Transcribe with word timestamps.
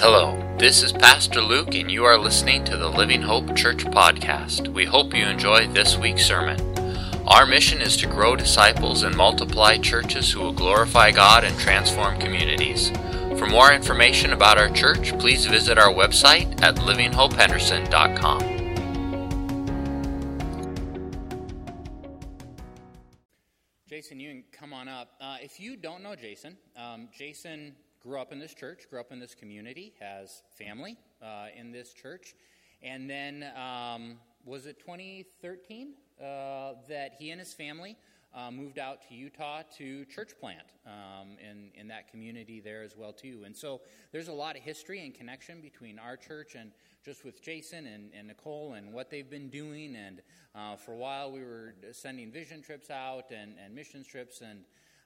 Hello, 0.00 0.40
this 0.58 0.84
is 0.84 0.92
Pastor 0.92 1.40
Luke, 1.40 1.74
and 1.74 1.90
you 1.90 2.04
are 2.04 2.16
listening 2.16 2.64
to 2.66 2.76
the 2.76 2.88
Living 2.88 3.20
Hope 3.20 3.56
Church 3.56 3.84
podcast. 3.84 4.72
We 4.72 4.84
hope 4.84 5.12
you 5.12 5.26
enjoy 5.26 5.66
this 5.66 5.96
week's 5.96 6.24
sermon. 6.24 6.60
Our 7.26 7.46
mission 7.46 7.80
is 7.80 7.96
to 7.96 8.06
grow 8.06 8.36
disciples 8.36 9.02
and 9.02 9.16
multiply 9.16 9.76
churches 9.78 10.30
who 10.30 10.38
will 10.38 10.52
glorify 10.52 11.10
God 11.10 11.42
and 11.42 11.58
transform 11.58 12.20
communities. 12.20 12.90
For 13.40 13.48
more 13.48 13.72
information 13.72 14.32
about 14.32 14.56
our 14.56 14.70
church, 14.70 15.18
please 15.18 15.46
visit 15.46 15.78
our 15.78 15.92
website 15.92 16.62
at 16.62 16.76
livinghopehenderson.com. 16.76 18.58
Jason, 23.88 24.20
you 24.20 24.28
can 24.30 24.44
come 24.52 24.72
on 24.72 24.86
up. 24.86 25.14
Uh, 25.20 25.38
if 25.42 25.58
you 25.58 25.76
don't 25.76 26.04
know 26.04 26.14
Jason, 26.14 26.56
um, 26.76 27.08
Jason 27.12 27.74
grew 28.02 28.20
up 28.20 28.32
in 28.32 28.38
this 28.38 28.54
church, 28.54 28.88
grew 28.90 29.00
up 29.00 29.12
in 29.12 29.18
this 29.18 29.34
community, 29.34 29.94
has 30.00 30.42
family 30.50 30.96
uh, 31.22 31.46
in 31.56 31.72
this 31.72 31.92
church. 31.92 32.34
And 32.82 33.08
then, 33.08 33.44
um, 33.56 34.18
was 34.44 34.66
it 34.66 34.78
2013 34.78 35.94
uh, 36.20 36.74
that 36.88 37.14
he 37.18 37.30
and 37.30 37.40
his 37.40 37.52
family 37.52 37.96
uh, 38.34 38.50
moved 38.50 38.78
out 38.78 39.02
to 39.08 39.14
Utah 39.14 39.62
to 39.78 40.04
church 40.04 40.32
plant 40.38 40.72
um, 40.86 41.36
in, 41.38 41.70
in 41.74 41.88
that 41.88 42.10
community 42.10 42.60
there 42.60 42.82
as 42.82 42.96
well, 42.96 43.12
too. 43.12 43.42
And 43.44 43.56
so 43.56 43.80
there's 44.12 44.28
a 44.28 44.32
lot 44.32 44.56
of 44.56 44.62
history 44.62 45.04
and 45.04 45.14
connection 45.14 45.60
between 45.60 45.98
our 45.98 46.16
church 46.16 46.54
and 46.54 46.70
just 47.04 47.24
with 47.24 47.42
Jason 47.42 47.86
and, 47.86 48.10
and 48.16 48.28
Nicole 48.28 48.74
and 48.74 48.92
what 48.92 49.10
they've 49.10 49.28
been 49.28 49.48
doing. 49.48 49.96
And 49.96 50.20
uh, 50.54 50.76
for 50.76 50.92
a 50.92 50.96
while, 50.96 51.32
we 51.32 51.40
were 51.40 51.74
sending 51.92 52.30
vision 52.30 52.62
trips 52.62 52.90
out 52.90 53.30
and, 53.30 53.54
and 53.64 53.74
missions 53.74 54.06
trips 54.06 54.40
and 54.40 54.60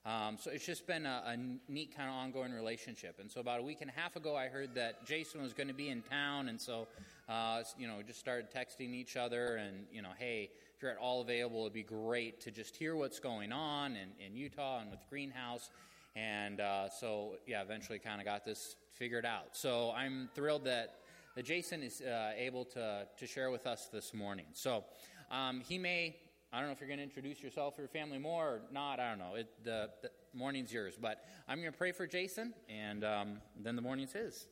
um, 0.05 0.37
so 0.37 0.51
it's 0.51 0.66
just 0.66 0.84
been 0.87 1.06
a, 1.06 1.23
a 1.27 1.37
neat 1.70 1.97
kind 1.97 2.09
of 2.09 2.16
ongoing 2.16 2.52
relationship. 2.52 3.19
And 3.20 3.30
so 3.30 3.41
about 3.41 3.61
a 3.61 3.62
week 3.62 3.79
and 3.83 3.91
a 3.91 3.92
half 4.01 4.16
ago, 4.16 4.34
I 4.34 4.48
heard 4.48 4.75
that 4.75 5.06
Jason 5.06 5.41
was 5.41 5.52
going 5.52 5.69
to 5.69 5.75
be 5.75 5.91
in 5.91 6.02
town, 6.02 6.48
and 6.48 6.61
so 6.61 6.88
uh, 7.28 7.62
you 7.78 7.86
know 7.86 8.03
just 8.05 8.19
started 8.19 8.48
texting 8.50 8.94
each 8.94 9.17
other, 9.17 9.56
and 9.56 9.86
you 9.92 10.03
know, 10.03 10.11
hey, 10.19 10.50
if 10.75 10.83
you're 10.83 10.91
at 10.91 10.97
all 10.97 11.20
available, 11.20 11.61
it'd 11.61 11.72
be 11.72 11.84
great 11.84 12.41
to 12.41 12.50
just 12.50 12.75
hear 12.75 12.97
what's 12.97 13.20
going 13.20 13.53
on 13.53 13.92
in, 13.92 14.09
in 14.25 14.36
Utah 14.36 14.81
and 14.81 14.91
with 14.91 15.00
Greenhouse. 15.09 15.70
And 16.16 16.61
uh, 16.61 16.89
so 16.89 17.37
yeah, 17.47 17.62
eventually 17.62 18.00
kind 18.00 18.20
of 18.20 18.27
got 18.27 18.44
this 18.44 18.75
figured 18.92 19.25
out. 19.25 19.50
So 19.56 19.92
I'm 19.92 20.28
thrilled 20.34 20.64
that 20.64 20.97
that 21.37 21.44
Jason 21.44 21.83
is 21.84 22.00
uh, 22.00 22.33
able 22.37 22.64
to 22.64 23.06
to 23.16 23.27
share 23.27 23.53
with 23.53 23.69
us 23.69 23.89
this 23.92 24.12
morning. 24.12 24.47
So 24.53 24.84
um, 25.31 25.61
he 25.61 25.78
may 25.78 26.16
I 26.55 26.58
don't 26.58 26.67
know 26.67 26.72
if 26.72 26.81
you're 26.81 26.89
going 26.89 26.98
to 26.98 27.05
introduce 27.05 27.42
yourself 27.42 27.78
or 27.78 27.83
your 27.83 27.89
family 27.89 28.19
more 28.19 28.47
or 28.47 28.61
not. 28.70 29.00
I 29.00 29.08
don't 29.08 29.19
know. 29.19 29.36
It, 29.36 29.48
the, 29.64 29.89
the 30.03 30.11
morning's 30.34 30.70
yours. 30.70 30.98
But 31.00 31.25
I'm 31.48 31.61
going 31.61 31.72
to 31.72 31.78
pray 31.78 31.92
for 31.92 32.06
Jason, 32.06 32.53
and 32.69 33.03
um, 33.05 33.39
then 33.59 33.75
the 33.75 33.81
morning's 33.81 34.12
his. 34.12 34.47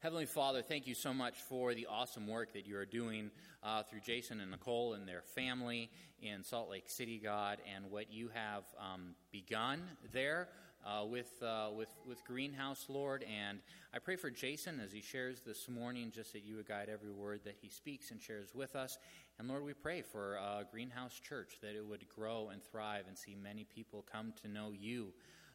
Heavenly 0.00 0.26
Father, 0.26 0.60
thank 0.60 0.86
you 0.86 0.94
so 0.94 1.14
much 1.14 1.36
for 1.38 1.72
the 1.72 1.86
awesome 1.86 2.26
work 2.26 2.52
that 2.52 2.66
you 2.66 2.76
are 2.76 2.84
doing 2.84 3.30
uh, 3.62 3.82
through 3.84 4.00
Jason 4.00 4.40
and 4.40 4.50
Nicole 4.50 4.92
and 4.92 5.08
their 5.08 5.22
family 5.22 5.90
in 6.20 6.44
Salt 6.44 6.68
Lake 6.68 6.90
City, 6.90 7.18
God, 7.18 7.60
and 7.74 7.90
what 7.90 8.12
you 8.12 8.28
have 8.34 8.64
um, 8.78 9.14
begun 9.32 9.80
there 10.12 10.48
uh, 10.84 11.04
with, 11.04 11.42
uh, 11.42 11.70
with, 11.74 11.88
with 12.06 12.24
Greenhouse, 12.24 12.86
Lord. 12.88 13.24
And 13.24 13.60
I 13.92 13.98
pray 13.98 14.16
for 14.16 14.30
Jason 14.30 14.80
as 14.80 14.92
he 14.92 15.00
shares 15.00 15.40
this 15.46 15.68
morning, 15.68 16.12
just 16.14 16.32
that 16.32 16.44
you 16.44 16.56
would 16.56 16.68
guide 16.68 16.88
every 16.92 17.10
word 17.10 17.40
that 17.44 17.56
he 17.60 17.68
speaks 17.68 18.10
and 18.10 18.20
shares 18.20 18.54
with 18.54 18.76
us. 18.76 18.98
And 19.38 19.48
Lord, 19.48 19.64
we 19.64 19.72
pray 19.72 20.02
for 20.02 20.38
uh, 20.38 20.64
Greenhouse 20.70 21.18
Church 21.20 21.58
that 21.62 21.74
it 21.74 21.84
would 21.84 22.06
grow 22.08 22.50
and 22.52 22.62
thrive 22.62 23.04
and 23.08 23.16
see 23.16 23.34
many 23.34 23.64
people 23.64 24.04
come 24.10 24.32
to 24.42 24.48
know 24.48 24.72
you, 24.72 25.12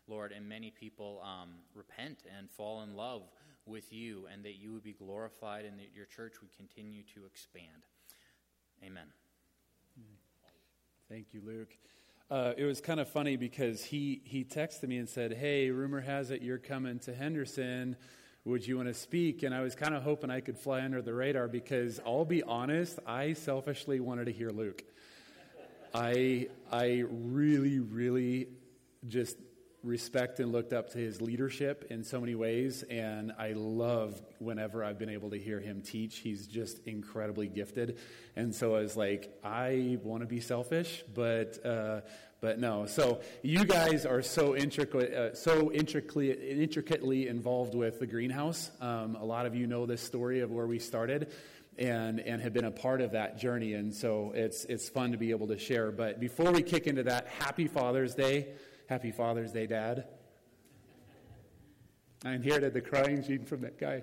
Lord, 0.07 0.31
and 0.31 0.47
many 0.47 0.71
people 0.71 1.21
um, 1.23 1.49
repent 1.75 2.23
and 2.37 2.49
fall 2.49 2.81
in 2.81 2.95
love 2.95 3.23
with 3.65 3.93
you, 3.93 4.27
and 4.33 4.43
that 4.43 4.55
you 4.55 4.73
would 4.73 4.83
be 4.83 4.93
glorified 4.93 5.63
and 5.65 5.77
that 5.79 5.89
your 5.93 6.05
church 6.05 6.41
would 6.41 6.51
continue 6.57 7.03
to 7.13 7.25
expand. 7.25 7.85
Amen. 8.83 9.05
Thank 11.07 11.33
you, 11.33 11.41
Luke. 11.45 11.75
Uh, 12.29 12.53
it 12.57 12.65
was 12.65 12.79
kind 12.79 12.99
of 12.99 13.09
funny 13.09 13.35
because 13.37 13.83
he, 13.83 14.21
he 14.23 14.43
texted 14.43 14.87
me 14.87 14.97
and 14.97 15.09
said, 15.09 15.33
Hey, 15.33 15.71
rumor 15.71 16.01
has 16.01 16.29
it 16.29 16.41
you're 16.41 16.59
coming 16.59 16.99
to 16.99 17.13
Henderson 17.13 17.95
would 18.45 18.65
you 18.65 18.77
want 18.77 18.87
to 18.87 18.93
speak? 18.93 19.43
And 19.43 19.53
I 19.53 19.61
was 19.61 19.75
kind 19.75 19.93
of 19.93 20.03
hoping 20.03 20.29
I 20.29 20.39
could 20.39 20.57
fly 20.57 20.81
under 20.81 21.01
the 21.01 21.13
radar 21.13 21.47
because 21.47 21.99
I'll 22.05 22.25
be 22.25 22.41
honest, 22.43 22.99
I 23.05 23.33
selfishly 23.33 23.99
wanted 23.99 24.25
to 24.25 24.31
hear 24.31 24.49
Luke. 24.49 24.83
I, 25.93 26.47
I 26.71 27.03
really, 27.09 27.79
really 27.79 28.47
just 29.07 29.37
respect 29.83 30.39
and 30.39 30.51
looked 30.51 30.73
up 30.73 30.89
to 30.91 30.97
his 30.97 31.21
leadership 31.21 31.85
in 31.89 32.03
so 32.03 32.19
many 32.19 32.35
ways, 32.35 32.83
and 32.83 33.31
I 33.37 33.53
love 33.53 34.21
whenever 34.39 34.83
I've 34.83 34.99
been 34.99 35.09
able 35.09 35.29
to 35.29 35.39
hear 35.39 35.59
him 35.59 35.81
teach. 35.81 36.17
He's 36.17 36.47
just 36.47 36.85
incredibly 36.85 37.47
gifted, 37.47 37.97
and 38.35 38.53
so 38.53 38.75
I 38.75 38.81
was 38.81 38.97
like, 38.97 39.39
I 39.43 39.97
want 40.03 40.21
to 40.21 40.27
be 40.27 40.41
selfish, 40.41 41.03
but 41.13 41.65
uh, 41.65 42.01
but 42.41 42.59
no. 42.59 42.85
So 42.85 43.21
you 43.41 43.65
guys 43.65 44.05
are 44.05 44.21
so 44.21 44.55
intricate, 44.55 45.13
uh, 45.13 45.33
so 45.33 45.71
intricately, 45.71 46.31
intricately 46.31 47.27
involved 47.27 47.75
with 47.75 47.99
the 47.99 48.07
greenhouse. 48.07 48.71
Um, 48.81 49.15
a 49.15 49.25
lot 49.25 49.45
of 49.45 49.55
you 49.55 49.67
know 49.67 49.85
this 49.85 50.01
story 50.01 50.41
of 50.41 50.51
where 50.51 50.67
we 50.67 50.79
started, 50.79 51.31
and 51.77 52.19
and 52.19 52.41
have 52.41 52.53
been 52.53 52.65
a 52.65 52.71
part 52.71 53.01
of 53.01 53.11
that 53.11 53.37
journey. 53.37 53.73
And 53.73 53.93
so 53.93 54.31
it's 54.35 54.65
it's 54.65 54.89
fun 54.89 55.11
to 55.13 55.17
be 55.17 55.31
able 55.31 55.47
to 55.47 55.57
share. 55.57 55.91
But 55.91 56.19
before 56.19 56.51
we 56.51 56.61
kick 56.61 56.87
into 56.87 57.03
that, 57.03 57.27
Happy 57.27 57.67
Father's 57.67 58.15
Day, 58.15 58.49
Happy 58.89 59.11
Father's 59.11 59.51
Day, 59.51 59.67
Dad. 59.67 60.05
I 62.25 62.33
inherited 62.33 62.73
the 62.73 62.81
crying 62.81 63.21
gene 63.21 63.45
from 63.45 63.61
that 63.61 63.79
guy, 63.79 64.01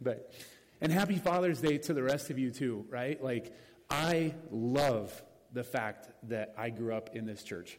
but 0.00 0.32
and 0.80 0.90
Happy 0.90 1.18
Father's 1.18 1.60
Day 1.60 1.78
to 1.78 1.94
the 1.94 2.02
rest 2.02 2.30
of 2.30 2.38
you 2.38 2.50
too, 2.50 2.84
right? 2.90 3.22
Like 3.22 3.56
I 3.88 4.34
love 4.50 5.22
the 5.52 5.62
fact 5.62 6.10
that 6.24 6.52
I 6.58 6.70
grew 6.70 6.92
up 6.96 7.14
in 7.14 7.26
this 7.26 7.44
church 7.44 7.78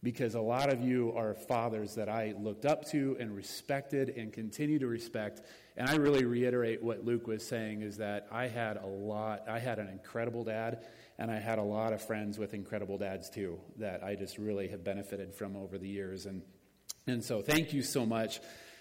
because 0.00 0.36
a 0.36 0.40
lot 0.40 0.72
of 0.72 0.80
you 0.80 1.12
are 1.16 1.34
fathers 1.34 1.96
that 1.96 2.08
I 2.08 2.32
looked 2.38 2.64
up 2.64 2.88
to 2.90 3.16
and 3.18 3.34
respected 3.34 4.10
and 4.10 4.32
continue 4.32 4.78
to 4.78 4.86
respect. 4.86 5.42
And 5.76 5.90
I 5.90 5.96
really 5.96 6.24
reiterate 6.24 6.80
what 6.80 7.04
Luke 7.04 7.26
was 7.26 7.44
saying 7.44 7.82
is 7.82 7.96
that 7.96 8.28
I 8.30 8.46
had 8.46 8.76
a 8.76 8.86
lot, 8.86 9.48
I 9.48 9.58
had 9.58 9.80
an 9.80 9.88
incredible 9.88 10.44
dad, 10.44 10.86
and 11.18 11.30
I 11.30 11.40
had 11.40 11.58
a 11.58 11.62
lot 11.62 11.92
of 11.92 12.00
friends 12.00 12.38
with 12.38 12.54
incredible 12.54 12.96
dads 12.96 13.28
too 13.28 13.58
that 13.76 14.04
I 14.04 14.14
just 14.14 14.38
really 14.38 14.68
have 14.68 14.84
benefited 14.84 15.34
from 15.34 15.56
over 15.56 15.76
the 15.76 15.88
years. 15.88 16.26
And, 16.26 16.42
and 17.06 17.24
so 17.24 17.42
thank 17.42 17.72
you 17.72 17.82
so 17.82 18.06
much. 18.06 18.40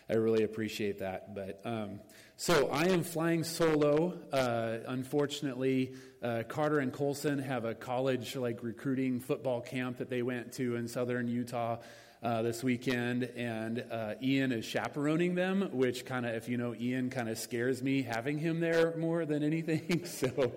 I 0.09 0.13
really 0.13 0.43
appreciate 0.43 0.99
that. 0.99 1.35
But 1.35 1.59
um, 1.65 1.99
so 2.37 2.69
I 2.69 2.85
am 2.85 3.03
flying 3.03 3.43
solo. 3.43 4.19
Uh, 4.31 4.77
unfortunately, 4.87 5.95
uh, 6.21 6.43
Carter 6.47 6.79
and 6.79 6.93
Colson 6.93 7.39
have 7.39 7.65
a 7.65 7.73
college 7.73 8.35
like 8.35 8.63
recruiting 8.63 9.19
football 9.19 9.59
camp 9.59 9.97
that 9.97 10.09
they 10.09 10.21
went 10.21 10.53
to 10.53 10.75
in 10.75 10.87
southern 10.87 11.27
Utah. 11.27 11.77
Uh, 12.23 12.41
this 12.41 12.63
weekend, 12.63 13.25
and 13.35 13.85
uh, 13.91 14.15
Ian 14.23 14.51
is 14.51 14.65
chaperoning 14.65 15.35
them, 15.35 15.69
which 15.71 16.03
kind 16.03 16.25
of, 16.25 16.33
if 16.33 16.49
you 16.49 16.57
know 16.57 16.73
Ian, 16.73 17.11
kind 17.11 17.29
of 17.29 17.37
scares 17.37 17.83
me 17.83 18.01
having 18.01 18.39
him 18.39 18.59
there 18.59 18.97
more 18.97 19.23
than 19.23 19.43
anything. 19.43 20.03
so, 20.05 20.51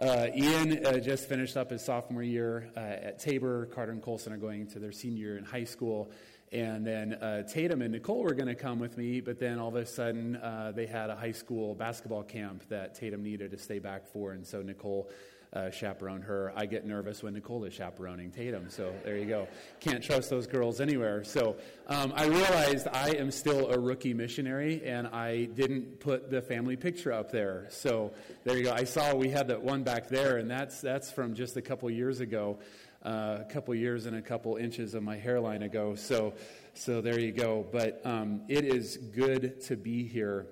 Ian 0.00 0.86
uh, 0.86 0.98
just 0.98 1.28
finished 1.28 1.56
up 1.56 1.70
his 1.70 1.84
sophomore 1.84 2.22
year 2.22 2.70
uh, 2.76 2.80
at 2.80 3.18
Tabor. 3.18 3.66
Carter 3.66 3.92
and 3.92 4.02
Colson 4.02 4.32
are 4.32 4.38
going 4.38 4.66
to 4.68 4.78
their 4.78 4.92
senior 4.92 5.18
year 5.18 5.38
in 5.38 5.44
high 5.44 5.64
school. 5.64 6.10
And 6.52 6.84
then 6.84 7.14
uh, 7.14 7.42
Tatum 7.42 7.80
and 7.82 7.92
Nicole 7.92 8.22
were 8.22 8.34
going 8.34 8.48
to 8.48 8.56
come 8.56 8.80
with 8.80 8.98
me, 8.98 9.20
but 9.20 9.38
then 9.38 9.58
all 9.58 9.68
of 9.68 9.76
a 9.76 9.86
sudden 9.86 10.36
uh, 10.36 10.72
they 10.74 10.86
had 10.86 11.08
a 11.10 11.14
high 11.14 11.30
school 11.30 11.74
basketball 11.76 12.24
camp 12.24 12.68
that 12.70 12.94
Tatum 12.96 13.22
needed 13.22 13.52
to 13.52 13.58
stay 13.58 13.78
back 13.78 14.06
for, 14.06 14.32
and 14.32 14.44
so 14.44 14.60
Nicole 14.60 15.08
uh, 15.52 15.70
chaperoned 15.70 16.24
her. 16.24 16.52
I 16.54 16.66
get 16.66 16.86
nervous 16.86 17.22
when 17.22 17.34
Nicole 17.34 17.64
is 17.64 17.74
chaperoning 17.74 18.30
Tatum, 18.30 18.68
so 18.68 18.94
there 19.04 19.16
you 19.16 19.26
go. 19.26 19.48
Can't 19.80 20.02
trust 20.02 20.30
those 20.30 20.46
girls 20.46 20.80
anywhere. 20.80 21.24
So 21.24 21.56
um, 21.88 22.12
I 22.14 22.26
realized 22.26 22.88
I 22.92 23.10
am 23.10 23.30
still 23.30 23.70
a 23.70 23.78
rookie 23.78 24.14
missionary, 24.14 24.82
and 24.84 25.08
I 25.08 25.46
didn't 25.46 26.00
put 26.00 26.30
the 26.30 26.40
family 26.40 26.76
picture 26.76 27.12
up 27.12 27.32
there. 27.32 27.66
So 27.70 28.12
there 28.44 28.56
you 28.56 28.64
go. 28.64 28.72
I 28.72 28.84
saw 28.84 29.14
we 29.14 29.28
had 29.28 29.48
that 29.48 29.62
one 29.62 29.82
back 29.82 30.08
there, 30.08 30.36
and 30.36 30.50
that's 30.50 30.80
that's 30.80 31.10
from 31.10 31.34
just 31.34 31.56
a 31.56 31.62
couple 31.62 31.90
years 31.90 32.20
ago 32.20 32.58
uh, 33.04 33.38
a 33.40 33.44
couple 33.50 33.74
years 33.74 34.06
and 34.06 34.16
a 34.16 34.22
couple 34.22 34.56
inches 34.56 34.94
of 34.94 35.02
my 35.02 35.16
hairline 35.16 35.62
ago. 35.62 35.94
So, 35.94 36.34
so 36.74 37.00
there 37.00 37.18
you 37.18 37.32
go. 37.32 37.66
But 37.70 38.00
um, 38.04 38.42
it 38.48 38.64
is 38.64 38.96
good 38.96 39.60
to 39.62 39.76
be 39.76 40.06
here. 40.06 40.46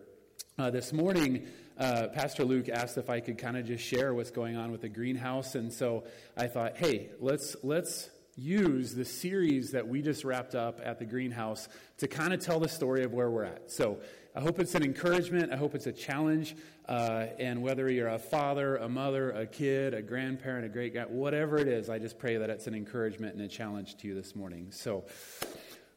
Uh, 0.58 0.70
this 0.70 0.92
morning, 0.92 1.46
uh, 1.78 2.08
Pastor 2.08 2.44
Luke 2.44 2.68
asked 2.68 2.98
if 2.98 3.08
I 3.08 3.20
could 3.20 3.38
kind 3.38 3.56
of 3.56 3.66
just 3.66 3.84
share 3.84 4.12
what's 4.14 4.30
going 4.30 4.56
on 4.56 4.72
with 4.72 4.80
the 4.80 4.88
greenhouse, 4.88 5.54
and 5.54 5.72
so 5.72 6.04
I 6.36 6.46
thought, 6.46 6.76
hey, 6.76 7.10
let's 7.20 7.56
let's 7.62 8.10
use 8.36 8.94
the 8.94 9.04
series 9.04 9.72
that 9.72 9.88
we 9.88 10.00
just 10.00 10.24
wrapped 10.24 10.54
up 10.54 10.80
at 10.84 10.98
the 10.98 11.04
greenhouse 11.04 11.68
to 11.98 12.06
kind 12.06 12.32
of 12.32 12.40
tell 12.40 12.60
the 12.60 12.68
story 12.68 13.02
of 13.02 13.12
where 13.12 13.28
we're 13.30 13.44
at. 13.44 13.70
So 13.70 13.98
I 14.34 14.40
hope 14.40 14.60
it's 14.60 14.76
an 14.76 14.84
encouragement. 14.84 15.52
I 15.52 15.56
hope 15.56 15.74
it's 15.74 15.86
a 15.86 15.92
challenge. 15.92 16.54
Uh, 16.86 17.26
and 17.40 17.62
whether 17.62 17.90
you're 17.90 18.08
a 18.08 18.18
father, 18.18 18.76
a 18.76 18.88
mother, 18.88 19.32
a 19.32 19.44
kid, 19.44 19.92
a 19.92 20.02
grandparent, 20.02 20.64
a 20.64 20.68
great 20.68 20.94
guy, 20.94 21.02
whatever 21.02 21.58
it 21.58 21.66
is, 21.66 21.90
I 21.90 21.98
just 21.98 22.18
pray 22.18 22.36
that 22.36 22.48
it's 22.48 22.68
an 22.68 22.74
encouragement 22.74 23.34
and 23.34 23.42
a 23.42 23.48
challenge 23.48 23.96
to 23.96 24.06
you 24.06 24.14
this 24.14 24.36
morning. 24.36 24.68
So, 24.70 25.04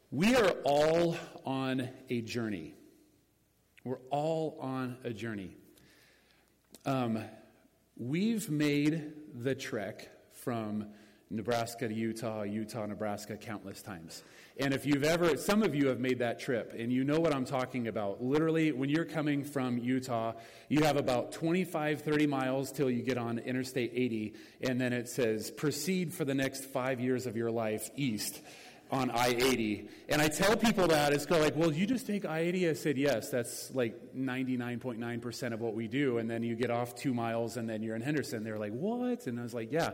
we 0.10 0.36
are 0.36 0.50
all 0.66 1.16
on 1.46 1.90
a 2.10 2.22
journey. 2.22 2.74
We're 3.86 4.02
all 4.10 4.58
on 4.60 4.98
a 5.06 5.14
journey. 5.14 5.56
Um, 6.86 7.24
we've 7.96 8.50
made 8.50 9.14
the 9.36 9.54
trek 9.54 10.10
from 10.34 10.88
Nebraska 11.30 11.88
to 11.88 11.94
Utah, 11.94 12.42
Utah, 12.42 12.88
Nebraska 12.88 13.38
countless 13.38 13.84
times. 13.84 14.24
And 14.58 14.74
if 14.74 14.86
you've 14.86 15.04
ever, 15.04 15.38
some 15.38 15.62
of 15.62 15.76
you 15.76 15.88
have 15.88 16.00
made 16.00 16.20
that 16.20 16.40
trip 16.40 16.74
and 16.78 16.92
you 16.92 17.04
know 17.04 17.20
what 17.20 17.36
I'm 17.36 17.46
talking 17.46 17.88
about. 17.88 18.22
Literally, 18.22 18.72
when 18.72 18.90
you're 18.90 19.06
coming 19.06 19.44
from 19.44 19.78
Utah, 19.78 20.34
you 20.70 20.84
have 20.84 20.98
about 20.98 21.32
25, 21.32 22.02
30 22.02 22.28
miles 22.28 22.72
till 22.72 22.90
you 22.90 23.04
get 23.04 23.18
on 23.18 23.38
Interstate 23.38 23.92
80, 23.94 24.34
and 24.62 24.82
then 24.82 24.92
it 24.92 25.08
says, 25.08 25.52
proceed 25.52 26.14
for 26.14 26.26
the 26.26 26.36
next 26.36 26.66
five 26.66 27.00
years 27.00 27.28
of 27.28 27.38
your 27.38 27.52
life 27.52 27.92
east 27.96 28.42
on 28.92 29.10
I 29.12 29.30
80. 29.30 29.88
And 30.10 30.22
I 30.22 30.28
tell 30.28 30.56
people 30.58 30.88
that, 30.88 31.14
it's 31.14 31.26
go 31.26 31.40
like, 31.40 31.56
well, 31.56 31.72
you 31.72 31.86
just 31.86 32.06
take 32.06 32.26
I 32.26 32.40
80? 32.40 32.70
I 32.70 32.74
said, 32.74 32.98
yes, 32.98 33.30
that's 33.30 33.74
like 33.74 34.14
99.9% 34.16 35.54
of 35.54 35.62
what 35.62 35.74
we 35.74 35.88
do. 35.88 36.18
And 36.18 36.30
then 36.30 36.44
you 36.44 36.56
get 36.56 36.70
off 36.70 36.94
two 36.96 37.14
miles 37.14 37.58
and 37.58 37.70
then 37.70 37.82
you're 37.82 37.96
in 37.96 38.02
Henderson. 38.02 38.44
They're 38.44 38.60
like, 38.60 38.74
what? 38.74 39.28
And 39.28 39.40
I 39.40 39.44
was 39.44 39.54
like, 39.54 39.72
yeah. 39.72 39.92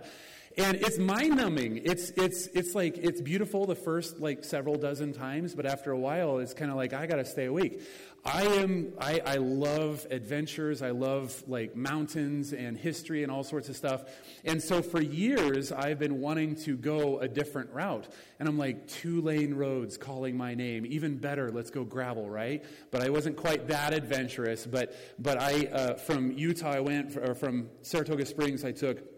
And 0.58 0.76
it's 0.78 0.98
mind 0.98 1.36
numbing. 1.38 1.82
It's, 1.86 2.10
it's, 2.18 2.48
it's 2.48 2.74
like, 2.74 2.98
it's 2.98 3.22
beautiful 3.22 3.68
the 3.68 3.76
first 3.76 4.20
like 4.20 4.44
several 4.44 4.76
dozen 4.76 5.14
times, 5.14 5.54
but 5.54 5.68
after 5.68 5.92
a 5.92 6.00
while, 6.00 6.40
it's 6.40 6.56
kind 6.56 6.72
of 6.72 6.78
like, 6.78 6.94
I 6.94 7.06
got 7.06 7.18
to 7.18 7.26
stay 7.26 7.46
awake. 7.46 7.84
I 8.26 8.44
am, 8.44 8.94
I, 9.00 9.22
I 9.24 9.36
love 9.36 10.08
adventures. 10.10 10.82
I 10.82 10.90
love 10.90 11.44
like 11.48 11.76
mountains 11.76 12.54
and 12.54 12.76
history 12.76 13.22
and 13.22 13.32
all 13.32 13.44
sorts 13.44 13.70
of 13.70 13.76
stuff. 13.76 14.06
And 14.46 14.62
so 14.62 14.82
for 14.82 15.00
years, 15.00 15.72
I've 15.72 16.00
been 16.00 16.20
wanting 16.20 16.56
to 16.64 16.76
go 16.76 17.20
a 17.20 17.28
different 17.28 17.72
route. 17.72 18.08
And 18.40 18.50
I'm 18.50 18.58
like, 18.58 18.88
two 18.88 19.22
lane 19.22 19.54
roads 19.54 19.96
calling 19.96 20.36
my 20.36 20.56
name. 20.56 20.88
Even 20.88 21.18
better, 21.18 21.52
let's 21.52 21.70
go 21.70 21.84
gravel, 21.84 22.28
right? 22.30 22.66
But 22.90 23.04
I 23.04 23.10
wasn't 23.10 23.38
quite 23.38 23.68
that 23.68 23.94
adventurous. 23.94 24.66
But, 24.66 24.96
but 25.20 25.40
I, 25.40 25.68
uh, 25.68 25.94
from 25.94 26.32
Utah, 26.32 26.72
I 26.72 26.80
went, 26.80 27.16
or 27.16 27.36
from 27.36 27.70
Saratoga 27.84 28.26
Springs, 28.26 28.66
I 28.66 28.72
took 28.72 29.17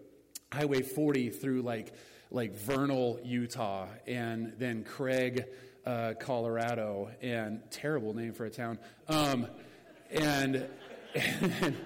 Highway 0.52 0.82
40 0.82 1.30
through 1.30 1.62
like 1.62 1.92
like 2.30 2.54
Vernal, 2.54 3.20
Utah, 3.24 3.86
and 4.06 4.52
then 4.58 4.84
Craig, 4.84 5.46
uh, 5.84 6.14
Colorado, 6.18 7.10
and 7.20 7.60
terrible 7.70 8.14
name 8.14 8.32
for 8.32 8.44
a 8.44 8.50
town. 8.50 8.78
Um, 9.08 9.46
and, 10.10 10.66
and 11.14 11.76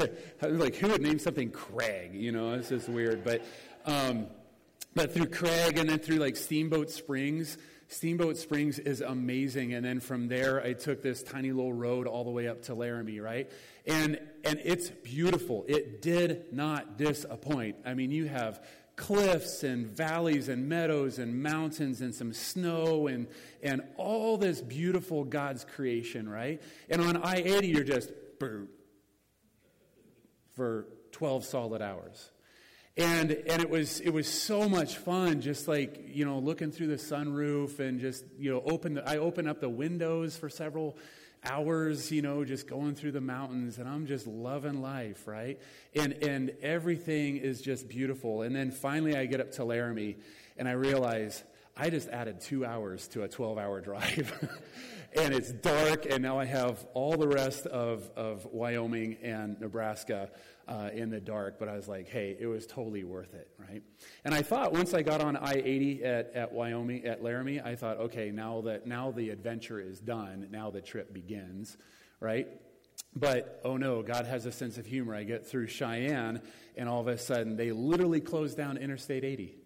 like, 0.42 0.76
who 0.76 0.88
would 0.88 1.02
name 1.02 1.18
something 1.18 1.50
Craig? 1.50 2.14
You 2.14 2.32
know, 2.32 2.54
it's 2.54 2.70
just 2.70 2.88
weird. 2.88 3.24
But, 3.24 3.44
um, 3.84 4.26
but 4.94 5.12
through 5.12 5.26
Craig 5.26 5.78
and 5.78 5.88
then 5.88 5.98
through 5.98 6.18
like 6.18 6.36
Steamboat 6.36 6.90
Springs. 6.90 7.58
Steamboat 7.92 8.38
Springs 8.38 8.78
is 8.78 9.02
amazing. 9.02 9.74
And 9.74 9.84
then 9.84 10.00
from 10.00 10.26
there, 10.26 10.62
I 10.62 10.72
took 10.72 11.02
this 11.02 11.22
tiny 11.22 11.52
little 11.52 11.74
road 11.74 12.06
all 12.06 12.24
the 12.24 12.30
way 12.30 12.48
up 12.48 12.62
to 12.62 12.74
Laramie, 12.74 13.20
right? 13.20 13.50
And, 13.86 14.18
and 14.44 14.60
it's 14.64 14.88
beautiful. 14.88 15.64
It 15.68 16.00
did 16.00 16.52
not 16.52 16.96
disappoint. 16.96 17.76
I 17.84 17.92
mean, 17.94 18.10
you 18.10 18.26
have 18.28 18.64
cliffs 18.96 19.62
and 19.62 19.86
valleys 19.86 20.48
and 20.48 20.68
meadows 20.68 21.18
and 21.18 21.42
mountains 21.42 22.00
and 22.00 22.14
some 22.14 22.32
snow 22.32 23.08
and, 23.08 23.26
and 23.62 23.82
all 23.96 24.38
this 24.38 24.60
beautiful 24.60 25.24
God's 25.24 25.64
creation, 25.64 26.28
right? 26.28 26.62
And 26.88 27.02
on 27.02 27.18
I 27.18 27.36
80, 27.36 27.68
you're 27.68 27.84
just 27.84 28.10
for 30.54 30.86
12 31.12 31.44
solid 31.44 31.82
hours. 31.82 32.31
And, 32.94 33.30
and 33.30 33.62
it 33.62 33.70
was 33.70 34.00
it 34.00 34.10
was 34.10 34.28
so 34.28 34.68
much 34.68 34.98
fun 34.98 35.40
just 35.40 35.66
like 35.66 36.10
you 36.14 36.26
know 36.26 36.38
looking 36.38 36.70
through 36.70 36.88
the 36.88 36.96
sunroof 36.96 37.78
and 37.78 37.98
just 37.98 38.22
you 38.38 38.52
know 38.52 38.62
open 38.66 38.94
the, 38.94 39.08
I 39.08 39.16
opened 39.16 39.48
up 39.48 39.60
the 39.60 39.68
windows 39.70 40.36
for 40.36 40.50
several 40.50 40.98
hours 41.42 42.12
you 42.12 42.20
know 42.20 42.44
just 42.44 42.68
going 42.68 42.94
through 42.94 43.12
the 43.12 43.20
mountains 43.20 43.78
and 43.78 43.88
I'm 43.88 44.06
just 44.06 44.26
loving 44.26 44.82
life 44.82 45.26
right? 45.26 45.58
And 45.96 46.12
and 46.22 46.52
everything 46.60 47.38
is 47.38 47.62
just 47.62 47.88
beautiful. 47.88 48.42
And 48.42 48.54
then 48.54 48.70
finally 48.70 49.16
I 49.16 49.24
get 49.24 49.40
up 49.40 49.52
to 49.52 49.64
Laramie 49.64 50.18
and 50.58 50.68
I 50.68 50.72
realize 50.72 51.42
I 51.74 51.88
just 51.88 52.08
added 52.08 52.42
two 52.42 52.66
hours 52.66 53.08
to 53.08 53.22
a 53.22 53.28
12 53.28 53.56
hour 53.56 53.80
drive. 53.80 54.50
And 55.14 55.34
it's 55.34 55.52
dark 55.52 56.06
and 56.08 56.22
now 56.22 56.38
I 56.38 56.46
have 56.46 56.86
all 56.94 57.18
the 57.18 57.28
rest 57.28 57.66
of, 57.66 58.08
of 58.16 58.46
Wyoming 58.46 59.18
and 59.22 59.60
Nebraska 59.60 60.30
uh, 60.68 60.90
in 60.92 61.10
the 61.10 61.20
dark, 61.20 61.58
but 61.58 61.68
I 61.68 61.76
was 61.76 61.88
like, 61.88 62.08
hey, 62.08 62.36
it 62.38 62.46
was 62.46 62.66
totally 62.66 63.04
worth 63.04 63.34
it, 63.34 63.48
right? 63.58 63.82
And 64.24 64.34
I 64.34 64.42
thought 64.42 64.72
once 64.72 64.94
I 64.94 65.02
got 65.02 65.20
on 65.20 65.36
I 65.36 65.54
80 65.54 66.04
at, 66.04 66.32
at 66.34 66.52
Wyoming, 66.52 67.04
at 67.04 67.22
Laramie, 67.22 67.60
I 67.60 67.74
thought, 67.74 67.98
okay, 67.98 68.30
now 68.30 68.60
that 68.62 68.86
now 68.86 69.10
the 69.10 69.30
adventure 69.30 69.80
is 69.80 70.00
done, 70.00 70.48
now 70.50 70.70
the 70.70 70.80
trip 70.80 71.12
begins, 71.12 71.76
right? 72.20 72.48
But 73.14 73.60
oh 73.64 73.76
no, 73.76 74.02
God 74.02 74.26
has 74.26 74.46
a 74.46 74.52
sense 74.52 74.78
of 74.78 74.86
humor. 74.86 75.14
I 75.14 75.24
get 75.24 75.46
through 75.46 75.66
Cheyenne, 75.66 76.40
and 76.76 76.88
all 76.88 77.00
of 77.00 77.08
a 77.08 77.18
sudden 77.18 77.56
they 77.56 77.72
literally 77.72 78.20
closed 78.20 78.56
down 78.56 78.76
Interstate 78.76 79.24
80 79.24 79.56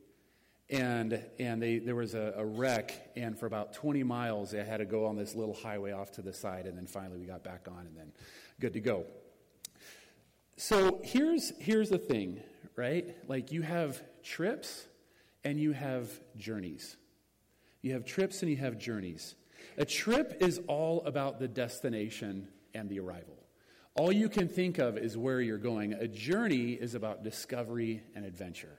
and 0.69 1.25
and 1.39 1.63
they, 1.63 1.79
there 1.79 1.95
was 1.95 2.15
a, 2.15 2.35
a, 2.37 2.45
wreck 2.45 3.11
and 3.15 3.39
for 3.39 3.47
about 3.47 3.73
20 3.73 4.03
miles 4.03 4.51
they 4.51 4.65
had 4.65 4.79
to 4.79 4.85
go 4.85 5.07
on 5.07 5.17
this 5.17 5.35
little 5.35 5.55
highway 5.55 5.93
off 5.93 6.11
to 6.11 6.23
the 6.23 6.33
side 6.33 6.67
and 6.67 6.77
then 6.77 6.87
finally 6.87 7.19
we 7.19 7.27
got 7.27 7.45
back 7.45 7.69
on 7.69 7.87
and 7.87 7.97
then 7.97 8.11
good 8.59 8.73
to 8.73 8.81
go 8.81 9.05
so 10.57 11.01
here's, 11.03 11.53
here's 11.59 11.91
the 11.91 11.99
thing, 11.99 12.41
right? 12.77 13.15
Like 13.29 13.53
you 13.53 13.63
have 13.63 14.03
trips 14.23 14.87
and 15.45 15.61
you 15.61 15.73
have 15.73 16.11
journeys. 16.37 16.97
You 17.83 17.93
have 17.93 18.05
trips 18.05 18.43
and 18.43 18.51
you 18.51 18.57
have 18.57 18.79
journeys. 18.79 19.35
A 19.79 19.85
trip 19.85 20.39
is 20.41 20.61
all 20.67 21.03
about 21.05 21.39
the 21.39 21.49
destination 21.49 22.49
and 22.75 22.89
the 22.89 23.01
arrival. 23.01 23.37
All 23.95 24.13
you 24.13 24.29
can 24.29 24.49
think 24.49 24.79
of 24.79 24.99
is 24.99 25.17
where 25.17 25.41
you're 25.41 25.59
going. 25.59 25.93
A 25.95 26.09
journey 26.09 26.73
is 26.73 26.95
about 26.95 27.23
discovery 27.23 28.03
and 28.15 28.25
adventure. 28.25 28.79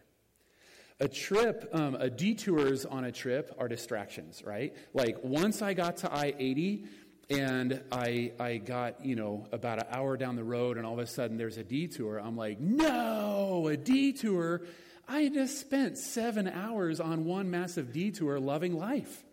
A 1.00 1.08
trip, 1.08 1.70
um, 1.74 1.96
a 1.96 2.10
detours 2.10 2.86
on 2.86 3.04
a 3.04 3.12
trip 3.12 3.56
are 3.60 3.68
distractions, 3.68 4.44
right? 4.44 4.76
Like 4.94 5.18
once 5.24 5.62
I 5.62 5.74
got 5.74 5.98
to 5.98 6.12
I 6.12 6.34
80, 6.38 6.86
and 7.30 7.84
I, 7.92 8.32
I 8.40 8.58
got, 8.58 9.06
you 9.06 9.16
know, 9.16 9.48
about 9.52 9.80
an 9.80 9.88
hour 9.92 10.16
down 10.16 10.36
the 10.36 10.44
road, 10.44 10.78
and 10.78 10.86
all 10.86 10.94
of 10.94 11.00
a 11.00 11.08
sudden 11.08 11.38
there's 11.38 11.58
a 11.58 11.64
detour. 11.64 12.20
I'm 12.20 12.38
like, 12.38 12.60
no, 12.60 13.68
a 13.68 13.76
detour. 13.76 14.62
I 15.08 15.30
just 15.30 15.60
spent 15.60 15.98
seven 15.98 16.48
hours 16.48 17.00
on 17.00 17.26
one 17.26 17.50
massive 17.50 17.92
detour 17.92 18.40
loving 18.40 18.78
life. 18.78 19.24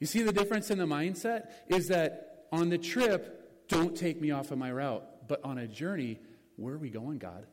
You 0.00 0.06
see 0.06 0.22
the 0.22 0.32
difference 0.32 0.70
in 0.70 0.78
the 0.78 0.86
mindset? 0.86 1.50
Is 1.68 1.88
that 1.88 2.46
on 2.52 2.68
the 2.68 2.78
trip, 2.78 3.68
don't 3.68 3.96
take 3.96 4.20
me 4.20 4.30
off 4.30 4.50
of 4.50 4.58
my 4.58 4.70
route. 4.70 5.04
But 5.26 5.44
on 5.44 5.58
a 5.58 5.66
journey, 5.66 6.20
where 6.56 6.74
are 6.74 6.78
we 6.78 6.90
going, 6.90 7.18
God? 7.18 7.46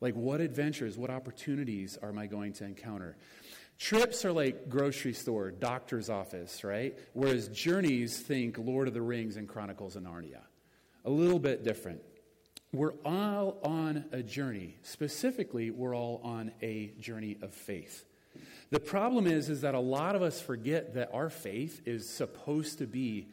Like, 0.00 0.14
what 0.14 0.40
adventures, 0.40 0.96
what 0.98 1.10
opportunities 1.10 1.98
am 2.02 2.18
I 2.18 2.26
going 2.26 2.54
to 2.54 2.64
encounter? 2.64 3.16
Trips 3.80 4.26
are 4.26 4.32
like 4.32 4.68
grocery 4.68 5.14
store, 5.14 5.50
doctor's 5.50 6.10
office, 6.10 6.62
right? 6.62 6.98
Whereas 7.14 7.48
journeys 7.48 8.20
think 8.20 8.58
Lord 8.58 8.88
of 8.88 8.94
the 8.94 9.00
Rings 9.00 9.38
and 9.38 9.48
Chronicles 9.48 9.96
of 9.96 10.02
Narnia. 10.02 10.42
A 11.06 11.10
little 11.10 11.38
bit 11.38 11.64
different. 11.64 12.02
We're 12.74 12.92
all 13.06 13.58
on 13.64 14.04
a 14.12 14.22
journey. 14.22 14.76
Specifically, 14.82 15.70
we're 15.70 15.96
all 15.96 16.20
on 16.22 16.52
a 16.60 16.92
journey 17.00 17.38
of 17.40 17.54
faith. 17.54 18.04
The 18.68 18.78
problem 18.78 19.26
is, 19.26 19.48
is 19.48 19.62
that 19.62 19.74
a 19.74 19.80
lot 19.80 20.14
of 20.14 20.20
us 20.20 20.42
forget 20.42 20.92
that 20.94 21.08
our 21.14 21.30
faith 21.30 21.80
is 21.86 22.06
supposed 22.06 22.78
to 22.78 22.86
be 22.86 23.28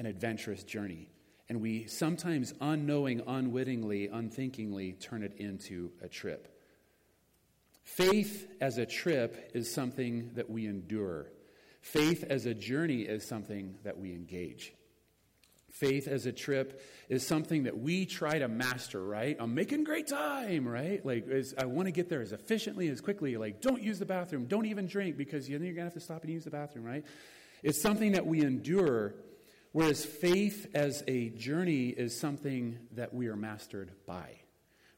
an 0.00 0.06
adventurous 0.06 0.64
journey. 0.64 1.10
And 1.48 1.60
we 1.60 1.86
sometimes 1.86 2.54
unknowing, 2.60 3.22
unwittingly, 3.24 4.08
unthinkingly 4.08 4.94
turn 4.94 5.22
it 5.22 5.34
into 5.36 5.92
a 6.02 6.08
trip. 6.08 6.51
Faith 7.84 8.48
as 8.60 8.78
a 8.78 8.86
trip 8.86 9.50
is 9.54 9.72
something 9.72 10.30
that 10.34 10.48
we 10.48 10.66
endure. 10.66 11.26
Faith 11.80 12.24
as 12.28 12.46
a 12.46 12.54
journey 12.54 13.02
is 13.02 13.26
something 13.26 13.74
that 13.82 13.98
we 13.98 14.12
engage. 14.12 14.72
Faith 15.70 16.06
as 16.06 16.26
a 16.26 16.32
trip 16.32 16.80
is 17.08 17.26
something 17.26 17.64
that 17.64 17.76
we 17.76 18.06
try 18.06 18.38
to 18.38 18.46
master, 18.46 19.02
right? 19.02 19.36
I'm 19.40 19.54
making 19.54 19.84
great 19.84 20.06
time, 20.06 20.68
right? 20.68 21.04
Like, 21.04 21.26
I 21.58 21.64
want 21.64 21.86
to 21.86 21.92
get 21.92 22.08
there 22.08 22.20
as 22.20 22.32
efficiently, 22.32 22.88
as 22.88 23.00
quickly. 23.00 23.36
Like, 23.36 23.60
don't 23.60 23.82
use 23.82 23.98
the 23.98 24.06
bathroom. 24.06 24.46
Don't 24.46 24.66
even 24.66 24.86
drink 24.86 25.16
because 25.16 25.48
you're 25.48 25.58
going 25.58 25.74
to 25.74 25.82
have 25.82 25.94
to 25.94 26.00
stop 26.00 26.22
and 26.22 26.32
use 26.32 26.44
the 26.44 26.50
bathroom, 26.50 26.84
right? 26.84 27.04
It's 27.62 27.80
something 27.80 28.12
that 28.12 28.26
we 28.26 28.42
endure, 28.42 29.14
whereas 29.72 30.04
faith 30.04 30.68
as 30.74 31.02
a 31.08 31.30
journey 31.30 31.88
is 31.88 32.20
something 32.20 32.78
that 32.92 33.12
we 33.14 33.26
are 33.28 33.36
mastered 33.36 33.92
by. 34.06 34.41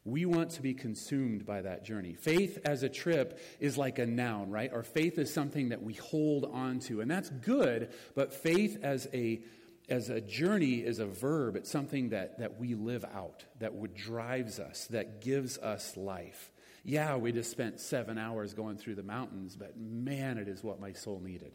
We 0.05 0.25
want 0.25 0.51
to 0.51 0.61
be 0.61 0.75
consumed 0.75 1.45
by 1.45 1.63
that 1.63 1.83
journey. 1.83 2.13
Faith 2.13 2.59
as 2.63 2.83
a 2.83 2.89
trip 2.89 3.39
is 3.59 3.75
like 3.75 3.97
a 3.97 4.05
noun, 4.05 4.51
right? 4.51 4.71
Our 4.71 4.83
faith 4.83 5.17
is 5.17 5.33
something 5.33 5.69
that 5.69 5.81
we 5.81 5.93
hold 5.93 6.45
on 6.45 6.79
to, 6.81 7.01
and 7.01 7.09
that's 7.09 7.29
good, 7.29 7.91
but 8.13 8.31
faith 8.31 8.77
as 8.83 9.07
a 9.13 9.41
as 9.87 10.09
a 10.09 10.19
journey 10.21 10.75
is 10.77 10.97
a 10.99 11.05
verb. 11.05 11.55
It's 11.55 11.69
something 11.69 12.09
that, 12.09 12.39
that 12.39 12.59
we 12.59 12.73
live 12.73 13.05
out, 13.05 13.43
that 13.59 13.75
would 13.75 13.93
drives 13.93 14.59
us, 14.59 14.87
that 14.87 15.21
gives 15.21 15.59
us 15.59 15.95
life. 15.95 16.51
Yeah, 16.83 17.17
we 17.17 17.31
just 17.31 17.51
spent 17.51 17.79
seven 17.79 18.17
hours 18.17 18.53
going 18.53 18.77
through 18.77 18.95
the 18.95 19.03
mountains, 19.03 19.55
but 19.55 19.77
man, 19.77 20.37
it 20.37 20.47
is 20.47 20.63
what 20.63 20.79
my 20.79 20.93
soul 20.93 21.19
needed. 21.23 21.51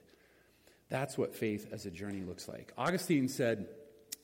That's 0.88 1.16
what 1.16 1.34
faith 1.34 1.68
as 1.72 1.86
a 1.86 1.90
journey 1.90 2.22
looks 2.22 2.48
like. 2.48 2.72
Augustine 2.76 3.28
said, 3.28 3.68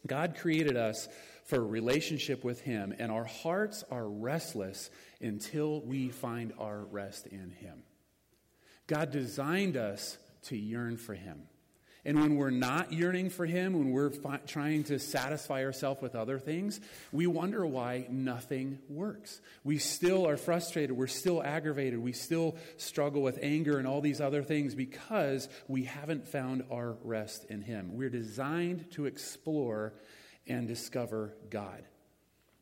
God 0.06 0.36
created 0.36 0.76
us 0.76 1.08
for 1.44 1.56
a 1.56 1.60
relationship 1.60 2.44
with 2.44 2.60
Him, 2.60 2.94
and 2.98 3.12
our 3.12 3.24
hearts 3.24 3.84
are 3.90 4.08
restless 4.08 4.90
until 5.20 5.80
we 5.80 6.08
find 6.08 6.52
our 6.58 6.84
rest 6.84 7.26
in 7.28 7.50
Him. 7.50 7.82
God 8.86 9.10
designed 9.10 9.76
us 9.76 10.18
to 10.44 10.56
yearn 10.56 10.96
for 10.96 11.14
Him. 11.14 11.42
And 12.06 12.20
when 12.20 12.36
we're 12.36 12.50
not 12.50 12.92
yearning 12.92 13.30
for 13.30 13.44
Him, 13.44 13.72
when 13.72 13.90
we're 13.90 14.10
fi- 14.10 14.38
trying 14.46 14.84
to 14.84 15.00
satisfy 15.00 15.64
ourselves 15.64 16.00
with 16.00 16.14
other 16.14 16.38
things, 16.38 16.80
we 17.10 17.26
wonder 17.26 17.66
why 17.66 18.06
nothing 18.08 18.78
works. 18.88 19.40
We 19.64 19.78
still 19.78 20.24
are 20.28 20.36
frustrated. 20.36 20.96
We're 20.96 21.08
still 21.08 21.42
aggravated. 21.42 21.98
We 21.98 22.12
still 22.12 22.58
struggle 22.76 23.22
with 23.22 23.40
anger 23.42 23.78
and 23.78 23.88
all 23.88 24.00
these 24.00 24.20
other 24.20 24.44
things 24.44 24.76
because 24.76 25.48
we 25.66 25.82
haven't 25.82 26.28
found 26.28 26.62
our 26.70 26.96
rest 27.02 27.44
in 27.46 27.60
Him. 27.60 27.96
We're 27.96 28.08
designed 28.08 28.92
to 28.92 29.06
explore 29.06 29.92
and 30.46 30.68
discover 30.68 31.34
God. 31.50 31.82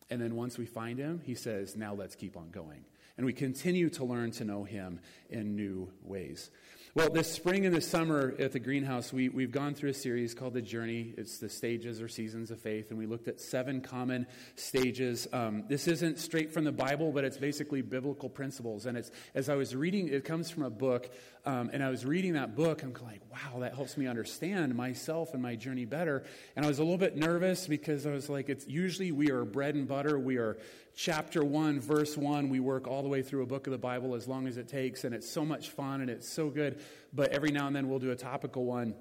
And 0.09 0.23
then 0.23 0.37
once 0.37 0.57
we 0.57 0.65
find 0.65 0.99
Him, 0.99 1.21
He 1.23 1.35
says, 1.35 1.77
now 1.77 1.93
let's 1.93 2.15
keep 2.15 2.39
on 2.39 2.49
going. 2.49 2.87
And 3.19 3.27
we 3.27 3.35
continue 3.35 3.91
to 3.91 4.05
learn 4.05 4.31
to 4.33 4.45
know 4.45 4.65
Him 4.65 5.01
in 5.29 5.55
new 5.55 5.93
ways. 6.03 6.51
Well, 6.97 7.11
this 7.11 7.29
spring 7.29 7.67
and 7.67 7.75
this 7.75 7.89
summer 7.89 8.37
at 8.39 8.53
the 8.53 8.61
greenhouse, 8.61 9.13
we, 9.13 9.29
we've 9.29 9.51
gone 9.51 9.75
through 9.75 9.91
a 9.91 9.95
series 9.95 10.33
called 10.33 10.55
The 10.55 10.63
Journey. 10.63 11.13
It's 11.19 11.39
the 11.39 11.49
stages 11.49 12.01
or 12.01 12.07
seasons 12.07 12.53
of 12.53 12.61
faith, 12.61 12.91
and 12.91 12.99
we 13.01 13.07
looked 13.07 13.27
at 13.27 13.41
seven 13.41 13.81
common 13.81 14.29
stages. 14.55 15.27
Um, 15.33 15.65
this 15.67 15.89
isn't 15.89 16.21
straight 16.21 16.53
from 16.53 16.63
the 16.63 16.71
Bible, 16.71 17.11
but 17.11 17.25
it's 17.25 17.37
basically 17.37 17.83
biblical 17.83 18.29
principles. 18.29 18.87
And 18.87 18.97
it's 18.97 19.11
as 19.35 19.49
I 19.49 19.57
was 19.57 19.75
reading, 19.75 20.07
it 20.07 20.25
comes 20.25 20.51
from 20.51 20.63
a 20.63 20.71
book, 20.71 21.11
um, 21.47 21.69
and 21.75 21.83
I 21.85 21.91
was 21.91 22.07
reading 22.07 22.33
that 22.35 22.57
book, 22.57 22.83
I'm 22.83 22.95
like, 23.05 23.21
wow, 23.31 23.61
that 23.61 23.75
helps 23.75 23.99
me 23.99 24.07
understand 24.07 24.75
myself 24.75 25.35
and 25.35 25.43
my 25.43 25.57
journey 25.57 25.85
better. 25.85 26.25
And 26.57 26.65
I 26.65 26.69
was 26.69 26.79
a 26.79 26.83
little 26.83 26.97
bit 26.97 27.17
nervous 27.17 27.67
because 27.67 28.07
I 28.07 28.13
was 28.13 28.31
like, 28.31 28.49
it's 28.49 28.67
usually 28.67 29.13
we 29.13 29.31
are 29.31 29.45
bread 29.45 29.75
and 29.75 29.87
butter, 29.87 30.19
we 30.19 30.39
are 30.39 30.57
chapter 30.97 31.45
1, 31.45 31.81
verse 31.81 32.17
1, 32.17 32.49
we 32.49 32.61
work 32.61 32.87
all 32.87 33.03
the 33.03 33.09
way 33.11 33.21
through 33.21 33.43
a 33.43 33.47
book 33.47 33.67
of 33.67 33.73
the 33.73 33.79
Bible 33.79 34.15
as 34.15 34.27
long 34.27 34.47
as 34.47 34.57
it 34.57 34.69
takes, 34.69 35.05
and 35.05 35.15
it's 35.15 35.29
so 35.29 35.45
much 35.45 35.69
fun 35.69 36.01
and 36.01 36.09
it's 36.09 36.29
so 36.29 36.49
good. 36.49 36.81
But 37.13 37.33
every 37.33 37.51
now 37.51 37.67
and 37.67 37.77
then 37.77 37.91
we'll 37.91 37.99
do 37.99 38.11
a 38.11 38.17
topical 38.17 38.65
one. 38.65 38.95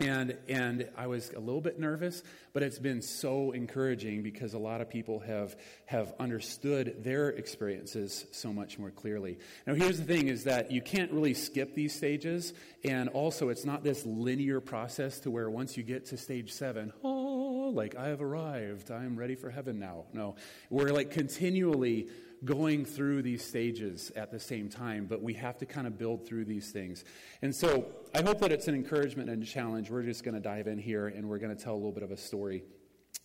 And, 0.00 0.36
and 0.48 0.88
I 0.96 1.08
was 1.08 1.30
a 1.30 1.40
little 1.40 1.60
bit 1.60 1.80
nervous, 1.80 2.22
but 2.52 2.62
it's 2.62 2.78
been 2.78 3.02
so 3.02 3.50
encouraging 3.50 4.22
because 4.22 4.54
a 4.54 4.58
lot 4.58 4.80
of 4.80 4.88
people 4.88 5.18
have, 5.18 5.56
have 5.86 6.14
understood 6.20 7.02
their 7.02 7.30
experiences 7.30 8.24
so 8.30 8.52
much 8.52 8.78
more 8.78 8.90
clearly. 8.90 9.40
Now, 9.66 9.74
here's 9.74 9.98
the 9.98 10.04
thing 10.04 10.28
is 10.28 10.44
that 10.44 10.70
you 10.70 10.80
can't 10.82 11.10
really 11.10 11.34
skip 11.34 11.74
these 11.74 11.96
stages, 11.96 12.52
and 12.84 13.08
also 13.08 13.48
it's 13.48 13.64
not 13.64 13.82
this 13.82 14.06
linear 14.06 14.60
process 14.60 15.18
to 15.20 15.32
where 15.32 15.50
once 15.50 15.76
you 15.76 15.82
get 15.82 16.06
to 16.06 16.16
stage 16.16 16.52
seven, 16.52 16.92
oh, 17.02 17.27
like 17.70 17.96
I 17.96 18.08
have 18.08 18.20
arrived, 18.20 18.90
I'm 18.90 19.16
ready 19.16 19.34
for 19.34 19.50
heaven 19.50 19.78
now. 19.78 20.04
No, 20.12 20.36
we're 20.70 20.88
like 20.88 21.10
continually 21.10 22.08
going 22.44 22.84
through 22.84 23.22
these 23.22 23.44
stages 23.44 24.12
at 24.14 24.30
the 24.30 24.38
same 24.38 24.68
time, 24.68 25.06
but 25.06 25.22
we 25.22 25.34
have 25.34 25.58
to 25.58 25.66
kind 25.66 25.86
of 25.86 25.98
build 25.98 26.26
through 26.26 26.44
these 26.44 26.70
things. 26.70 27.04
And 27.42 27.54
so 27.54 27.86
I 28.14 28.22
hope 28.22 28.40
that 28.40 28.52
it's 28.52 28.68
an 28.68 28.74
encouragement 28.74 29.28
and 29.28 29.42
a 29.42 29.46
challenge. 29.46 29.90
We're 29.90 30.02
just 30.02 30.24
going 30.24 30.34
to 30.34 30.40
dive 30.40 30.66
in 30.68 30.78
here 30.78 31.08
and 31.08 31.28
we're 31.28 31.38
going 31.38 31.56
to 31.56 31.62
tell 31.62 31.74
a 31.74 31.76
little 31.76 31.92
bit 31.92 32.02
of 32.02 32.10
a 32.10 32.16
story 32.16 32.62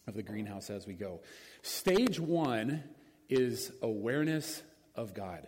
of 0.08 0.16
the 0.16 0.24
greenhouse 0.24 0.70
as 0.70 0.88
we 0.88 0.94
go. 0.94 1.22
Stage 1.62 2.20
one 2.20 2.84
is 3.30 3.72
awareness 3.82 4.64
of 4.96 5.14
God. 5.14 5.48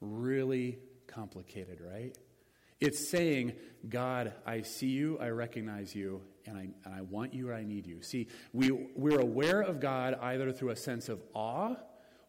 Really 0.00 0.78
complicated, 1.06 1.80
right? 1.80 2.16
It's 2.80 3.08
saying, 3.10 3.52
God, 3.88 4.32
I 4.46 4.62
see 4.62 4.88
you, 4.88 5.18
I 5.18 5.28
recognize 5.28 5.94
you, 5.94 6.22
and 6.46 6.56
I, 6.56 6.68
and 6.84 6.94
I 6.94 7.02
want 7.02 7.34
you 7.34 7.50
or 7.50 7.54
I 7.54 7.64
need 7.64 7.86
you. 7.86 8.02
See, 8.02 8.28
we, 8.52 8.70
we're 8.96 9.20
aware 9.20 9.60
of 9.60 9.80
God 9.80 10.18
either 10.20 10.52
through 10.52 10.70
a 10.70 10.76
sense 10.76 11.08
of 11.08 11.22
awe 11.34 11.76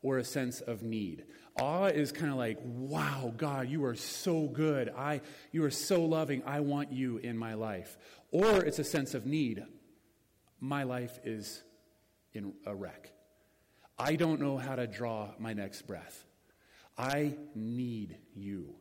or 0.02 0.18
a 0.18 0.24
sense 0.24 0.62
of 0.62 0.84
need. 0.84 1.26
Awe 1.60 1.86
is 1.86 2.12
kind 2.12 2.32
of 2.32 2.38
like, 2.38 2.58
wow, 2.64 3.34
God, 3.36 3.70
you 3.70 3.86
are 3.86 3.96
so 3.96 4.48
good. 4.48 4.90
I, 4.90 5.22
you 5.52 5.64
are 5.64 5.72
so 5.72 6.04
loving. 6.04 6.44
I 6.46 6.62
want 6.62 6.92
you 6.92 7.18
in 7.18 7.38
my 7.38 7.54
life. 7.54 7.98
Or 8.32 8.64
it's 8.64 8.80
a 8.80 8.84
sense 8.84 9.14
of 9.14 9.26
need. 9.26 9.64
My 10.60 10.84
life 10.84 11.20
is 11.24 11.64
in 12.34 12.54
a 12.66 12.74
wreck. 12.74 13.12
I 13.98 14.16
don't 14.16 14.42
know 14.42 14.58
how 14.58 14.76
to 14.76 14.88
draw 14.88 15.30
my 15.38 15.54
next 15.54 15.84
breath. 15.84 16.26
I 16.98 17.36
need 17.54 18.18
you. 18.34 18.76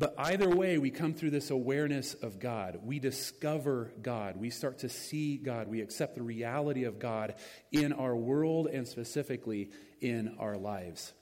But 0.00 0.14
either 0.16 0.48
way, 0.48 0.78
we 0.78 0.90
come 0.90 1.12
through 1.12 1.28
this 1.28 1.50
awareness 1.50 2.14
of 2.14 2.38
God. 2.38 2.80
We 2.82 2.98
discover 2.98 3.92
God. 4.00 4.38
We 4.38 4.48
start 4.48 4.78
to 4.78 4.88
see 4.88 5.36
God. 5.36 5.68
We 5.68 5.82
accept 5.82 6.14
the 6.14 6.22
reality 6.22 6.84
of 6.84 6.98
God 6.98 7.34
in 7.70 7.92
our 7.92 8.16
world 8.16 8.66
and 8.66 8.88
specifically 8.88 9.70
in 10.00 10.36
our 10.38 10.56
lives. 10.56 11.12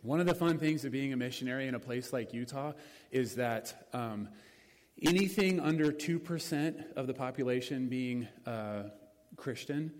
One 0.00 0.20
of 0.20 0.26
the 0.26 0.34
fun 0.34 0.58
things 0.58 0.86
of 0.86 0.92
being 0.92 1.12
a 1.12 1.18
missionary 1.18 1.68
in 1.68 1.74
a 1.74 1.78
place 1.78 2.10
like 2.10 2.32
Utah 2.32 2.72
is 3.10 3.34
that 3.34 3.88
um, 3.92 4.30
anything 5.02 5.60
under 5.60 5.92
2% 5.92 6.96
of 6.96 7.08
the 7.08 7.14
population 7.14 7.90
being 7.90 8.26
uh, 8.46 8.84
Christian 9.36 9.92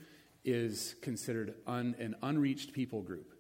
is 0.47 0.95
considered 1.03 1.57
un, 1.67 1.95
an 1.99 2.17
unreached 2.23 2.73
people 2.73 3.03
group 3.03 3.38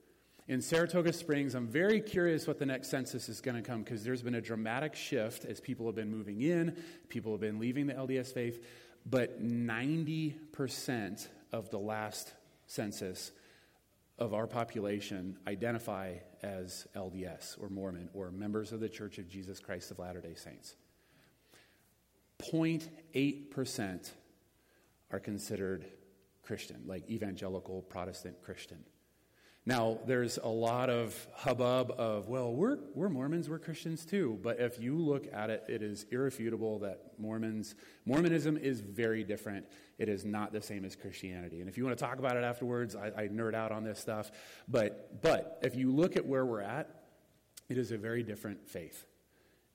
in 0.48 0.62
Saratoga 0.62 1.12
Springs, 1.12 1.54
I'm 1.54 1.68
very 1.68 2.00
curious 2.00 2.46
what 2.46 2.58
the 2.58 2.64
next 2.64 2.88
census 2.88 3.28
is 3.28 3.42
going 3.42 3.56
to 3.56 3.62
come 3.62 3.82
because 3.82 4.02
there's 4.02 4.22
been 4.22 4.34
a 4.34 4.40
dramatic 4.40 4.94
shift 4.94 5.44
as 5.44 5.60
people 5.60 5.84
have 5.86 5.94
been 5.94 6.10
moving 6.10 6.40
in, 6.40 6.74
people 7.10 7.32
have 7.32 7.40
been 7.40 7.58
leaving 7.58 7.86
the 7.86 7.92
LDS 7.92 8.32
faith, 8.32 8.64
but 9.04 9.44
90% 9.44 11.28
of 11.52 11.68
the 11.68 11.78
last 11.78 12.32
census 12.66 13.30
of 14.18 14.32
our 14.32 14.46
population 14.46 15.36
identify 15.46 16.14
as 16.42 16.86
LDS 16.96 17.62
or 17.62 17.68
Mormon 17.68 18.08
or 18.14 18.30
members 18.30 18.72
of 18.72 18.80
the 18.80 18.88
Church 18.88 19.18
of 19.18 19.28
Jesus 19.28 19.60
Christ 19.60 19.90
of 19.90 19.98
Latter 19.98 20.22
day 20.22 20.34
Saints. 20.34 20.76
0.8% 22.40 24.10
are 25.10 25.20
considered 25.20 25.84
Christian, 26.42 26.82
like 26.86 27.08
evangelical 27.10 27.82
Protestant 27.82 28.42
Christian. 28.42 28.78
Now, 29.66 29.98
there's 30.06 30.38
a 30.38 30.48
lot 30.48 30.88
of 30.88 31.14
hubbub 31.34 31.92
of, 31.98 32.28
well, 32.28 32.54
we're, 32.54 32.78
we're 32.94 33.10
Mormons, 33.10 33.50
we're 33.50 33.58
Christians 33.58 34.06
too. 34.06 34.38
But 34.42 34.60
if 34.60 34.80
you 34.80 34.96
look 34.96 35.26
at 35.30 35.50
it, 35.50 35.64
it 35.68 35.82
is 35.82 36.06
irrefutable 36.10 36.78
that 36.78 37.12
Mormons, 37.18 37.74
Mormonism 38.06 38.56
is 38.56 38.80
very 38.80 39.24
different. 39.24 39.66
It 39.98 40.08
is 40.08 40.24
not 40.24 40.52
the 40.52 40.62
same 40.62 40.86
as 40.86 40.96
Christianity. 40.96 41.60
And 41.60 41.68
if 41.68 41.76
you 41.76 41.84
want 41.84 41.98
to 41.98 42.02
talk 42.02 42.18
about 42.18 42.36
it 42.36 42.44
afterwards, 42.44 42.96
I, 42.96 43.08
I 43.08 43.28
nerd 43.28 43.54
out 43.54 43.70
on 43.70 43.84
this 43.84 43.98
stuff. 43.98 44.30
But, 44.68 45.20
but 45.20 45.58
if 45.62 45.76
you 45.76 45.92
look 45.92 46.16
at 46.16 46.24
where 46.24 46.46
we're 46.46 46.62
at, 46.62 46.88
it 47.68 47.76
is 47.76 47.92
a 47.92 47.98
very 47.98 48.22
different 48.22 48.70
faith. 48.70 49.04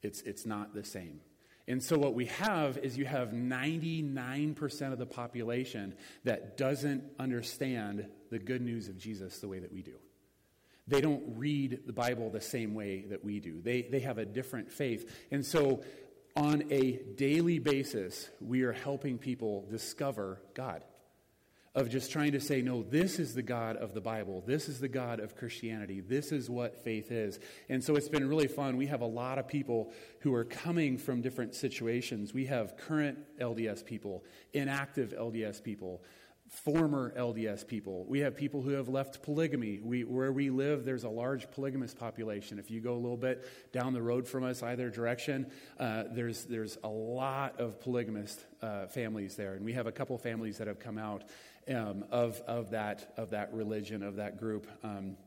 It's, 0.02 0.22
it's 0.22 0.46
not 0.46 0.74
the 0.74 0.84
same. 0.84 1.20
And 1.68 1.82
so, 1.82 1.98
what 1.98 2.14
we 2.14 2.26
have 2.26 2.78
is 2.78 2.98
you 2.98 3.06
have 3.06 3.30
99% 3.30 4.92
of 4.92 5.00
the 5.00 5.06
population 5.06 5.96
that 6.26 6.58
doesn't 6.58 7.04
understand 7.20 8.08
the 8.30 8.40
good 8.40 8.62
news 8.62 8.90
of 8.90 8.98
Jesus 8.98 9.40
the 9.40 9.48
way 9.48 9.60
that 9.60 9.72
we 9.72 9.82
do. 9.82 9.96
They 10.88 11.00
don't 11.00 11.24
read 11.38 11.82
the 11.86 11.94
Bible 11.94 12.30
the 12.30 12.42
same 12.42 12.74
way 12.74 13.06
that 13.10 13.24
we 13.24 13.40
do, 13.40 13.62
they, 13.62 13.84
they 13.84 14.02
have 14.02 14.18
a 14.18 14.26
different 14.26 14.72
faith. 14.72 15.10
And 15.32 15.46
so, 15.46 15.84
on 16.36 16.64
a 16.72 17.00
daily 17.16 17.60
basis, 17.60 18.30
we 18.42 18.64
are 18.64 18.74
helping 18.74 19.18
people 19.18 19.66
discover 19.70 20.42
God 20.54 20.84
of 21.76 21.90
just 21.90 22.12
trying 22.12 22.34
to 22.34 22.40
say, 22.40 22.62
no, 22.62 22.84
this 22.84 23.18
is 23.18 23.34
the 23.34 23.42
God 23.42 23.78
of 23.78 23.94
the 23.94 24.02
Bible. 24.02 24.44
This 24.46 24.70
is 24.70 24.80
the 24.80 24.88
God 24.88 25.20
of 25.20 25.36
Christianity. 25.36 26.02
This 26.02 26.32
is 26.32 26.50
what 26.50 26.84
faith 26.84 27.12
is. 27.12 27.40
And 27.68 27.84
so 27.84 27.96
it's 27.96 28.10
been 28.10 28.30
really 28.30 28.48
fun. 28.48 28.78
We 28.78 28.88
have 28.88 29.02
a 29.02 29.08
lot 29.08 29.40
of 29.40 29.48
people 29.48 29.92
who 30.20 30.34
are 30.36 30.44
coming 30.44 30.98
from 30.98 31.22
different 31.22 31.56
situations. 31.56 32.34
We 32.34 32.46
have 32.46 32.78
current 32.78 33.18
LDS 33.40 33.84
people, 33.84 34.24
inactive 34.54 35.14
LDS 35.18 35.64
people, 35.64 36.04
former 36.48 37.12
LDS 37.18 37.68
people. 37.68 38.06
We 38.08 38.20
have 38.20 38.36
people 38.36 38.62
who 38.62 38.72
have 38.72 38.88
left 38.88 39.24
polygamy. 39.24 39.80
We, 39.82 40.04
where 40.04 40.32
we 40.32 40.52
live, 40.52 40.86
there's 40.86 41.04
a 41.04 41.10
large 41.10 41.50
polygamous 41.50 41.96
population. 41.96 42.60
If 42.60 42.70
you 42.70 42.80
go 42.82 42.94
a 42.94 43.02
little 43.02 43.18
bit 43.18 43.48
down 43.72 43.94
the 43.94 44.02
road 44.02 44.28
from 44.28 44.44
us, 44.44 44.62
either 44.62 44.92
direction, 44.92 45.48
uh, 45.80 46.04
there's, 46.12 46.46
there's 46.46 46.78
a 46.84 46.90
lot 46.90 47.60
of 47.60 47.82
polygamist 47.82 48.46
uh, 48.62 48.86
families 48.86 49.36
there. 49.36 49.54
And 49.54 49.66
we 49.66 49.74
have 49.74 49.88
a 49.88 49.92
couple 49.92 50.16
families 50.20 50.60
that 50.60 50.68
have 50.68 50.80
come 50.80 51.00
out 51.00 51.24
um, 51.70 52.06
of, 52.12 52.42
of, 52.48 52.72
that, 52.72 53.14
of 53.18 53.32
that 53.32 53.54
religion, 53.54 54.04
of 54.04 54.18
that 54.18 54.40
group. 54.40 54.68
Um, 54.84 55.18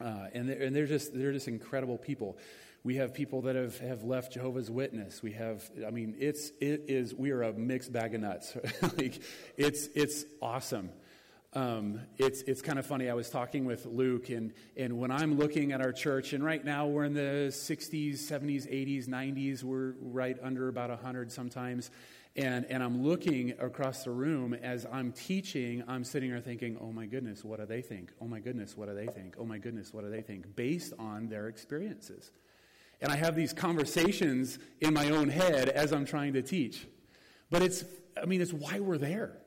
uh, 0.00 0.26
and, 0.32 0.48
they're, 0.48 0.62
and 0.62 0.76
they're, 0.76 0.86
just, 0.86 1.16
they're 1.16 1.32
just 1.32 1.48
incredible 1.48 1.98
people. 1.98 2.38
We 2.84 2.96
have 2.96 3.14
people 3.14 3.42
that 3.42 3.56
have, 3.56 3.78
have 3.80 4.04
left 4.04 4.32
Jehovah's 4.32 4.70
Witness. 4.70 5.22
We 5.22 5.32
have, 5.32 5.68
I 5.86 5.90
mean, 5.90 6.14
it's, 6.18 6.52
it 6.60 6.84
is, 6.88 7.14
we 7.14 7.30
are 7.30 7.42
a 7.42 7.52
mixed 7.52 7.92
bag 7.92 8.14
of 8.14 8.20
nuts. 8.20 8.56
like, 8.96 9.20
it's, 9.56 9.88
it's 9.94 10.24
awesome. 10.40 10.90
Um, 11.52 12.00
it's, 12.18 12.42
it's 12.42 12.60
kind 12.60 12.78
of 12.78 12.84
funny. 12.84 13.08
I 13.08 13.14
was 13.14 13.30
talking 13.30 13.64
with 13.64 13.86
Luke, 13.86 14.28
and, 14.28 14.52
and 14.76 14.98
when 14.98 15.10
I'm 15.10 15.38
looking 15.38 15.72
at 15.72 15.80
our 15.80 15.92
church, 15.92 16.34
and 16.34 16.44
right 16.44 16.62
now 16.62 16.86
we're 16.86 17.04
in 17.04 17.14
the 17.14 17.48
60s, 17.48 18.18
70s, 18.18 18.70
80s, 18.70 19.08
90s, 19.08 19.62
we're 19.62 19.94
right 20.00 20.36
under 20.42 20.68
about 20.68 20.90
100 20.90 21.32
sometimes. 21.32 21.90
And, 22.36 22.66
and 22.66 22.82
I'm 22.82 23.02
looking 23.02 23.54
across 23.58 24.04
the 24.04 24.10
room 24.10 24.52
as 24.52 24.86
I'm 24.92 25.12
teaching, 25.12 25.82
I'm 25.88 26.04
sitting 26.04 26.30
there 26.30 26.40
thinking, 26.40 26.76
oh 26.80 26.92
my 26.92 27.06
goodness, 27.06 27.42
what 27.42 27.60
do 27.60 27.66
they 27.66 27.80
think? 27.80 28.12
Oh 28.20 28.26
my 28.26 28.40
goodness, 28.40 28.76
what 28.76 28.88
do 28.88 28.94
they 28.94 29.06
think? 29.06 29.36
Oh 29.38 29.46
my 29.46 29.56
goodness, 29.56 29.94
what 29.94 30.04
do 30.04 30.10
they 30.10 30.20
think? 30.20 30.54
Based 30.54 30.92
on 30.98 31.28
their 31.28 31.48
experiences. 31.48 32.30
And 33.00 33.10
I 33.10 33.16
have 33.16 33.36
these 33.36 33.54
conversations 33.54 34.58
in 34.80 34.92
my 34.92 35.10
own 35.10 35.30
head 35.30 35.70
as 35.70 35.92
I'm 35.92 36.04
trying 36.04 36.34
to 36.34 36.42
teach. 36.42 36.86
But 37.50 37.62
it's, 37.62 37.84
I 38.20 38.26
mean, 38.26 38.42
it's 38.42 38.52
why 38.52 38.80
we're 38.80 38.98
there. 38.98 39.38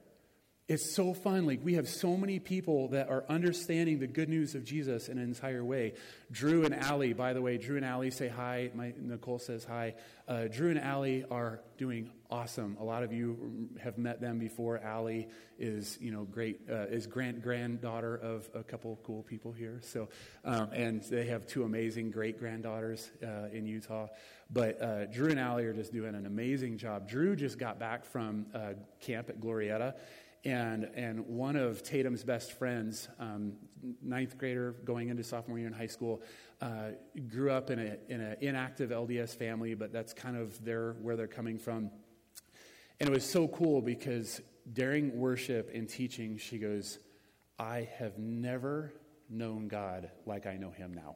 It's 0.67 0.96
so 0.96 1.15
fun. 1.15 1.48
Like, 1.48 1.62
we 1.63 1.74
have 1.74 1.89
so 1.89 2.15
many 2.15 2.38
people 2.38 2.89
that 2.89 3.10
are 3.10 3.24
understanding 3.27 4.00
the 4.00 4.08
good 4.08 4.29
news 4.29 4.53
of 4.53 4.63
Jesus 4.63 5.10
in 5.10 5.17
an 5.17 5.24
entire 5.24 5.63
way. 5.63 5.93
Drew 6.31 6.63
and 6.63 6.75
Allie, 6.75 7.13
by 7.13 7.34
the 7.34 7.41
way, 7.41 7.58
Drew 7.58 7.77
and 7.77 7.86
Allie 7.86 8.12
say 8.12 8.27
hi. 8.27 8.69
My, 8.75 8.93
Nicole 9.00 9.39
says 9.39 9.63
hi. 9.63 9.96
Uh, 10.27 10.43
Drew 10.46 10.69
and 10.69 10.79
Allie 10.79 11.25
are 11.31 11.62
doing 11.79 12.12
awesome. 12.29 12.77
A 12.79 12.83
lot 12.83 13.03
of 13.03 13.12
you 13.12 13.69
have 13.81 13.98
met 13.98 14.21
them 14.21 14.38
before. 14.38 14.77
Allie 14.79 15.27
is, 15.57 15.98
you 16.00 16.12
know, 16.12 16.24
great, 16.24 16.62
uh, 16.69 16.86
is 16.88 17.07
grand 17.07 17.41
granddaughter 17.41 18.15
of 18.15 18.50
a 18.53 18.63
couple 18.63 19.00
cool 19.03 19.24
people 19.24 19.51
here. 19.51 19.79
So, 19.83 20.09
um, 20.45 20.69
and 20.71 21.03
they 21.03 21.25
have 21.25 21.48
two 21.48 21.63
amazing 21.63 22.12
great 22.12 22.39
granddaughters 22.39 23.09
uh, 23.24 23.48
in 23.51 23.65
Utah. 23.65 24.07
But 24.51 24.81
uh, 24.81 25.05
Drew 25.05 25.29
and 25.29 25.39
Allie 25.39 25.65
are 25.65 25.74
just 25.74 25.91
doing 25.91 26.15
an 26.15 26.25
amazing 26.25 26.77
job. 26.77 27.09
Drew 27.09 27.36
just 27.36 27.57
got 27.57 27.79
back 27.79 28.05
from 28.05 28.45
uh, 28.53 28.74
camp 29.00 29.29
at 29.29 29.39
Glorieta 29.39 29.95
and, 30.45 30.89
and 30.95 31.27
one 31.27 31.55
of 31.55 31.83
Tatum's 31.83 32.24
best 32.24 32.53
friends, 32.53 33.09
um, 33.19 33.53
ninth 34.01 34.38
grader 34.38 34.71
going 34.86 35.09
into 35.09 35.24
sophomore 35.24 35.57
year 35.57 35.67
in 35.67 35.74
high 35.74 35.88
school, 35.88 36.21
uh, 36.62 36.91
grew 37.29 37.51
up 37.51 37.69
in 37.69 37.79
an 37.79 37.98
in 38.07 38.21
a 38.21 38.36
inactive 38.39 38.89
LDS 38.89 39.36
family, 39.36 39.74
but 39.74 39.91
that's 39.91 40.13
kind 40.13 40.38
of 40.38 40.63
their, 40.63 40.93
where 41.01 41.15
they're 41.15 41.27
coming 41.27 41.57
from. 41.57 41.91
And 43.00 43.10
it 43.10 43.12
was 43.12 43.29
so 43.29 43.48
cool 43.48 43.82
because 43.82 44.41
during 44.74 45.18
worship 45.18 45.72
and 45.74 45.88
teaching, 45.88 46.38
she 46.38 46.58
goes, 46.58 47.00
I 47.58 47.89
have 47.98 48.18
never 48.18 48.94
known 49.29 49.68
God 49.68 50.10
like 50.25 50.46
I 50.46 50.58
know 50.58 50.72
him 50.72 50.94
now. 50.94 51.15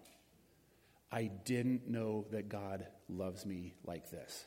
I 1.12 1.30
didn't 1.46 1.88
know 1.88 2.26
that 2.32 2.50
God 2.50 2.88
loves 3.08 3.46
me 3.46 3.76
like 3.84 4.10
this. 4.10 4.46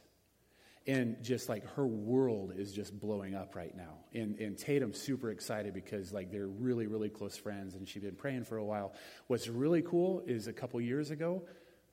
And 0.88 1.16
just 1.22 1.48
like 1.48 1.66
her 1.74 1.86
world 1.86 2.52
is 2.56 2.72
just 2.72 2.98
blowing 2.98 3.34
up 3.34 3.56
right 3.56 3.76
now. 3.76 3.98
And, 4.14 4.38
and 4.38 4.56
tatum's 4.56 5.00
super 5.00 5.30
excited 5.30 5.74
because 5.74 6.12
like 6.12 6.30
they're 6.30 6.46
really 6.46 6.86
really 6.86 7.08
close 7.08 7.36
friends 7.36 7.74
and 7.74 7.88
she's 7.88 8.02
been 8.02 8.14
praying 8.14 8.44
for 8.44 8.56
a 8.56 8.64
while. 8.64 8.94
What's 9.26 9.48
really 9.48 9.82
cool 9.82 10.22
is 10.26 10.46
a 10.46 10.52
couple 10.52 10.80
years 10.80 11.10
ago 11.10 11.42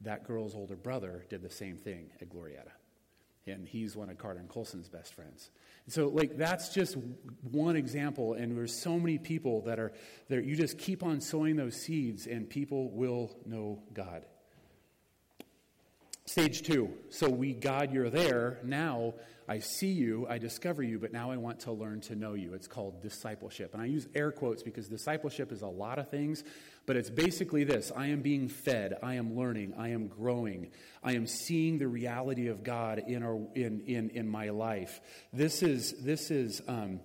that 0.02 0.26
girl's 0.26 0.54
older 0.54 0.76
brother 0.76 1.26
did 1.30 1.42
the 1.42 1.50
same 1.50 1.78
thing 1.78 2.12
at 2.22 2.30
glorieta 2.30 2.72
and 3.46 3.68
he's 3.68 3.96
one 3.96 4.10
of 4.10 4.18
carter 4.18 4.40
and 4.40 4.50
colson's 4.50 4.90
best 4.90 5.14
friends 5.14 5.50
so 5.88 6.08
like 6.08 6.38
that's 6.38 6.70
just 6.70 6.98
one 7.52 7.76
example 7.76 8.34
and 8.34 8.56
there's 8.56 8.82
so 8.82 8.98
many 8.98 9.18
people 9.18 9.62
that 9.62 9.80
are 9.80 9.92
there 10.30 10.42
you 10.42 10.56
just 10.56 10.78
keep 10.78 11.04
on 11.04 11.20
sowing 11.20 11.56
those 11.56 11.76
seeds 11.76 12.28
and 12.28 12.50
people 12.50 12.90
will 12.92 13.36
know 13.46 13.82
god 13.94 14.26
Stage 16.26 16.62
two. 16.62 16.90
So 17.10 17.28
we, 17.30 17.54
God, 17.54 17.92
you're 17.92 18.10
there. 18.10 18.60
Now 18.64 19.16
I 19.46 19.60
see 19.60 19.92
you, 19.92 20.26
I 20.30 20.38
discover 20.38 20.82
you, 20.82 20.98
but 20.98 21.12
now 21.12 21.32
I 21.32 21.38
want 21.38 21.60
to 21.62 21.74
learn 21.74 22.00
to 22.02 22.16
know 22.16 22.34
you. 22.34 22.54
It's 22.54 22.68
called 22.68 23.02
discipleship. 23.02 23.74
And 23.74 23.82
I 23.82 23.88
use 23.88 24.08
air 24.16 24.32
quotes 24.32 24.64
because 24.64 24.88
discipleship 24.88 25.52
is 25.52 25.64
a 25.64 25.68
lot 25.68 26.00
of 26.00 26.10
things, 26.10 26.46
but 26.86 26.96
it's 26.96 27.10
basically 27.10 27.64
this 27.64 27.92
I 27.96 28.08
am 28.08 28.22
being 28.22 28.48
fed, 28.48 28.98
I 29.02 29.16
am 29.16 29.36
learning, 29.36 29.74
I 29.78 29.90
am 29.90 30.08
growing, 30.08 30.72
I 31.04 31.14
am 31.14 31.28
seeing 31.28 31.78
the 31.78 31.88
reality 31.88 32.48
of 32.48 32.64
God 32.64 33.04
in, 33.08 33.24
our, 33.24 33.40
in, 33.56 33.82
in, 33.82 34.10
in 34.12 34.28
my 34.28 34.50
life. 34.50 35.02
This 35.32 35.64
is, 35.64 35.94
this 36.04 36.32
is 36.32 36.62
um, 36.68 37.00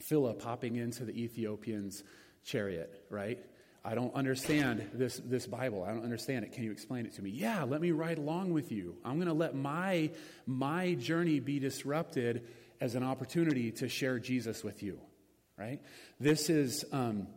Philip 0.00 0.42
hopping 0.42 0.76
into 0.76 1.04
the 1.04 1.12
Ethiopian's 1.12 2.02
chariot, 2.44 3.04
right? 3.10 3.38
I 3.84 3.94
don't 3.94 4.14
understand 4.14 4.90
this, 4.94 5.20
this 5.24 5.46
Bible. 5.46 5.84
I 5.84 5.92
don't 5.92 6.02
understand 6.02 6.44
it. 6.44 6.52
Can 6.52 6.64
you 6.64 6.72
explain 6.72 7.06
it 7.06 7.14
to 7.14 7.22
me? 7.22 7.30
Yeah, 7.30 7.62
let 7.62 7.80
me 7.80 7.92
ride 7.92 8.18
along 8.18 8.52
with 8.52 8.72
you. 8.72 8.96
I'm 9.04 9.14
going 9.14 9.28
to 9.28 9.32
let 9.32 9.54
my, 9.54 10.10
my 10.44 10.94
journey 10.94 11.38
be 11.38 11.60
disrupted 11.60 12.46
as 12.80 12.96
an 12.96 13.04
opportunity 13.04 13.70
to 13.72 13.88
share 13.88 14.18
Jesus 14.18 14.64
with 14.64 14.82
you, 14.82 14.98
right? 15.56 15.80
This 16.18 16.50
is, 16.50 16.84
um, 16.92 17.28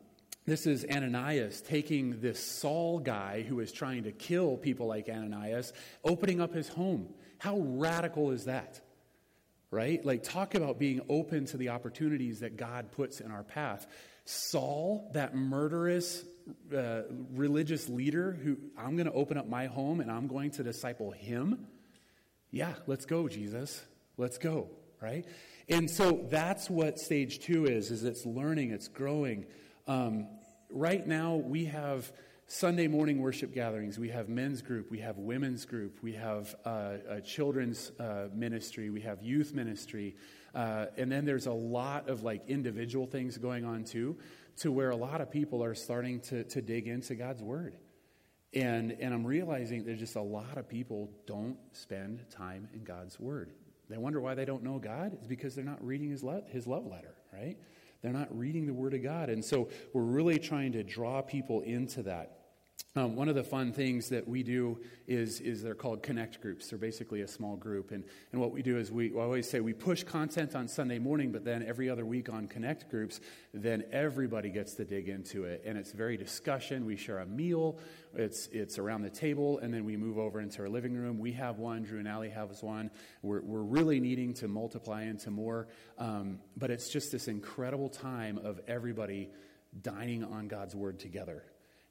this 0.50 0.66
is 0.66 0.86
Ananias 0.90 1.62
taking 1.62 2.22
this 2.22 2.44
Saul 2.44 3.00
guy 3.00 3.44
who 3.44 3.60
is 3.60 3.72
trying 3.72 4.04
to 4.04 4.12
kill 4.12 4.58
people 4.58 4.88
like 4.88 5.08
Ananias, 5.08 5.74
opening 6.04 6.42
up 6.42 6.54
his 6.54 6.68
home. 6.68 7.10
How 7.38 7.60
radical 7.60 8.32
is 8.32 8.46
that? 8.46 8.82
Right? 9.72 10.04
Like, 10.04 10.24
talk 10.24 10.56
about 10.56 10.80
being 10.80 11.02
open 11.10 11.46
to 11.48 11.58
the 11.58 11.70
opportunities 11.70 12.40
that 12.40 12.58
God 12.58 12.92
puts 12.92 13.22
in 13.22 13.30
our 13.30 13.44
path. 13.44 13.86
Saul, 14.26 15.12
that 15.14 15.36
murderous 15.36 16.24
uh, 16.76 17.02
religious 17.34 17.88
leader 17.88 18.32
who 18.32 18.58
I'm 18.78 18.96
going 18.96 19.06
to 19.06 19.14
open 19.14 19.38
up 19.38 19.48
my 19.48 19.68
home 19.68 20.00
and 20.00 20.12
I'm 20.12 20.28
going 20.28 20.52
to 20.52 20.64
disciple 20.64 21.12
him. 21.12 21.68
Yeah, 22.50 22.74
let's 22.88 23.06
go, 23.06 23.28
Jesus. 23.28 23.84
Let's 24.18 24.40
go, 24.40 24.72
right? 25.02 25.26
And 25.68 25.90
so 25.90 26.26
that's 26.30 26.70
what 26.70 27.00
stage 27.00 27.40
two 27.40 27.66
is, 27.66 27.92
is 27.92 28.04
it's 28.04 28.26
learning, 28.26 28.72
it's 28.72 28.88
growing. 28.88 29.46
Um, 29.88 30.28
right 30.70 31.06
now 31.06 31.36
we 31.36 31.66
have 31.66 32.12
Sunday 32.48 32.88
morning 32.88 33.22
worship 33.22 33.54
gatherings. 33.54 34.00
We 34.00 34.10
have 34.10 34.28
men's 34.28 34.64
group, 34.64 34.90
we 34.90 35.00
have 35.00 35.18
women's 35.18 35.66
group, 35.66 36.00
we 36.02 36.14
have 36.14 36.56
uh, 36.66 37.20
children's 37.24 37.92
uh, 38.00 38.30
ministry, 38.34 38.90
we 38.90 39.02
have 39.02 39.22
youth 39.22 39.54
ministry, 39.54 40.16
uh, 40.56 40.88
and 40.98 41.12
then 41.12 41.26
there's 41.26 41.46
a 41.46 41.54
lot 41.54 42.10
of 42.10 42.24
like 42.24 42.48
individual 42.48 43.06
things 43.06 43.38
going 43.38 43.66
on 43.66 43.84
too 43.84 44.18
to 44.58 44.72
where 44.72 44.90
a 44.90 44.96
lot 44.96 45.22
of 45.22 45.32
people 45.32 45.64
are 45.64 45.76
starting 45.76 46.20
to, 46.22 46.44
to 46.46 46.62
dig 46.62 46.88
into 46.88 47.16
God's 47.16 47.42
Word. 47.42 47.78
And, 48.54 48.98
and 49.00 49.14
I'm 49.14 49.26
realizing 49.26 49.84
there's 49.84 50.00
just 50.00 50.16
a 50.16 50.22
lot 50.22 50.58
of 50.58 50.68
people 50.68 51.12
don't 51.28 51.58
spend 51.72 52.26
time 52.32 52.68
in 52.74 52.84
God's 52.84 53.20
Word. 53.20 53.52
They 53.90 53.98
wonder 53.98 54.20
why 54.20 54.34
they 54.36 54.46
don't 54.46 54.64
know 54.64 54.80
God. 54.80 55.14
It's 55.14 55.28
because 55.28 55.56
they're 55.56 55.64
not 55.64 55.86
reading 55.86 56.10
his, 56.10 56.24
le- 56.24 56.44
his 56.48 56.66
love 56.68 56.86
letter, 56.88 57.14
right? 57.32 57.58
They're 58.02 58.14
not 58.14 58.36
reading 58.38 58.66
the 58.66 58.74
Word 58.74 58.94
of 58.94 59.04
God. 59.04 59.30
And 59.30 59.44
so 59.44 59.70
we're 59.94 60.02
really 60.02 60.40
trying 60.40 60.72
to 60.74 60.84
draw 60.84 61.22
people 61.22 61.62
into 61.62 62.04
that. 62.04 62.39
Um, 62.96 63.16
one 63.16 63.30
of 63.30 63.36
the 63.36 63.44
fun 63.44 63.72
things 63.72 64.10
that 64.10 64.28
we 64.28 64.42
do 64.42 64.80
is, 65.08 65.42
is 65.42 65.62
they're 65.62 65.76
called 65.76 66.02
connect 66.02 66.42
groups. 66.42 66.70
They're 66.70 66.80
basically 66.80 67.22
a 67.22 67.28
small 67.28 67.56
group. 67.56 67.92
And, 67.92 68.04
and 68.32 68.42
what 68.42 68.52
we 68.52 68.64
do 68.64 68.80
is 68.80 68.92
we, 68.92 69.14
always 69.14 69.48
say 69.48 69.60
we 69.60 69.74
push 69.74 70.04
content 70.04 70.56
on 70.56 70.68
Sunday 70.68 70.98
morning, 70.98 71.32
but 71.32 71.46
then 71.46 71.64
every 71.64 71.88
other 71.88 72.04
week 72.04 72.30
on 72.30 72.48
connect 72.48 72.90
groups, 72.90 73.22
then 73.54 73.84
everybody 73.92 74.50
gets 74.50 74.74
to 74.74 74.86
dig 74.86 75.08
into 75.08 75.44
it. 75.44 75.62
And 75.66 75.78
it's 75.78 75.92
very 75.92 76.18
discussion. 76.18 76.84
We 76.84 76.98
share 76.98 77.20
a 77.20 77.28
meal, 77.28 77.78
it's, 78.16 78.48
it's 78.48 78.80
around 78.80 79.04
the 79.04 79.12
table, 79.12 79.60
and 79.60 79.72
then 79.72 79.86
we 79.86 79.96
move 79.96 80.18
over 80.18 80.42
into 80.42 80.64
our 80.64 80.70
living 80.70 80.96
room. 80.96 81.20
We 81.20 81.34
have 81.34 81.60
one, 81.60 81.84
Drew 81.84 82.00
and 82.00 82.08
Allie 82.08 82.30
have 82.32 82.50
one. 82.64 82.90
We're, 83.22 83.42
we're 83.42 83.62
really 83.62 84.00
needing 84.00 84.34
to 84.36 84.48
multiply 84.48 85.04
into 85.04 85.30
more. 85.30 85.68
Um, 86.00 86.40
but 86.58 86.72
it's 86.72 86.90
just 86.90 87.12
this 87.12 87.28
incredible 87.28 87.90
time 87.90 88.40
of 88.40 88.60
everybody 88.68 89.30
dining 89.84 90.24
on 90.24 90.48
God's 90.48 90.76
word 90.76 90.98
together. 90.98 91.44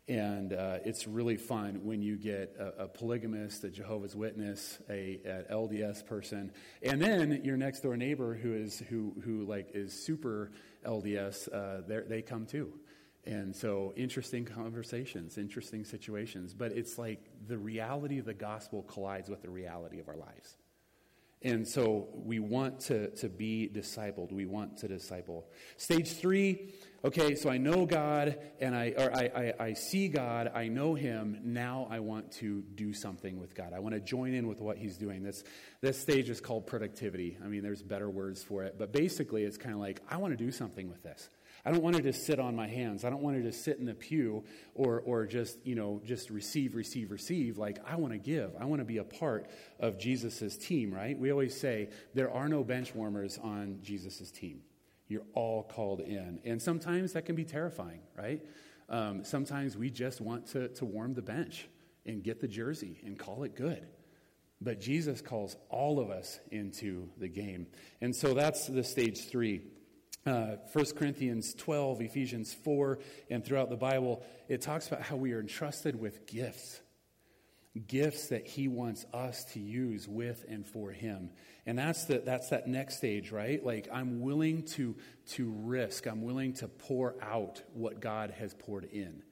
And 0.09 0.55
uh, 0.55 0.79
it's 0.87 1.07
really 1.07 1.37
fun 1.37 1.81
when 1.85 2.01
you 2.01 2.17
get 2.17 2.57
a, 2.59 2.85
a, 2.85 2.89
polygamist, 2.89 3.63
a 3.65 3.69
Jehovah's 3.69 4.17
Witness, 4.17 4.79
a 4.89 5.21
an 5.25 5.45
LDS 5.51 6.07
person, 6.07 6.51
and 6.83 7.01
then 7.01 7.43
your 7.45 7.59
next 7.59 7.81
door 7.81 7.95
neighbor 7.95 8.35
who 8.35 8.55
is 8.55 8.79
who 8.89 9.15
who 9.23 9.45
like 9.45 9.73
is 9.75 9.93
super 9.93 10.51
LDS. 10.87 11.53
Uh, 11.53 11.83
they 12.09 12.23
come 12.23 12.47
too, 12.47 12.73
and 13.27 13.55
so 13.55 13.93
interesting 13.97 14.47
conversations, 14.47 15.37
interesting 15.37 15.85
situations. 15.85 16.55
But 16.55 16.73
it's 16.73 16.97
like 16.97 17.21
the 17.47 17.59
reality 17.59 18.19
of 18.19 18.25
the 18.25 18.33
gospel 18.33 18.85
collides 18.85 19.29
with 19.29 19.43
the 19.43 19.51
reality 19.51 20.01
of 20.01 20.09
our 20.09 20.17
lives. 20.17 20.57
And 21.43 21.67
so 21.67 22.09
we 22.15 22.41
want 22.41 22.81
to, 22.81 23.11
to 23.17 23.29
be 23.29 23.71
discipled. 23.73 24.33
We 24.33 24.47
want 24.47 24.79
to 24.79 24.89
disciple. 24.89 25.47
Stage 25.77 26.13
three 26.15 26.75
okay, 27.05 27.35
so 27.35 27.49
I 27.49 27.59
know 27.59 27.87
God 27.87 28.39
and 28.61 28.75
I, 28.75 28.95
or 28.97 29.15
I, 29.15 29.55
I, 29.61 29.65
I, 29.67 29.73
see 29.75 30.09
God, 30.09 30.51
I 30.55 30.69
know 30.69 30.95
Him, 30.95 31.41
now 31.45 31.87
I 31.91 32.01
want 32.01 32.33
to 32.33 32.63
do 32.75 32.93
something 32.93 33.39
with 33.39 33.55
God. 33.55 33.73
I 33.73 33.79
want 33.79 33.95
to 33.95 34.01
join 34.01 34.35
in 34.35 34.49
with 34.49 34.61
what 34.61 34.79
He's 34.79 34.97
doing. 34.97 35.23
This, 35.23 35.45
this 35.81 35.99
stage 36.01 36.29
is 36.29 36.41
called 36.41 36.67
productivity. 36.67 37.39
I 37.43 37.49
mean, 37.49 37.63
there's 37.63 37.83
better 37.83 38.11
words 38.11 38.43
for 38.43 38.65
it, 38.65 38.77
but 38.79 38.93
basically 38.93 39.45
it's 39.45 39.57
kind 39.57 39.75
of 39.75 39.81
like, 39.81 40.01
I 40.09 40.17
want 40.17 40.37
to 40.37 40.45
do 40.45 40.51
something 40.51 40.89
with 40.89 41.03
this. 41.03 41.29
I 41.65 41.71
don't 41.71 41.83
want 41.83 41.97
her 41.97 42.03
to 42.03 42.13
sit 42.13 42.39
on 42.39 42.55
my 42.57 42.67
hands. 42.67 43.05
I 43.05 43.11
don't 43.11 43.23
want 43.23 43.37
her 43.37 43.43
to 43.43 43.53
sit 43.53 43.79
in 43.79 43.85
the 43.85 43.95
pew 43.95 44.45
or, 44.75 45.01
or 45.01 45.27
just, 45.27 45.59
you 45.67 45.75
know, 45.75 46.01
just 46.05 46.31
receive, 46.31 46.75
receive, 46.75 47.11
receive. 47.11 47.59
Like, 47.59 47.79
I 47.87 47.97
want 47.97 48.13
to 48.13 48.19
give. 48.19 48.53
I 48.59 48.65
want 48.65 48.81
to 48.81 48.85
be 48.85 48.99
a 48.99 49.05
part 49.05 49.51
of 49.79 49.99
Jesus' 49.99 50.57
team, 50.57 50.93
right? 50.93 51.19
We 51.19 51.31
always 51.31 51.59
say 51.59 51.91
there 52.15 52.31
are 52.31 52.49
no 52.49 52.65
bench 52.65 52.95
warmers 52.95 53.39
on 53.43 53.79
Jesus' 53.83 54.31
team. 54.31 54.61
You're 55.09 55.27
all 55.35 55.63
called 55.63 56.01
in. 56.01 56.39
And 56.45 56.61
sometimes 56.61 57.15
that 57.15 57.25
can 57.25 57.35
be 57.35 57.45
terrifying, 57.45 58.01
right? 58.17 58.43
Um, 58.89 59.25
sometimes 59.25 59.77
we 59.77 59.91
just 59.91 60.21
want 60.21 60.49
to, 60.49 60.69
to 60.69 60.85
warm 60.85 61.15
the 61.15 61.23
bench 61.23 61.69
and 62.07 62.23
get 62.23 62.41
the 62.41 62.49
jersey 62.49 63.01
and 63.05 63.19
call 63.19 63.43
it 63.43 63.55
good. 63.55 63.87
But 64.61 64.81
Jesus 64.81 65.21
calls 65.21 65.57
all 65.69 66.01
of 66.01 66.11
us 66.11 66.41
into 66.51 67.09
the 67.19 67.29
game. 67.29 67.69
And 68.01 68.15
so 68.15 68.35
that's 68.35 68.67
the 68.67 68.83
stage 68.83 69.29
three. 69.29 69.63
Uh, 70.29 70.59
1 70.75 70.85
Corinthians 70.95 71.55
12, 71.55 72.03
Ephesians 72.03 72.53
4, 72.53 72.99
and 73.31 73.43
throughout 73.43 73.71
the 73.71 73.79
Bible, 73.79 74.23
it 74.47 74.61
talks 74.61 74.87
about 74.87 75.01
how 75.01 75.17
we 75.17 75.33
are 75.33 75.41
entrusted 75.41 75.99
with 75.99 76.27
gifts. 76.27 76.83
Gifts 77.87 78.27
that 78.27 78.47
he 78.47 78.69
wants 78.69 79.07
us 79.15 79.45
to 79.55 79.59
use 79.59 80.07
with 80.07 80.45
and 80.47 80.67
for 80.67 80.91
him. 80.91 81.31
And 81.65 81.79
that's, 81.79 82.05
the, 82.05 82.19
that's 82.19 82.51
that 82.51 82.67
next 82.67 82.99
stage, 82.99 83.33
right? 83.33 83.65
Like, 83.65 83.89
I'm 83.91 84.21
willing 84.21 84.65
to, 84.75 84.97
to 85.29 85.51
risk, 85.51 86.07
I'm 86.07 86.21
willing 86.21 86.53
to 86.55 86.69
pour 86.69 87.15
out 87.23 87.63
what 87.73 88.01
God 88.01 88.35
has 88.39 88.53
poured 88.53 88.85
in. 88.85 89.23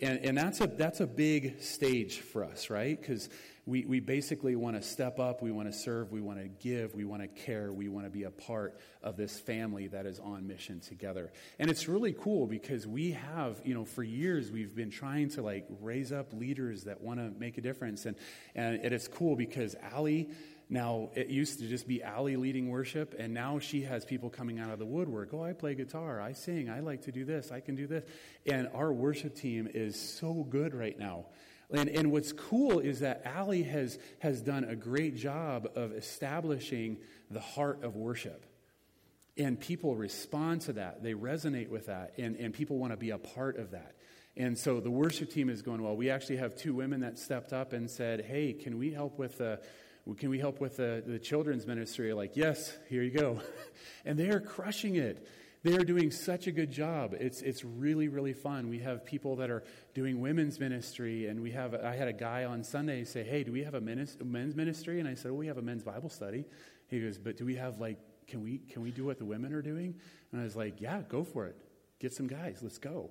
And, 0.00 0.18
and 0.24 0.38
that's, 0.38 0.62
a, 0.62 0.66
that's 0.66 1.00
a 1.00 1.06
big 1.06 1.60
stage 1.60 2.20
for 2.20 2.42
us, 2.42 2.70
right? 2.70 2.98
Because 2.98 3.28
we, 3.68 3.84
we 3.84 4.00
basically 4.00 4.56
want 4.56 4.76
to 4.76 4.82
step 4.82 5.20
up, 5.20 5.42
we 5.42 5.52
want 5.52 5.70
to 5.70 5.78
serve, 5.78 6.10
we 6.10 6.22
want 6.22 6.38
to 6.38 6.48
give, 6.48 6.94
we 6.94 7.04
want 7.04 7.20
to 7.20 7.28
care, 7.28 7.70
we 7.70 7.88
want 7.88 8.06
to 8.06 8.10
be 8.10 8.22
a 8.22 8.30
part 8.30 8.80
of 9.02 9.18
this 9.18 9.38
family 9.38 9.88
that 9.88 10.06
is 10.06 10.18
on 10.18 10.46
mission 10.46 10.80
together. 10.80 11.30
And 11.58 11.70
it's 11.70 11.86
really 11.86 12.14
cool 12.14 12.46
because 12.46 12.86
we 12.86 13.10
have, 13.12 13.60
you 13.64 13.74
know, 13.74 13.84
for 13.84 14.02
years 14.02 14.50
we've 14.50 14.74
been 14.74 14.90
trying 14.90 15.28
to 15.30 15.42
like 15.42 15.66
raise 15.82 16.12
up 16.12 16.32
leaders 16.32 16.84
that 16.84 17.02
want 17.02 17.20
to 17.20 17.30
make 17.38 17.58
a 17.58 17.60
difference. 17.60 18.06
And, 18.06 18.16
and 18.54 18.82
it 18.82 18.94
is 18.94 19.06
cool 19.06 19.36
because 19.36 19.76
Allie, 19.92 20.30
now, 20.70 21.10
it 21.14 21.28
used 21.28 21.60
to 21.60 21.66
just 21.66 21.88
be 21.88 22.02
Allie 22.02 22.36
leading 22.36 22.68
worship, 22.68 23.14
and 23.18 23.32
now 23.32 23.58
she 23.58 23.84
has 23.84 24.04
people 24.04 24.28
coming 24.28 24.58
out 24.58 24.70
of 24.70 24.78
the 24.78 24.84
woodwork. 24.84 25.30
Oh, 25.32 25.42
I 25.42 25.54
play 25.54 25.74
guitar, 25.74 26.20
I 26.20 26.34
sing, 26.34 26.68
I 26.68 26.80
like 26.80 27.02
to 27.04 27.12
do 27.12 27.24
this, 27.24 27.50
I 27.50 27.60
can 27.60 27.74
do 27.74 27.86
this. 27.86 28.04
And 28.44 28.68
our 28.74 28.92
worship 28.92 29.34
team 29.34 29.66
is 29.72 29.98
so 29.98 30.46
good 30.50 30.74
right 30.74 30.98
now. 30.98 31.24
And, 31.70 31.88
and 31.88 32.10
what's 32.10 32.32
cool 32.32 32.78
is 32.80 33.00
that 33.00 33.22
Allie 33.24 33.62
has, 33.64 33.98
has 34.20 34.40
done 34.40 34.64
a 34.64 34.74
great 34.74 35.16
job 35.16 35.68
of 35.76 35.92
establishing 35.92 36.98
the 37.30 37.40
heart 37.40 37.84
of 37.84 37.94
worship. 37.96 38.46
And 39.36 39.60
people 39.60 39.94
respond 39.94 40.62
to 40.62 40.72
that, 40.74 41.02
they 41.02 41.14
resonate 41.14 41.68
with 41.68 41.86
that, 41.86 42.14
and, 42.18 42.36
and 42.36 42.52
people 42.52 42.78
want 42.78 42.92
to 42.92 42.96
be 42.96 43.10
a 43.10 43.18
part 43.18 43.56
of 43.56 43.70
that. 43.70 43.94
And 44.36 44.56
so 44.56 44.80
the 44.80 44.90
worship 44.90 45.30
team 45.30 45.50
is 45.50 45.62
going 45.62 45.82
well. 45.82 45.96
We 45.96 46.10
actually 46.10 46.36
have 46.36 46.56
two 46.56 46.74
women 46.74 47.00
that 47.00 47.18
stepped 47.18 47.52
up 47.52 47.72
and 47.72 47.90
said, 47.90 48.24
Hey, 48.24 48.52
can 48.52 48.78
we 48.78 48.92
help 48.92 49.18
with 49.18 49.38
the 49.38 49.60
can 50.16 50.30
we 50.30 50.38
help 50.38 50.58
with 50.60 50.78
the, 50.78 51.02
the 51.06 51.18
children's 51.18 51.66
ministry? 51.66 52.14
Like, 52.14 52.34
yes, 52.34 52.74
here 52.88 53.02
you 53.02 53.10
go. 53.10 53.42
and 54.06 54.18
they 54.18 54.30
are 54.30 54.40
crushing 54.40 54.96
it. 54.96 55.26
They 55.62 55.74
are 55.74 55.84
doing 55.84 56.10
such 56.10 56.46
a 56.46 56.52
good 56.52 56.70
job. 56.70 57.14
It's, 57.18 57.42
it's 57.42 57.64
really, 57.64 58.08
really 58.08 58.32
fun. 58.32 58.68
We 58.68 58.78
have 58.80 59.04
people 59.04 59.36
that 59.36 59.50
are 59.50 59.64
doing 59.92 60.20
women's 60.20 60.60
ministry, 60.60 61.26
and 61.26 61.40
we 61.40 61.50
have, 61.50 61.74
I 61.74 61.96
had 61.96 62.06
a 62.06 62.12
guy 62.12 62.44
on 62.44 62.62
Sunday 62.62 63.04
say, 63.04 63.24
Hey, 63.24 63.42
do 63.42 63.50
we 63.50 63.64
have 63.64 63.74
a 63.74 63.80
men's 63.80 64.16
ministry? 64.20 65.00
And 65.00 65.08
I 65.08 65.14
said, 65.14 65.32
Oh, 65.32 65.34
we 65.34 65.48
have 65.48 65.58
a 65.58 65.62
men's 65.62 65.82
Bible 65.82 66.10
study. 66.10 66.44
He 66.86 67.00
goes, 67.00 67.18
But 67.18 67.36
do 67.36 67.44
we 67.44 67.56
have, 67.56 67.80
like, 67.80 67.98
can 68.28 68.42
we, 68.42 68.58
can 68.58 68.82
we 68.82 68.92
do 68.92 69.04
what 69.04 69.18
the 69.18 69.24
women 69.24 69.52
are 69.52 69.62
doing? 69.62 69.94
And 70.30 70.40
I 70.40 70.44
was 70.44 70.54
like, 70.54 70.80
Yeah, 70.80 71.02
go 71.08 71.24
for 71.24 71.46
it. 71.46 71.56
Get 71.98 72.12
some 72.12 72.28
guys. 72.28 72.60
Let's 72.62 72.78
go. 72.78 73.10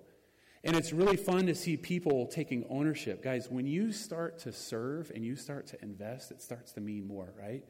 And 0.63 0.75
it's 0.75 0.91
really 0.91 1.17
fun 1.17 1.45
to 1.47 1.55
see 1.55 1.77
people 1.77 2.27
taking 2.27 2.65
ownership. 2.69 3.23
Guys, 3.23 3.49
when 3.49 3.67
you 3.67 3.91
start 3.91 4.39
to 4.39 4.51
serve 4.51 5.11
and 5.13 5.23
you 5.23 5.35
start 5.35 5.67
to 5.67 5.81
invest, 5.81 6.31
it 6.31 6.41
starts 6.41 6.71
to 6.73 6.81
mean 6.81 7.07
more, 7.07 7.33
right? 7.37 7.63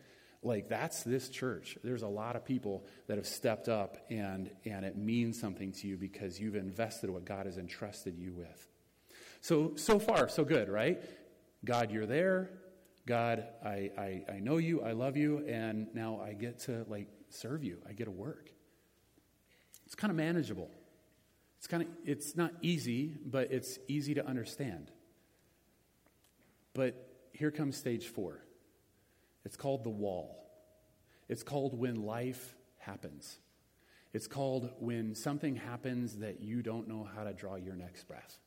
Like 0.48 0.70
that's 0.70 1.04
this 1.04 1.30
church. 1.30 1.78
There's 1.84 2.04
a 2.04 2.08
lot 2.08 2.36
of 2.36 2.46
people 2.46 2.86
that 3.08 3.18
have 3.18 3.28
stepped 3.28 3.68
up 3.68 3.98
and 4.10 4.50
and 4.66 4.86
it 4.86 4.98
means 4.98 5.40
something 5.40 5.74
to 5.74 5.88
you 5.88 5.98
because 5.98 6.40
you've 6.40 6.56
invested 6.56 7.10
what 7.10 7.26
God 7.26 7.46
has 7.46 7.58
entrusted 7.58 8.18
you 8.18 8.34
with. 8.34 8.68
So 9.42 9.74
so 9.76 10.00
far, 10.00 10.30
so 10.30 10.46
good, 10.46 10.70
right? 10.70 11.04
God, 11.66 11.92
you're 11.92 12.06
there. 12.06 12.50
God, 13.06 13.46
I, 13.64 13.90
I, 13.98 14.26
I 14.34 14.40
know 14.40 14.58
you, 14.58 14.82
I 14.82 14.92
love 14.92 15.16
you, 15.16 15.46
and 15.48 15.88
now 15.94 16.20
I 16.22 16.34
get 16.34 16.60
to 16.62 16.86
like 16.90 17.08
serve 17.30 17.64
you. 17.64 17.78
I 17.88 17.94
get 17.94 18.06
to 18.06 18.12
work. 18.12 18.52
It's 19.86 19.96
kind 19.96 20.12
of 20.12 20.18
manageable. 20.18 20.70
It's 21.58 21.68
kind 21.68 21.84
of 21.84 21.90
it's 22.06 22.36
not 22.36 22.52
easy, 22.62 23.16
but 23.26 23.52
it's 23.52 23.80
easy 23.88 24.14
to 24.16 24.26
understand. 24.26 24.92
But 26.74 27.08
here 27.34 27.52
comes 27.52 27.78
stage 27.78 28.08
4. 28.08 28.42
It's 29.48 29.56
called 29.56 29.86
the 29.86 29.90
wall. 29.90 30.44
It's 31.30 31.42
called 31.42 31.80
when 31.80 32.04
life 32.04 32.54
happens. 32.80 33.38
It's 34.12 34.28
called 34.28 34.72
when 34.78 35.16
something 35.16 35.56
happens 35.56 36.18
that 36.18 36.42
you 36.42 36.62
don't 36.62 36.90
know 36.90 37.08
how 37.16 37.24
to 37.24 37.32
draw 37.32 37.56
your 37.56 37.76
next 37.76 38.10
breath. 38.10 38.40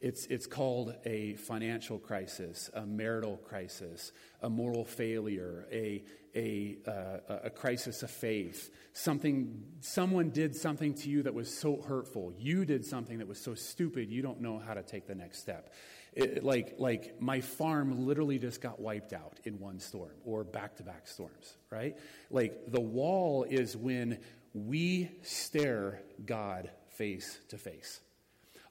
It's, 0.00 0.24
it's 0.28 0.46
called 0.46 0.94
a 1.04 1.34
financial 1.34 1.98
crisis, 1.98 2.70
a 2.72 2.86
marital 2.86 3.36
crisis, 3.36 4.10
a 4.40 4.48
moral 4.48 4.86
failure, 4.86 5.66
a, 5.70 6.02
a, 6.34 6.78
uh, 6.88 7.40
a 7.44 7.50
crisis 7.50 8.02
of 8.02 8.10
faith. 8.10 8.70
Something, 8.94 9.62
someone 9.80 10.30
did 10.30 10.56
something 10.56 10.94
to 10.94 11.10
you 11.10 11.24
that 11.24 11.34
was 11.34 11.54
so 11.54 11.82
hurtful. 11.82 12.32
You 12.38 12.64
did 12.64 12.86
something 12.86 13.18
that 13.18 13.28
was 13.28 13.38
so 13.38 13.54
stupid, 13.54 14.10
you 14.10 14.22
don't 14.22 14.40
know 14.40 14.58
how 14.58 14.72
to 14.72 14.82
take 14.82 15.06
the 15.06 15.14
next 15.14 15.40
step. 15.40 15.74
It, 16.12 16.44
like, 16.44 16.74
like 16.78 17.20
my 17.20 17.40
farm 17.40 18.06
literally 18.06 18.38
just 18.38 18.60
got 18.60 18.80
wiped 18.80 19.14
out 19.14 19.40
in 19.44 19.58
one 19.58 19.80
storm 19.80 20.12
or 20.24 20.44
back 20.44 20.76
to 20.76 20.82
back 20.82 21.08
storms, 21.08 21.56
right? 21.70 21.96
Like 22.30 22.70
the 22.70 22.80
wall 22.80 23.44
is 23.48 23.76
when 23.76 24.18
we 24.52 25.10
stare 25.22 26.02
God 26.24 26.70
face 26.90 27.38
to 27.48 27.56
face. 27.56 28.00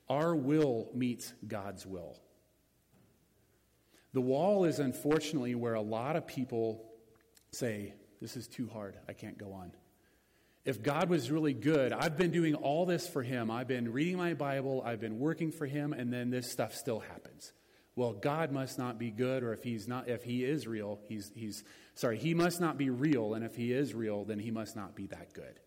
Our 0.08 0.36
will 0.36 0.90
meets 0.94 1.34
God's 1.48 1.86
will. 1.86 2.20
The 4.14 4.22
wall 4.22 4.66
is 4.66 4.80
unfortunately 4.80 5.56
where 5.56 5.74
a 5.74 5.82
lot 5.82 6.16
of 6.16 6.28
people 6.28 6.86
say, 7.52 7.94
This 8.20 8.36
is 8.36 8.48
too 8.48 8.68
hard. 8.68 8.98
I 9.08 9.14
can't 9.14 9.38
go 9.38 9.54
on. 9.54 9.72
If 10.64 10.84
God 10.84 11.10
was 11.10 11.32
really 11.32 11.54
good, 11.54 11.92
I've 11.92 12.18
been 12.18 12.32
doing 12.32 12.56
all 12.56 12.86
this 12.86 13.08
for 13.08 13.24
Him. 13.24 13.50
I've 13.50 13.68
been 13.68 13.92
reading 13.92 14.18
my 14.18 14.34
Bible, 14.34 14.84
I've 14.86 15.00
been 15.00 15.20
working 15.20 15.52
for 15.52 15.66
Him, 15.66 15.94
and 15.94 16.14
then 16.14 16.30
this 16.30 16.52
stuff 16.52 16.76
still 16.76 17.00
happens. 17.00 17.52
Well, 17.96 18.14
God 18.14 18.52
must 18.52 18.78
not 18.78 18.98
be 18.98 19.10
good, 19.10 19.44
or 19.44 19.54
if 19.54 19.64
He's 19.64 19.88
not, 19.88 20.08
if 20.08 20.24
He 20.24 20.46
is 20.46 20.68
real, 20.68 21.00
He's, 21.08 21.32
he's 21.36 21.64
sorry, 21.96 22.18
He 22.18 22.34
must 22.34 22.62
not 22.62 22.78
be 22.78 22.90
real, 22.90 23.34
and 23.34 23.44
if 23.44 23.56
He 23.56 23.74
is 23.74 23.94
real, 23.94 24.24
then 24.24 24.40
He 24.40 24.52
must 24.52 24.76
not 24.76 24.96
be 24.96 25.08
that 25.08 25.34
good. 25.34 25.60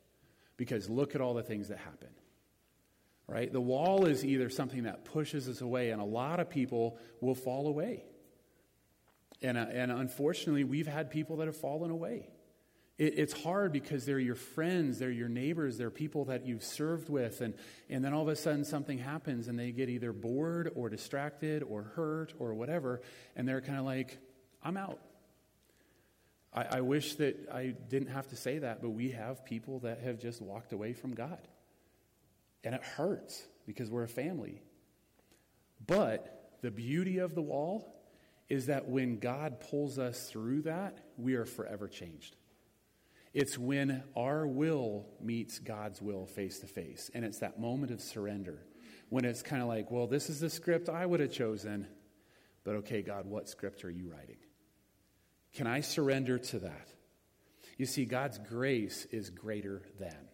Because 0.57 0.89
look 0.89 1.15
at 1.17 1.21
all 1.21 1.35
the 1.35 1.43
things 1.43 1.69
that 1.69 1.79
happen 1.79 2.11
right? 3.27 3.53
The 3.53 3.61
wall 3.61 4.07
is 4.07 4.25
either 4.25 4.51
something 4.51 4.85
that 4.85 5.05
pushes 5.05 5.49
us 5.49 5.61
away, 5.61 5.91
and 5.91 6.01
a 6.01 6.05
lot 6.05 6.41
of 6.41 6.51
people 6.51 6.99
will 7.21 7.35
fall 7.35 7.67
away. 7.67 8.05
And, 9.43 9.59
uh, 9.59 9.67
and 9.71 9.91
unfortunately, 9.91 10.65
we've 10.65 10.87
had 10.87 11.11
people 11.11 11.37
that 11.37 11.47
have 11.47 11.57
fallen 11.57 11.91
away. 11.91 12.29
It, 12.99 13.19
it's 13.19 13.33
hard 13.33 13.73
because 13.73 14.07
they're 14.07 14.19
your 14.19 14.35
friends, 14.35 14.99
they're 14.99 15.11
your 15.11 15.29
neighbors, 15.29 15.77
they're 15.79 15.91
people 15.91 16.27
that 16.27 16.47
you've 16.47 16.65
served 16.65 17.09
with, 17.09 17.41
and, 17.41 17.55
and 17.91 18.05
then 18.05 18.13
all 18.13 18.23
of 18.23 18.29
a 18.29 18.37
sudden 18.37 18.65
something 18.65 18.99
happens 18.99 19.49
and 19.49 19.59
they 19.59 19.73
get 19.73 19.89
either 19.89 20.13
bored 20.13 20.71
or 20.75 20.89
distracted 20.89 21.63
or 21.63 21.83
hurt 21.83 22.33
or 22.39 22.55
whatever, 22.55 23.01
and 23.37 23.49
they're 23.49 23.61
kind 23.61 23.79
of 23.79 23.85
like, 23.85 24.19
I'm 24.63 24.77
out. 24.77 25.01
I, 26.53 26.65
I 26.79 26.81
wish 26.83 27.17
that 27.17 27.49
I 27.53 27.75
didn't 27.89 28.09
have 28.09 28.29
to 28.29 28.37
say 28.37 28.59
that, 28.59 28.81
but 28.81 28.91
we 28.91 29.11
have 29.11 29.45
people 29.45 29.81
that 29.81 30.01
have 30.01 30.21
just 30.21 30.41
walked 30.41 30.73
away 30.73 30.93
from 30.93 31.15
God. 31.15 31.49
And 32.63 32.75
it 32.75 32.83
hurts 32.83 33.43
because 33.67 33.91
we're 33.91 34.05
a 34.05 34.09
family. 34.09 34.63
But 35.87 36.57
the 36.63 36.71
beauty 36.71 37.19
of 37.19 37.35
the 37.35 37.43
wall 37.43 37.95
is 38.49 38.67
that 38.67 38.89
when 38.89 39.19
God 39.19 39.61
pulls 39.61 39.99
us 39.99 40.31
through 40.31 40.63
that, 40.63 40.99
we 41.19 41.35
are 41.35 41.45
forever 41.45 41.89
changed. 41.89 42.37
It's 43.35 43.59
when 43.59 44.05
our 44.17 44.47
will 44.47 45.07
meets 45.21 45.59
God's 45.59 46.01
will 46.01 46.25
face 46.25 46.61
to 46.61 46.67
face. 46.69 47.11
And 47.13 47.25
it's 47.25 47.41
that 47.41 47.61
moment 47.61 47.91
of 47.91 48.01
surrender 48.01 48.65
when 49.09 49.25
it's 49.25 49.43
kind 49.43 49.61
of 49.61 49.69
like, 49.69 49.91
well, 49.91 50.07
this 50.07 50.31
is 50.31 50.41
the 50.41 50.49
script 50.49 50.89
I 50.89 51.05
would 51.05 51.21
have 51.21 51.33
chosen, 51.33 51.89
but 52.63 52.77
okay, 52.77 53.03
God, 53.03 53.27
what 53.27 53.49
script 53.49 53.85
are 53.85 53.91
you 53.91 54.09
writing? 54.09 54.39
Can 55.53 55.67
I 55.67 55.81
surrender 55.81 56.39
to 56.39 56.61
that? 56.61 56.89
You 57.77 57.87
see, 57.87 58.05
God's 58.05 58.39
grace 58.39 59.07
is 59.11 59.31
greater 59.31 59.83
than. 59.99 60.29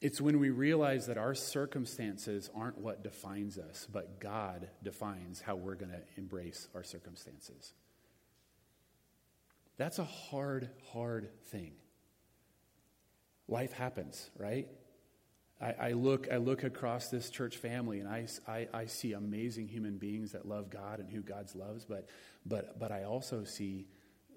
It's 0.00 0.20
when 0.20 0.38
we 0.38 0.50
realize 0.50 1.06
that 1.06 1.16
our 1.16 1.34
circumstances 1.34 2.50
aren't 2.54 2.76
what 2.76 3.02
defines 3.02 3.56
us, 3.56 3.88
but 3.90 4.20
God 4.20 4.68
defines 4.82 5.40
how 5.40 5.56
we're 5.56 5.76
going 5.76 5.92
to 5.92 6.02
embrace 6.18 6.68
our 6.74 6.82
circumstances. 6.82 7.72
That's 9.76 9.98
a 9.98 10.04
hard, 10.04 10.70
hard 10.92 11.28
thing. 11.46 11.72
Life 13.48 13.72
happens, 13.72 14.30
right? 14.38 14.68
I, 15.60 15.74
I, 15.80 15.92
look, 15.92 16.28
I 16.32 16.36
look 16.36 16.64
across 16.64 17.08
this 17.08 17.30
church 17.30 17.56
family 17.56 18.00
and 18.00 18.08
I, 18.08 18.26
I, 18.46 18.68
I 18.72 18.86
see 18.86 19.12
amazing 19.12 19.68
human 19.68 19.98
beings 19.98 20.32
that 20.32 20.46
love 20.46 20.70
God 20.70 21.00
and 21.00 21.10
who 21.10 21.20
God 21.20 21.54
loves, 21.54 21.84
but, 21.84 22.08
but, 22.46 22.78
but 22.78 22.90
I 22.92 23.04
also 23.04 23.44
see 23.44 23.86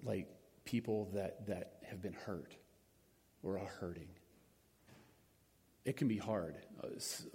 like 0.02 0.28
people 0.64 1.10
that, 1.14 1.46
that 1.46 1.78
have 1.88 2.02
been 2.02 2.12
hurt 2.12 2.54
or 3.42 3.58
are 3.58 3.70
hurting 3.80 4.08
it 5.88 5.96
can 5.96 6.06
be 6.06 6.18
hard. 6.18 6.58
Uh, 6.84 6.88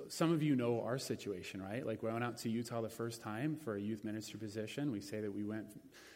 some 0.09 0.31
of 0.31 0.43
you 0.43 0.55
know 0.55 0.79
our 0.81 0.99
situation, 0.99 1.59
right? 1.59 1.83
Like, 1.83 2.03
we 2.03 2.11
went 2.11 2.23
out 2.23 2.37
to 2.39 2.49
Utah 2.49 2.81
the 2.81 2.89
first 2.89 3.19
time 3.19 3.55
for 3.55 3.77
a 3.77 3.81
youth 3.81 4.03
ministry 4.03 4.39
position. 4.39 4.91
We 4.91 5.01
say 5.01 5.21
that 5.21 5.33
we 5.33 5.43
went 5.43 5.65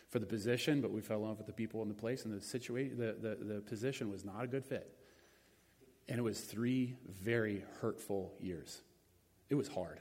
for 0.10 0.20
the 0.20 0.28
position, 0.28 0.80
but 0.80 0.92
we 0.92 1.02
fell 1.02 1.18
in 1.18 1.24
love 1.24 1.40
with 1.40 1.48
the 1.48 1.54
people 1.54 1.82
in 1.82 1.88
the 1.88 1.96
place, 1.96 2.26
and 2.26 2.34
the, 2.34 2.40
situation, 2.40 2.96
the, 2.96 3.16
the, 3.20 3.54
the 3.56 3.62
position 3.62 4.12
was 4.12 4.24
not 4.24 4.44
a 4.44 4.48
good 4.48 4.64
fit. 4.64 4.94
And 6.08 6.20
it 6.20 6.22
was 6.22 6.40
three 6.40 6.96
very 7.24 7.64
hurtful 7.82 8.36
years. 8.40 8.82
It 9.50 9.56
was 9.56 9.68
hard. 9.68 10.00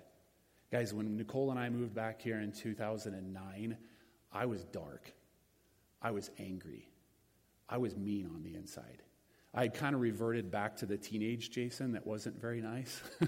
Guys, 0.70 0.92
when 0.92 1.16
Nicole 1.16 1.50
and 1.50 1.58
I 1.58 1.70
moved 1.70 1.94
back 1.94 2.20
here 2.20 2.40
in 2.40 2.52
2009, 2.52 3.78
I 4.30 4.44
was 4.44 4.62
dark. 4.64 5.10
I 6.02 6.10
was 6.10 6.30
angry. 6.38 6.90
I 7.66 7.78
was 7.78 7.96
mean 7.96 8.26
on 8.26 8.42
the 8.42 8.56
inside. 8.56 9.00
I 9.56 9.68
kind 9.68 9.94
of 9.94 10.02
reverted 10.02 10.50
back 10.50 10.76
to 10.76 10.86
the 10.86 10.98
teenage 10.98 11.50
Jason 11.50 11.92
that 11.92 12.06
wasn't 12.06 12.38
very 12.38 12.60
nice. 12.60 13.00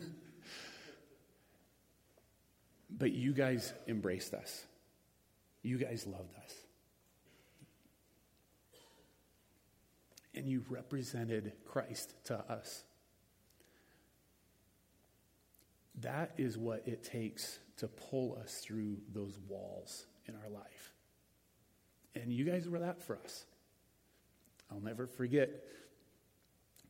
but 2.91 3.13
you 3.13 3.33
guys 3.33 3.73
embraced 3.87 4.35
us. 4.35 4.67
You 5.63 5.79
guys 5.79 6.07
loved 6.07 6.35
us. 6.45 6.55
And 10.35 10.47
you 10.47 10.63
represented 10.69 11.53
Christ 11.65 12.13
to 12.25 12.39
us. 12.53 12.85
That 16.03 16.33
is 16.37 16.59
what 16.59 16.83
it 16.87 17.03
takes 17.03 17.59
to 17.79 17.89
pull 17.89 18.39
us 18.41 18.59
through 18.59 18.99
those 19.15 19.39
walls 19.49 20.05
in 20.27 20.35
our 20.35 20.51
life. 20.51 20.93
And 22.15 22.31
you 22.31 22.45
guys 22.45 22.69
were 22.69 22.81
that 22.81 23.03
for 23.03 23.19
us. 23.25 23.47
I'll 24.71 24.81
never 24.81 25.07
forget 25.07 25.65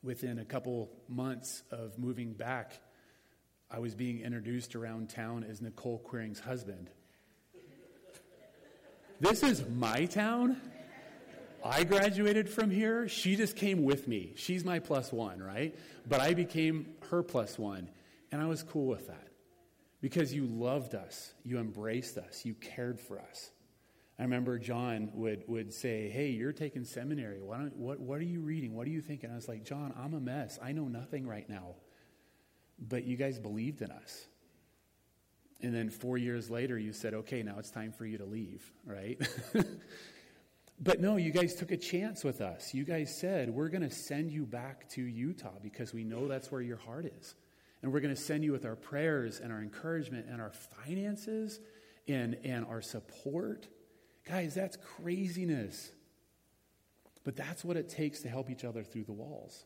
within 0.03 0.39
a 0.39 0.45
couple 0.45 0.91
months 1.09 1.63
of 1.71 1.99
moving 1.99 2.33
back, 2.33 2.81
I 3.71 3.79
was 3.79 3.95
being 3.95 4.21
introduced 4.21 4.75
around 4.75 5.11
town 5.11 5.45
as 5.49 5.61
Nicole 5.61 5.99
Quiring's 5.99 6.41
husband. 6.41 6.91
this 9.21 9.43
is 9.43 9.69
my 9.69 10.07
town. 10.07 10.61
I 11.65 11.85
graduated 11.85 12.49
from 12.49 12.71
here. 12.71 13.09
She 13.09 13.37
just 13.37 13.57
came 13.57 13.83
with 13.83 14.07
me. 14.07 14.33
She's 14.37 14.65
my 14.65 14.79
plus 14.79 15.13
one, 15.13 15.43
right? 15.43 15.77
But 16.09 16.21
I 16.21 16.35
became 16.35 16.95
her 17.11 17.23
plus 17.23 17.59
one. 17.59 17.91
And 18.31 18.41
I 18.41 18.47
was 18.47 18.63
cool 18.63 18.87
with 18.87 19.09
that 19.09 19.29
because 20.01 20.33
you 20.33 20.47
loved 20.47 20.95
us, 20.95 21.35
you 21.45 21.59
embraced 21.59 22.19
us, 22.19 22.45
you 22.45 22.55
cared 22.55 23.01
for 23.01 23.19
us. 23.19 23.51
I 24.19 24.23
remember 24.23 24.59
John 24.59 25.11
would, 25.15 25.45
would 25.47 25.73
say, 25.73 26.09
Hey, 26.09 26.31
you're 26.31 26.53
taking 26.53 26.85
seminary. 26.85 27.41
Why 27.41 27.59
don't, 27.59 27.77
what, 27.77 28.01
what 28.01 28.19
are 28.19 28.25
you 28.25 28.41
reading? 28.41 28.75
What 28.75 28.87
are 28.87 28.91
you 28.91 29.01
thinking? 29.01 29.31
I 29.31 29.37
was 29.37 29.49
like, 29.49 29.65
John, 29.65 29.95
I'm 29.97 30.15
a 30.15 30.21
mess. 30.21 30.59
I 30.63 30.73
know 30.73 30.89
nothing 30.89 31.27
right 31.27 31.49
now. 31.49 31.77
But 32.81 33.05
you 33.05 33.17
guys 33.17 33.39
believed 33.39 33.83
in 33.83 33.91
us. 33.91 34.27
And 35.61 35.75
then 35.75 35.91
four 35.91 36.19
years 36.19 36.51
later, 36.51 36.79
you 36.79 36.93
said, 36.93 37.15
Okay, 37.15 37.43
now 37.43 37.57
it's 37.59 37.71
time 37.71 37.93
for 37.93 38.07
you 38.07 38.19
to 38.19 38.25
leave, 38.25 38.69
right? 38.85 39.21
but 40.81 41.01
no, 41.01 41.17
you 41.17 41.31
guys 41.31 41.55
took 41.55 41.71
a 41.71 41.77
chance 41.77 42.25
with 42.25 42.41
us. 42.41 42.75
You 42.75 42.85
guys 42.85 43.17
said, 43.21 43.51
We're 43.51 43.69
going 43.69 43.89
to 43.89 43.95
send 43.95 44.33
you 44.33 44.47
back 44.47 44.89
to 44.91 45.03
Utah 45.03 45.59
because 45.63 45.95
we 45.95 46.03
know 46.03 46.27
that's 46.27 46.51
where 46.51 46.61
your 46.61 46.79
heart 46.79 47.07
is. 47.07 47.35
And 47.83 47.93
we're 47.93 48.01
going 48.01 48.15
to 48.15 48.21
send 48.21 48.43
you 48.43 48.51
with 48.51 48.65
our 48.65 48.75
prayers 48.75 49.39
and 49.39 49.53
our 49.53 49.61
encouragement 49.61 50.27
and 50.29 50.41
our 50.41 50.51
finances 50.51 51.61
and, 52.09 52.37
and 52.43 52.67
our 52.67 52.83
support 52.83 53.69
Guys, 54.29 54.55
that's 54.55 54.77
craziness. 54.77 55.91
But 57.25 57.37
that's 57.37 57.65
what 57.65 57.77
it 57.77 57.89
takes 57.89 58.21
to 58.21 58.29
help 58.29 58.51
each 58.51 58.65
other 58.65 58.83
through 58.83 59.05
the 59.05 59.13
walls. 59.13 59.65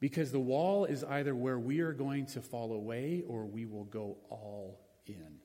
Because 0.00 0.32
the 0.32 0.40
wall 0.40 0.84
is 0.84 1.04
either 1.04 1.34
where 1.34 1.58
we 1.58 1.80
are 1.80 1.92
going 1.92 2.26
to 2.26 2.40
fall 2.40 2.72
away 2.72 3.22
or 3.26 3.44
we 3.44 3.66
will 3.66 3.84
go 3.84 4.16
all 4.28 4.80
in. 5.06 5.38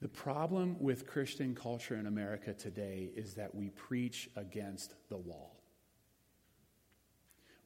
The 0.00 0.08
problem 0.08 0.76
with 0.80 1.06
Christian 1.06 1.54
culture 1.54 1.96
in 1.96 2.06
America 2.06 2.54
today 2.54 3.10
is 3.14 3.34
that 3.34 3.54
we 3.54 3.68
preach 3.68 4.30
against 4.36 4.94
the 5.10 5.18
wall. 5.18 5.59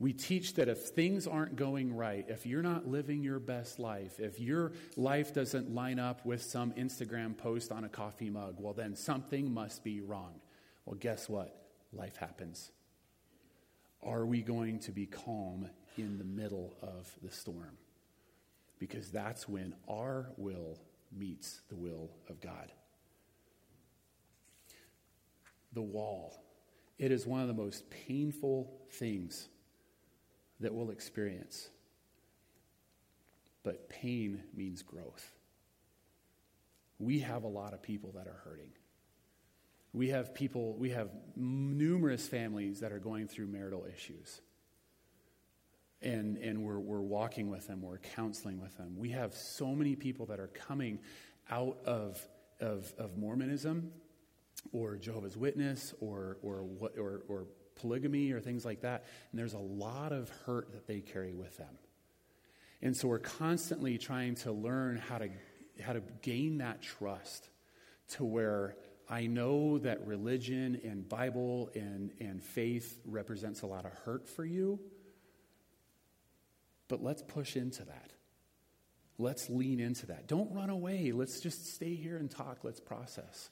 We 0.00 0.12
teach 0.12 0.54
that 0.54 0.68
if 0.68 0.78
things 0.78 1.26
aren't 1.26 1.56
going 1.56 1.94
right, 1.94 2.24
if 2.28 2.46
you're 2.46 2.62
not 2.62 2.88
living 2.88 3.22
your 3.22 3.38
best 3.38 3.78
life, 3.78 4.18
if 4.18 4.40
your 4.40 4.72
life 4.96 5.32
doesn't 5.32 5.72
line 5.72 6.00
up 6.00 6.26
with 6.26 6.42
some 6.42 6.72
Instagram 6.72 7.36
post 7.36 7.70
on 7.70 7.84
a 7.84 7.88
coffee 7.88 8.30
mug, 8.30 8.56
well, 8.58 8.72
then 8.74 8.96
something 8.96 9.52
must 9.54 9.84
be 9.84 10.00
wrong. 10.00 10.40
Well, 10.84 10.96
guess 10.96 11.28
what? 11.28 11.56
Life 11.92 12.16
happens. 12.16 12.72
Are 14.02 14.26
we 14.26 14.42
going 14.42 14.80
to 14.80 14.92
be 14.92 15.06
calm 15.06 15.68
in 15.96 16.18
the 16.18 16.24
middle 16.24 16.74
of 16.82 17.10
the 17.22 17.30
storm? 17.30 17.78
Because 18.80 19.10
that's 19.10 19.48
when 19.48 19.74
our 19.88 20.32
will 20.36 20.78
meets 21.16 21.60
the 21.68 21.76
will 21.76 22.10
of 22.28 22.40
God. 22.40 22.72
The 25.72 25.82
wall. 25.82 26.42
It 26.98 27.12
is 27.12 27.26
one 27.26 27.40
of 27.40 27.48
the 27.48 27.54
most 27.54 27.88
painful 27.90 28.72
things 28.90 29.48
that 30.64 30.74
we'll 30.74 30.90
experience. 30.90 31.68
But 33.62 33.88
pain 33.88 34.42
means 34.54 34.82
growth. 34.82 35.32
We 36.98 37.20
have 37.20 37.44
a 37.44 37.48
lot 37.48 37.72
of 37.72 37.82
people 37.82 38.12
that 38.12 38.26
are 38.26 38.40
hurting. 38.44 38.70
We 39.92 40.08
have 40.08 40.34
people, 40.34 40.76
we 40.76 40.90
have 40.90 41.08
numerous 41.36 42.26
families 42.26 42.80
that 42.80 42.92
are 42.92 42.98
going 42.98 43.28
through 43.28 43.46
marital 43.46 43.86
issues. 43.86 44.40
And, 46.02 46.36
and 46.36 46.62
we're, 46.62 46.80
we're 46.80 47.00
walking 47.00 47.48
with 47.48 47.66
them, 47.66 47.80
we're 47.80 47.98
counseling 47.98 48.60
with 48.60 48.76
them. 48.76 48.96
We 48.98 49.10
have 49.10 49.34
so 49.34 49.74
many 49.74 49.96
people 49.96 50.26
that 50.26 50.40
are 50.40 50.48
coming 50.48 50.98
out 51.50 51.78
of, 51.86 52.20
of, 52.60 52.92
of 52.98 53.16
Mormonism 53.16 53.92
or 54.72 54.96
Jehovah's 54.96 55.36
Witness 55.36 55.94
or, 56.00 56.38
or, 56.42 56.62
what, 56.62 56.98
or, 56.98 57.22
or 57.28 57.46
polygamy 57.76 58.32
or 58.32 58.40
things 58.40 58.64
like 58.64 58.82
that. 58.82 59.04
And 59.30 59.38
there's 59.38 59.54
a 59.54 59.58
lot 59.58 60.12
of 60.12 60.30
hurt 60.46 60.72
that 60.72 60.86
they 60.86 61.00
carry 61.00 61.34
with 61.34 61.56
them. 61.56 61.78
And 62.82 62.96
so 62.96 63.08
we're 63.08 63.18
constantly 63.18 63.98
trying 63.98 64.34
to 64.36 64.52
learn 64.52 64.96
how 64.96 65.18
to, 65.18 65.28
how 65.82 65.94
to 65.94 66.02
gain 66.22 66.58
that 66.58 66.82
trust 66.82 67.48
to 68.08 68.24
where 68.24 68.76
I 69.08 69.26
know 69.26 69.78
that 69.78 70.06
religion 70.06 70.80
and 70.84 71.08
Bible 71.08 71.70
and, 71.74 72.12
and 72.20 72.42
faith 72.42 73.00
represents 73.04 73.62
a 73.62 73.66
lot 73.66 73.84
of 73.84 73.92
hurt 74.04 74.28
for 74.28 74.44
you, 74.44 74.80
but 76.88 77.02
let's 77.02 77.22
push 77.22 77.56
into 77.56 77.84
that. 77.84 78.12
Let's 79.18 79.48
lean 79.48 79.78
into 79.78 80.06
that. 80.06 80.26
Don't 80.26 80.52
run 80.52 80.70
away. 80.70 81.12
Let's 81.12 81.40
just 81.40 81.74
stay 81.74 81.94
here 81.94 82.16
and 82.16 82.30
talk. 82.30 82.64
Let's 82.64 82.80
process. 82.80 83.50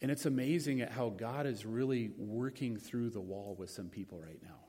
And 0.00 0.10
it's 0.10 0.26
amazing 0.26 0.80
at 0.80 0.92
how 0.92 1.10
God 1.10 1.46
is 1.46 1.66
really 1.66 2.10
working 2.16 2.76
through 2.76 3.10
the 3.10 3.20
wall 3.20 3.56
with 3.58 3.70
some 3.70 3.88
people 3.88 4.20
right 4.20 4.40
now. 4.42 4.60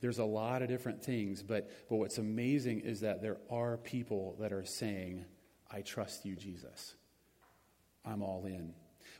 There's 0.00 0.18
a 0.18 0.24
lot 0.24 0.62
of 0.62 0.68
different 0.68 1.02
things, 1.02 1.42
but, 1.42 1.70
but 1.88 1.96
what's 1.96 2.18
amazing 2.18 2.80
is 2.80 3.00
that 3.00 3.20
there 3.20 3.38
are 3.50 3.76
people 3.76 4.36
that 4.38 4.52
are 4.52 4.64
saying, 4.64 5.24
I 5.70 5.80
trust 5.80 6.24
you, 6.24 6.36
Jesus. 6.36 6.94
I'm 8.04 8.22
all 8.22 8.46
in. 8.46 8.74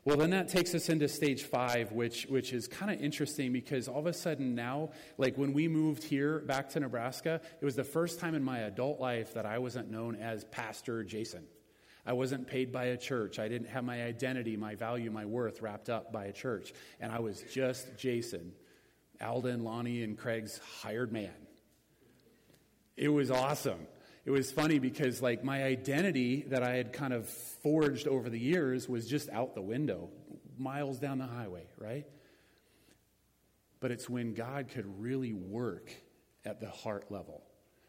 Well, 0.05 0.17
then 0.17 0.31
that 0.31 0.49
takes 0.49 0.75
us 0.75 0.89
into 0.89 1.09
stage 1.09 1.43
five, 1.43 1.91
which, 1.91 2.27
which 2.27 2.53
is 2.53 2.69
kind 2.69 2.93
of 2.93 3.03
interesting 3.03 3.53
because 3.53 3.89
all 3.89 3.99
of 3.99 4.07
a 4.07 4.13
sudden 4.13 4.55
now, 4.55 4.91
like 5.19 5.37
when 5.37 5.53
we 5.53 5.67
moved 5.67 6.05
here 6.05 6.39
back 6.41 6.69
to 6.71 6.81
Nebraska, 6.81 7.41
it 7.61 7.65
was 7.65 7.75
the 7.75 7.85
first 7.85 8.21
time 8.21 8.35
in 8.35 8.43
my 8.43 8.61
adult 8.61 9.01
life 9.01 9.35
that 9.35 9.45
I 9.45 9.59
wasn't 9.59 9.91
known 9.91 10.15
as 10.15 10.45
Pastor 10.45 11.03
Jason. 11.03 11.45
I 12.09 12.15
wasn't 12.15 12.47
paid 12.47 12.73
by 12.73 12.87
a 12.87 12.97
church. 12.97 13.39
I 13.39 13.49
didn't 13.49 13.69
have 13.69 13.85
my 13.85 14.03
identity, 14.03 14.57
my 14.57 14.77
value, 14.77 15.11
my 15.11 15.27
worth 15.27 15.61
wrapped 15.61 15.91
up 15.91 16.11
by 16.11 16.25
a 16.25 16.33
church. 16.33 16.73
And 17.01 17.13
I 17.13 17.19
was 17.19 17.45
just 17.53 17.99
Jason, 17.99 18.53
Alden, 19.21 19.63
Lonnie, 19.63 20.03
and 20.03 20.17
Craig's 20.17 20.59
hired 20.81 21.13
man. 21.13 21.35
It 22.97 23.11
was 23.11 23.31
awesome. 23.31 23.87
It 24.25 24.31
was 24.31 24.51
funny 24.51 24.79
because, 24.79 25.21
like, 25.21 25.45
my 25.45 25.65
identity 25.65 26.47
that 26.49 26.63
I 26.63 26.77
had 26.77 26.95
kind 26.95 27.13
of 27.13 27.29
forged 27.29 28.09
over 28.09 28.31
the 28.31 28.41
years 28.41 28.89
was 28.89 29.07
just 29.07 29.29
out 29.29 29.55
the 29.55 29.61
window, 29.61 30.09
miles 30.57 30.99
down 30.99 31.19
the 31.19 31.27
highway, 31.27 31.67
right? 31.77 32.07
But 33.81 33.91
it's 33.91 34.09
when 34.09 34.33
God 34.33 34.69
could 34.71 34.87
really 34.99 35.35
work 35.35 35.93
at 36.47 36.59
the 36.59 36.71
heart 36.71 37.13
level 37.13 37.43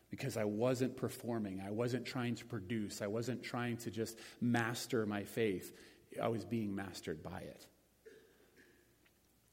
because 0.09 0.37
I 0.37 0.45
wasn't 0.45 0.97
performing. 0.97 1.61
I 1.65 1.71
wasn't 1.71 2.05
trying 2.05 2.35
to 2.35 2.45
produce. 2.45 3.01
I 3.01 3.07
wasn't 3.07 3.43
trying 3.43 3.77
to 3.77 3.91
just 3.91 4.17
master 4.41 5.05
my 5.05 5.23
faith. 5.23 5.73
I 6.21 6.27
was 6.27 6.45
being 6.45 6.75
mastered 6.75 7.21
by 7.21 7.39
it. 7.39 7.67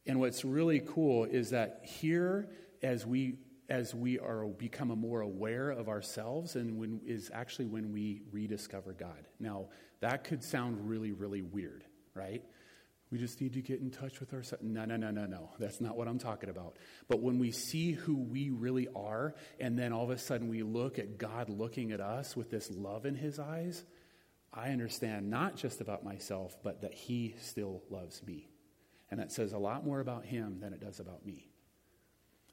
And 0.06 0.20
what's 0.20 0.44
really 0.44 0.80
cool 0.80 1.24
is 1.24 1.50
that 1.50 1.80
here, 1.84 2.48
as 2.82 3.04
we 3.04 3.38
as 3.68 3.94
we 3.94 4.18
are 4.18 4.44
become 4.44 4.88
more 4.88 5.22
aware 5.22 5.70
of 5.70 5.88
ourselves 5.88 6.54
and 6.54 6.78
when 6.78 7.00
is 7.04 7.30
actually 7.34 7.66
when 7.66 7.92
we 7.92 8.22
rediscover 8.30 8.92
God. 8.92 9.26
Now, 9.40 9.66
that 10.00 10.22
could 10.24 10.44
sound 10.44 10.88
really, 10.88 11.12
really 11.12 11.42
weird, 11.42 11.84
right? 12.14 12.44
We 13.16 13.22
just 13.22 13.40
need 13.40 13.55
to 13.55 13.62
get 13.62 13.81
in 13.81 13.90
touch 13.90 14.20
with 14.20 14.35
ourselves. 14.35 14.62
No, 14.62 14.85
no, 14.85 14.98
no, 14.98 15.11
no, 15.11 15.24
no. 15.24 15.48
That's 15.59 15.81
not 15.81 15.96
what 15.96 16.07
I'm 16.07 16.18
talking 16.18 16.50
about. 16.50 16.76
But 17.09 17.22
when 17.22 17.38
we 17.38 17.50
see 17.50 17.92
who 17.92 18.14
we 18.14 18.50
really 18.50 18.88
are, 18.94 19.35
and 19.59 19.79
then 19.79 19.90
all 19.90 20.05
of 20.05 20.11
a 20.11 20.18
sudden 20.18 20.50
we 20.50 20.62
look 20.62 20.98
at 20.98 21.16
God 21.16 21.48
looking 21.48 21.92
at 21.92 22.00
us 22.02 22.37
with 22.37 22.50
this 22.50 22.70
love 22.70 23.07
in 23.07 23.14
his 23.14 23.38
eyes, 23.38 23.87
I 24.52 24.68
understand 24.68 25.31
not 25.31 25.57
just 25.57 25.81
about 25.81 26.05
myself, 26.05 26.59
but 26.62 26.83
that 26.83 26.92
he 26.92 27.37
still 27.40 27.83
loves 27.88 28.22
me. 28.22 28.50
And 29.11 29.18
that 29.18 29.33
says 29.33 29.55
a 29.55 29.59
lot 29.59 29.83
more 29.83 30.00
about 30.00 30.26
him 30.26 30.61
than 30.61 30.74
it 30.74 30.81
does 30.81 31.00
about 31.00 31.24
me. 31.24 31.48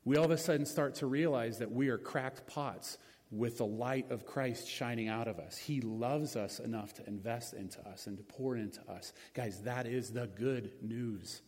We 0.05 0.15
all 0.15 0.23
of 0.23 0.31
a 0.31 0.37
sudden 0.37 0.65
start 0.65 0.95
to 0.95 1.07
realize 1.07 1.59
that 1.59 1.73
we 1.73 1.89
are 1.89 1.97
cracked 1.97 2.47
pots 2.47 2.97
with 3.33 3.57
the 3.57 3.65
light 3.65 4.11
of 4.11 4.25
Christ 4.25 4.69
shining 4.69 5.09
out 5.09 5.27
of 5.27 5.39
us. 5.39 5.57
He 5.57 5.81
loves 5.81 6.35
us 6.35 6.59
enough 6.59 6.93
to 6.95 7.07
invest 7.07 7.53
into 7.53 7.85
us 7.87 8.05
and 8.05 8.15
to 8.17 8.23
pour 8.23 8.55
into 8.55 8.79
us. 8.89 9.11
Guys, 9.33 9.61
that 9.63 9.87
is 9.87 10.11
the 10.11 10.27
good 10.27 10.71
news. 10.81 11.41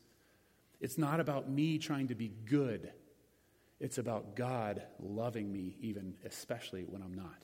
It's 0.81 0.97
not 0.97 1.19
about 1.19 1.49
me 1.49 1.77
trying 1.77 2.07
to 2.07 2.15
be 2.15 2.31
good, 2.45 2.91
it's 3.79 3.97
about 3.97 4.35
God 4.35 4.83
loving 4.99 5.51
me, 5.51 5.75
even 5.79 6.15
especially 6.25 6.83
when 6.83 7.01
I'm 7.01 7.13
not. 7.13 7.43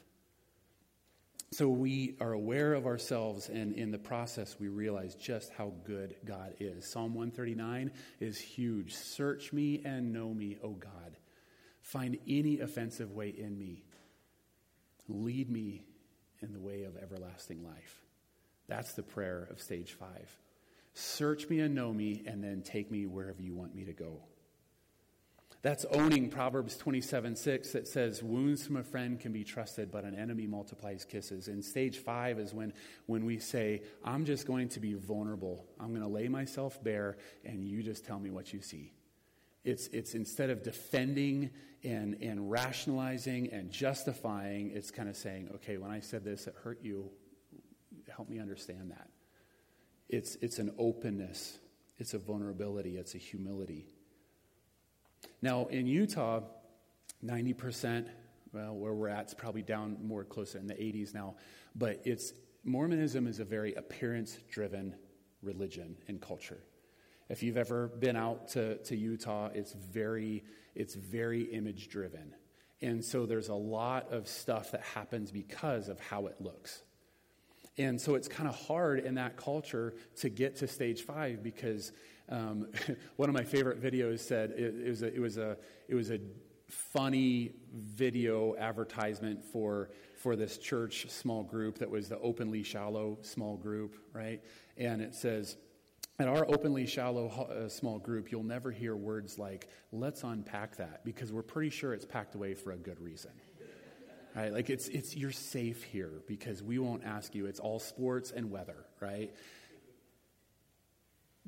So 1.54 1.68
we 1.68 2.16
are 2.22 2.32
aware 2.32 2.74
of 2.74 2.86
ourselves, 2.86 3.50
and 3.50 3.74
in 3.74 3.92
the 3.92 4.00
process, 4.00 4.56
we 4.58 4.70
realize 4.70 5.16
just 5.16 5.52
how 5.52 5.74
good 5.84 6.16
God 6.24 6.56
is. 6.62 6.90
Psalm 6.90 7.14
139 7.14 7.92
is 8.22 8.40
huge. 8.40 8.96
Search 8.96 9.52
me 9.52 9.82
and 9.84 10.14
know 10.14 10.34
me, 10.34 10.58
O 10.64 10.70
God. 10.72 11.18
Find 11.82 12.18
any 12.26 12.62
offensive 12.62 13.12
way 13.12 13.30
in 13.30 13.58
me 13.58 13.84
Lead 15.12 15.50
me 15.50 15.84
in 16.42 16.54
the 16.54 16.60
way 16.60 16.84
of 16.84 16.98
everlasting 16.98 17.64
life. 17.64 18.02
That's 18.68 18.94
the 18.94 19.04
prayer 19.04 19.48
of 19.52 19.62
stage 19.62 19.94
five. 19.94 20.30
Search 20.94 21.50
me 21.50 21.60
and 21.60 21.74
know 21.74 21.94
me, 21.94 22.24
and 22.26 22.44
then 22.44 22.62
take 22.62 22.92
me 22.92 23.06
wherever 23.06 23.42
you 23.42 23.54
want 23.54 23.76
me 23.76 23.86
to 23.86 23.94
go. 23.94 24.22
That's 25.62 25.86
owning 25.92 26.30
Proverbs 26.30 26.76
27 26.76 27.36
6 27.36 27.72
that 27.74 27.88
says, 27.88 28.24
Wounds 28.24 28.66
from 28.66 28.78
a 28.78 28.84
friend 28.84 29.20
can 29.20 29.32
be 29.32 29.44
trusted, 29.44 29.92
but 29.92 30.04
an 30.04 30.16
enemy 30.16 30.48
multiplies 30.48 31.06
kisses. 31.06 31.48
And 31.48 31.64
stage 31.64 32.00
five 32.00 32.40
is 32.40 32.54
when, 32.54 32.74
when 33.06 33.26
we 33.26 33.38
say, 33.38 33.84
I'm 34.04 34.26
just 34.26 34.48
going 34.48 34.70
to 34.70 34.80
be 34.80 34.96
vulnerable. 34.96 35.66
I'm 35.80 35.90
going 35.90 36.02
to 36.02 36.08
lay 36.08 36.28
myself 36.28 36.84
bare, 36.84 37.18
and 37.46 37.64
you 37.64 37.84
just 37.84 38.06
tell 38.06 38.20
me 38.20 38.32
what 38.32 38.52
you 38.54 38.62
see. 38.62 38.92
It's, 39.64 39.88
it's 39.88 40.16
instead 40.16 40.50
of 40.50 40.64
defending 40.64 41.52
and, 41.84 42.16
and 42.22 42.50
rationalizing 42.50 43.52
and 43.52 43.72
justifying, 43.72 44.72
it's 44.72 44.92
kind 44.92 45.10
of 45.10 45.16
saying, 45.16 45.50
okay, 45.56 45.78
when 45.78 45.92
I 45.92 46.00
said 46.00 46.24
this, 46.24 46.48
it 46.48 46.56
hurt 46.64 46.80
you. 46.82 47.10
Help 48.14 48.30
me 48.30 48.40
understand 48.40 48.92
that. 48.92 49.10
It's, 50.10 50.36
it's 50.42 50.60
an 50.60 50.74
openness, 50.78 51.58
it's 51.98 52.14
a 52.14 52.18
vulnerability, 52.18 52.98
it's 52.98 53.16
a 53.16 53.18
humility. 53.18 53.86
Now, 55.42 55.68
in 55.68 55.88
Utah, 55.88 56.42
90%, 57.24 58.08
well, 58.54 58.76
where 58.76 58.94
we're 58.94 59.08
at, 59.08 59.22
it's 59.22 59.34
probably 59.34 59.62
down 59.62 59.98
more 60.04 60.24
closer 60.24 60.58
in 60.58 60.68
the 60.68 60.74
80s 60.74 61.14
now, 61.14 61.36
but 61.76 62.02
it's 62.04 62.34
Mormonism 62.64 63.26
is 63.26 63.40
a 63.40 63.46
very 63.46 63.74
appearance 63.74 64.38
driven 64.52 64.94
religion 65.42 65.98
and 66.08 66.22
culture. 66.22 66.60
If 67.32 67.42
you've 67.42 67.56
ever 67.56 67.88
been 67.88 68.18
out 68.18 68.50
to, 68.50 68.76
to 68.76 68.96
Utah, 68.96 69.50
it's 69.54 69.72
very, 69.72 70.44
it's 70.76 70.96
very 70.96 71.44
image 71.44 71.88
driven. 71.88 72.36
And 72.82 73.04
so 73.04 73.26
there's 73.26 73.48
a 73.48 73.56
lot 73.56 74.12
of 74.12 74.28
stuff 74.28 74.72
that 74.72 74.82
happens 74.82 75.32
because 75.32 75.88
of 75.88 75.98
how 76.02 76.28
it 76.28 76.36
looks. 76.42 76.84
And 77.78 78.02
so 78.02 78.16
it's 78.16 78.28
kind 78.28 78.50
of 78.50 78.56
hard 78.56 79.00
in 79.00 79.16
that 79.16 79.38
culture 79.38 79.94
to 80.18 80.28
get 80.28 80.58
to 80.58 80.68
stage 80.68 81.04
five 81.04 81.42
because 81.42 81.94
um, 82.28 82.68
one 83.16 83.30
of 83.30 83.34
my 83.34 83.46
favorite 83.46 83.82
videos 83.82 84.20
said 84.20 84.52
it, 84.52 84.76
it, 84.86 84.90
was 84.90 85.02
a, 85.02 85.16
it, 85.16 85.20
was 85.20 85.38
a, 85.38 85.58
it 85.88 85.96
was 85.96 86.12
a 86.12 86.20
funny 86.68 87.54
video 87.74 88.58
advertisement 88.58 89.42
for, 89.42 89.90
for 90.18 90.36
this 90.36 90.58
church 90.58 91.10
small 91.10 91.44
group 91.44 91.78
that 91.80 91.90
was 91.90 92.10
the 92.10 92.20
openly 92.20 92.62
shallow 92.62 93.18
small 93.22 93.56
group, 93.56 93.96
right? 94.12 94.42
And 94.76 95.02
it 95.02 95.16
says, 95.16 95.56
in 96.20 96.28
our 96.28 96.46
openly 96.48 96.86
shallow 96.86 97.28
uh, 97.28 97.68
small 97.68 97.98
group, 97.98 98.32
you'll 98.32 98.44
never 98.44 98.72
hear 98.72 98.96
words 98.96 99.40
like, 99.40 99.70
let's 99.92 100.24
unpack 100.24 100.78
that, 100.78 101.04
because 101.04 101.32
we're 101.32 101.42
pretty 101.42 101.70
sure 101.70 101.94
it's 101.94 102.06
packed 102.06 102.36
away 102.36 102.54
for 102.54 102.72
a 102.72 102.78
good 102.78 103.00
reason. 103.00 103.32
Right? 104.36 104.54
Like 104.54 104.70
it's, 104.70 104.88
it's, 104.88 105.16
you're 105.16 105.32
safe 105.32 105.84
here 105.84 106.22
because 106.28 106.64
we 106.64 106.80
won't 106.80 107.04
ask 107.04 107.36
you. 107.36 107.48
It's 107.48 107.60
all 107.60 107.80
sports 107.80 108.32
and 108.32 108.50
weather, 108.50 108.86
right? 109.02 109.34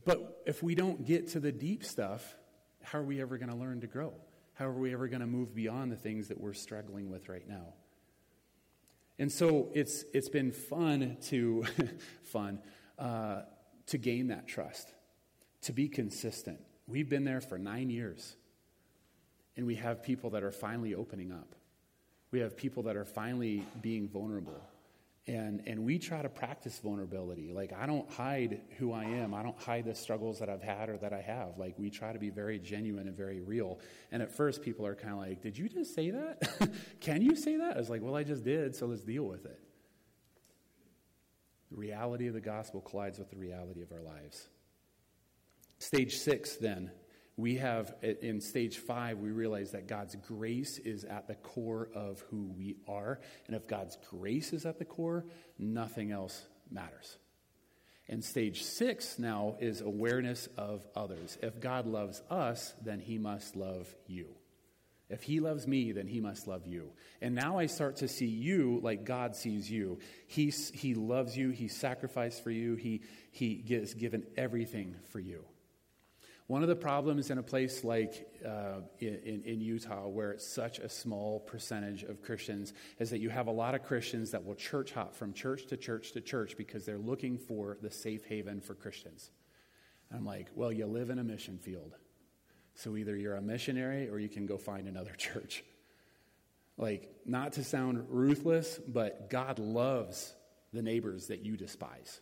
But 0.06 0.42
if 0.46 0.62
we 0.62 0.76
don't 0.76 1.06
get 1.06 1.30
to 1.30 1.40
the 1.40 1.52
deep 1.52 1.86
stuff, 1.86 2.36
how 2.82 3.00
are 3.00 3.04
we 3.04 3.22
ever 3.22 3.38
going 3.38 3.50
to 3.50 3.56
learn 3.56 3.80
to 3.82 3.88
grow? 3.88 4.14
How 4.56 4.66
are 4.66 4.74
we 4.74 4.94
ever 4.94 5.08
going 5.08 5.22
to 5.22 5.28
move 5.28 5.56
beyond 5.56 5.92
the 5.92 5.96
things 5.96 6.28
that 6.28 6.40
we're 6.40 6.54
struggling 6.54 7.10
with 7.10 7.30
right 7.30 7.48
now? 7.48 7.74
And 9.18 9.32
so 9.32 9.70
it's, 9.74 10.04
it's 10.14 10.30
been 10.30 10.52
fun 10.52 11.18
to, 11.28 11.66
fun, 12.24 12.60
uh, 13.00 13.44
to 13.88 13.98
gain 13.98 14.28
that 14.28 14.48
trust, 14.48 14.94
to 15.64 15.74
be 15.74 15.88
consistent. 15.88 16.60
We've 16.88 17.10
been 17.10 17.24
there 17.24 17.42
for 17.42 17.58
nine 17.58 17.90
years, 17.90 18.36
and 19.56 19.66
we 19.66 19.76
have 19.76 20.04
people 20.04 20.32
that 20.32 20.44
are 20.44 20.52
finally 20.52 20.96
opening 20.96 21.32
up. 21.32 21.56
We 22.32 22.40
have 22.40 22.58
people 22.58 22.84
that 22.84 22.96
are 22.96 23.06
finally 23.06 23.66
being 23.82 24.10
vulnerable. 24.10 24.60
And, 25.26 25.64
and 25.68 25.86
we 25.86 26.00
try 26.00 26.22
to 26.22 26.28
practice 26.28 26.80
vulnerability. 26.80 27.54
Like, 27.54 27.72
I 27.72 27.86
don't 27.86 28.10
hide 28.12 28.60
who 28.78 28.92
I 28.92 29.06
am. 29.06 29.34
I 29.34 29.42
don't 29.42 29.58
hide 29.58 29.86
the 29.86 29.96
struggles 29.96 30.40
that 30.40 30.50
I've 30.50 30.62
had 30.62 30.90
or 30.90 30.98
that 30.98 31.14
I 31.14 31.22
have. 31.22 31.58
Like, 31.58 31.76
we 31.78 31.90
try 31.90 32.12
to 32.12 32.20
be 32.20 32.30
very 32.30 32.60
genuine 32.60 33.08
and 33.08 33.16
very 33.16 33.40
real. 33.40 33.80
And 34.12 34.22
at 34.22 34.36
first, 34.36 34.62
people 34.62 34.86
are 34.86 34.96
kind 34.96 35.14
of 35.14 35.20
like, 35.20 35.42
Did 35.42 35.58
you 35.58 35.70
just 35.70 35.96
say 35.96 36.10
that? 36.10 36.70
Can 37.00 37.22
you 37.22 37.38
say 37.38 37.56
that? 37.56 37.78
I 37.78 37.80
was 37.80 37.90
like, 37.90 38.02
Well, 38.02 38.18
I 38.18 38.24
just 38.24 38.44
did, 38.44 38.76
so 38.76 38.88
let's 38.88 39.04
deal 39.04 39.24
with 39.24 39.46
it. 39.46 39.60
The 41.74 41.80
reality 41.80 42.28
of 42.28 42.36
the 42.36 42.42
gospel 42.42 42.82
collides 42.82 43.18
with 43.18 43.32
the 43.32 43.36
reality 43.36 43.82
of 43.82 43.92
our 43.92 44.04
lives. 44.04 44.48
Stage 45.80 46.18
six, 46.18 46.56
then, 46.58 46.92
we 47.36 47.56
have 47.56 47.96
in 48.22 48.42
stage 48.42 48.78
five, 48.78 49.18
we 49.18 49.32
realize 49.32 49.72
that 49.72 49.88
God's 49.88 50.16
grace 50.28 50.78
is 50.78 51.04
at 51.04 51.28
the 51.28 51.34
core 51.34 51.90
of 51.96 52.24
who 52.30 52.54
we 52.56 52.76
are. 52.88 53.20
And 53.48 53.56
if 53.56 53.68
God's 53.68 53.98
grace 54.12 54.54
is 54.54 54.68
at 54.68 54.78
the 54.78 54.86
core, 54.86 55.26
nothing 55.58 56.12
else 56.12 56.46
matters. 56.70 57.18
And 58.08 58.24
stage 58.24 58.62
six 58.62 59.18
now 59.18 59.56
is 59.60 59.82
awareness 59.82 60.48
of 60.56 60.86
others. 60.96 61.40
If 61.42 61.60
God 61.60 61.88
loves 61.88 62.22
us, 62.30 62.76
then 62.84 63.00
he 63.00 63.18
must 63.18 63.56
love 63.56 63.88
you. 64.06 64.28
If 65.14 65.22
he 65.22 65.40
loves 65.40 65.68
me, 65.68 65.92
then 65.92 66.08
he 66.08 66.20
must 66.20 66.48
love 66.48 66.66
you. 66.66 66.90
And 67.22 67.36
now 67.36 67.60
I 67.60 67.68
start 67.68 67.98
to 67.98 68.08
see 68.08 68.26
you 68.26 68.80
like 68.82 69.06
God 69.06 69.36
sees 69.36 69.70
you. 69.70 70.00
He, 70.26 70.50
he 70.74 70.96
loves 70.96 71.38
you, 71.38 71.52
he 71.52 71.68
sacrificed 71.68 72.44
for 72.44 72.50
you, 72.50 72.74
he, 72.74 73.02
he 73.32 73.64
has 73.70 73.94
given 73.94 74.26
everything 74.36 74.96
for 75.12 75.20
you. 75.20 75.46
One 76.48 76.64
of 76.64 76.68
the 76.68 76.76
problems 76.76 77.30
in 77.30 77.38
a 77.38 77.44
place 77.44 77.84
like 77.84 78.28
uh, 78.44 78.82
in, 79.00 79.44
in 79.46 79.62
Utah, 79.62 80.08
where 80.08 80.32
it's 80.32 80.48
such 80.48 80.80
a 80.80 80.90
small 80.90 81.40
percentage 81.40 82.02
of 82.02 82.24
Christians, 82.24 82.74
is 83.00 83.12
that 83.12 83.20
you 83.20 83.30
have 83.30 83.46
a 83.46 83.52
lot 83.52 83.76
of 83.76 83.84
Christians 83.84 84.32
that 84.32 84.44
will 84.44 84.56
church 84.56 84.94
hop 84.94 85.16
from 85.16 85.32
church 85.32 85.68
to 85.68 85.78
church 85.78 86.12
to 86.14 86.22
church 86.22 86.58
because 86.58 86.86
they're 86.86 86.98
looking 86.98 87.38
for 87.38 87.78
the 87.84 87.92
safe 87.92 88.26
haven 88.26 88.60
for 88.60 88.74
Christians. 88.74 89.30
And 90.10 90.18
I'm 90.18 90.26
like, 90.26 90.48
well, 90.56 90.72
you 90.72 90.88
live 90.88 91.12
in 91.12 91.20
a 91.20 91.24
mission 91.24 91.60
field. 91.60 91.94
So 92.76 92.98
either 92.98 93.16
you're 93.16 93.36
a 93.36 93.42
missionary 93.42 94.10
or 94.10 94.20
you 94.20 94.30
can 94.30 94.46
go 94.46 94.58
find 94.58 94.88
another 94.88 95.14
church. 95.18 95.64
Like, 96.78 97.10
not 97.26 97.54
to 97.54 97.64
sound 97.64 98.08
ruthless, 98.10 98.80
but 98.88 99.30
God 99.30 99.60
loves 99.60 100.34
the 100.74 100.82
neighbors 100.82 101.28
that 101.28 101.46
you 101.46 101.56
despise. 101.56 102.20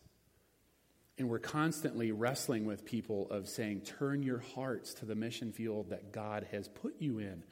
And 1.18 1.30
we're 1.30 1.40
constantly 1.40 2.12
wrestling 2.12 2.66
with 2.66 2.84
people 2.84 3.30
of 3.30 3.48
saying, 3.48 3.82
turn 3.82 4.24
your 4.24 4.40
hearts 4.56 4.94
to 4.96 5.06
the 5.06 5.16
mission 5.16 5.52
field 5.52 5.92
that 5.92 6.12
God 6.12 6.48
has 6.52 6.68
put 6.68 6.96
you 7.00 7.20
in. 7.20 7.44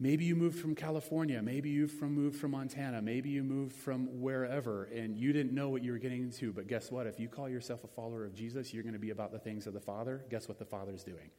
Maybe 0.00 0.24
you 0.24 0.34
moved 0.34 0.58
from 0.58 0.74
California. 0.74 1.40
Maybe 1.40 1.70
you 1.70 1.86
from, 1.86 2.12
moved 2.14 2.36
from 2.36 2.50
Montana. 2.50 3.00
Maybe 3.00 3.30
you 3.30 3.44
moved 3.44 3.76
from 3.76 4.20
wherever 4.20 4.84
and 4.84 5.16
you 5.16 5.32
didn't 5.32 5.52
know 5.52 5.68
what 5.68 5.84
you 5.84 5.92
were 5.92 5.98
getting 5.98 6.22
into. 6.22 6.52
But 6.52 6.66
guess 6.66 6.90
what? 6.90 7.06
If 7.06 7.20
you 7.20 7.28
call 7.28 7.48
yourself 7.48 7.84
a 7.84 7.88
follower 7.88 8.24
of 8.24 8.34
Jesus, 8.34 8.74
you're 8.74 8.82
going 8.82 8.94
to 8.94 8.98
be 8.98 9.10
about 9.10 9.30
the 9.30 9.38
things 9.38 9.66
of 9.66 9.72
the 9.72 9.80
Father. 9.80 10.24
Guess 10.30 10.48
what 10.48 10.58
the 10.58 10.64
Father's 10.64 11.04
doing? 11.04 11.30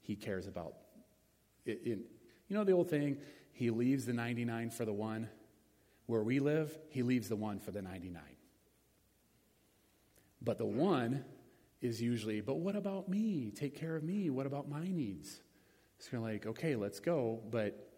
He 0.00 0.16
cares 0.16 0.46
about. 0.46 0.74
It, 1.64 1.80
it, 1.84 1.98
you 2.48 2.56
know 2.56 2.64
the 2.64 2.72
old 2.72 2.90
thing, 2.90 3.18
he 3.52 3.70
leaves 3.70 4.06
the 4.06 4.12
99 4.12 4.70
for 4.70 4.84
the 4.84 4.92
one. 4.92 5.28
Where 6.06 6.22
we 6.22 6.40
live, 6.40 6.76
he 6.88 7.02
leaves 7.04 7.28
the 7.28 7.36
one 7.36 7.60
for 7.60 7.70
the 7.70 7.82
99. 7.82 8.20
But 10.42 10.58
the 10.58 10.66
one 10.66 11.24
is 11.80 12.02
usually, 12.02 12.40
but 12.40 12.56
what 12.56 12.74
about 12.74 13.08
me? 13.08 13.52
Take 13.54 13.78
care 13.78 13.94
of 13.94 14.02
me. 14.02 14.28
What 14.30 14.46
about 14.46 14.68
my 14.68 14.88
needs? 14.90 15.40
It's 15.98 16.08
kind 16.08 16.24
of 16.24 16.28
like, 16.28 16.46
okay, 16.46 16.76
let's 16.76 16.98
go, 16.98 17.40
but 17.50 17.90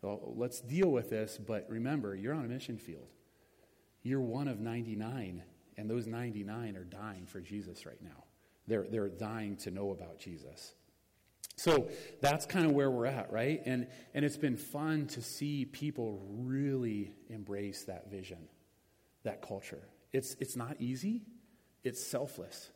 well, 0.00 0.32
let's 0.36 0.60
deal 0.60 0.90
with 0.90 1.10
this. 1.10 1.38
But 1.38 1.66
remember, 1.68 2.14
you're 2.14 2.34
on 2.34 2.44
a 2.44 2.48
mission 2.48 2.78
field. 2.78 3.08
You're 4.02 4.20
one 4.20 4.48
of 4.48 4.60
99, 4.60 5.42
and 5.76 5.90
those 5.90 6.06
99 6.06 6.76
are 6.76 6.84
dying 6.84 7.26
for 7.26 7.40
Jesus 7.40 7.84
right 7.84 8.00
now. 8.00 8.24
They're, 8.66 8.86
they're 8.88 9.08
dying 9.08 9.56
to 9.56 9.70
know 9.70 9.90
about 9.90 10.18
Jesus. 10.18 10.74
So 11.58 11.90
that's 12.20 12.46
kind 12.46 12.66
of 12.66 12.72
where 12.72 12.88
we're 12.88 13.06
at, 13.06 13.32
right? 13.32 13.60
And, 13.66 13.88
and 14.14 14.24
it's 14.24 14.36
been 14.36 14.56
fun 14.56 15.08
to 15.08 15.20
see 15.20 15.64
people 15.64 16.24
really 16.30 17.12
embrace 17.28 17.82
that 17.84 18.08
vision, 18.08 18.38
that 19.24 19.42
culture. 19.42 19.82
It's, 20.12 20.36
it's 20.38 20.54
not 20.54 20.76
easy, 20.78 21.22
it's 21.82 22.00
selfless. 22.04 22.70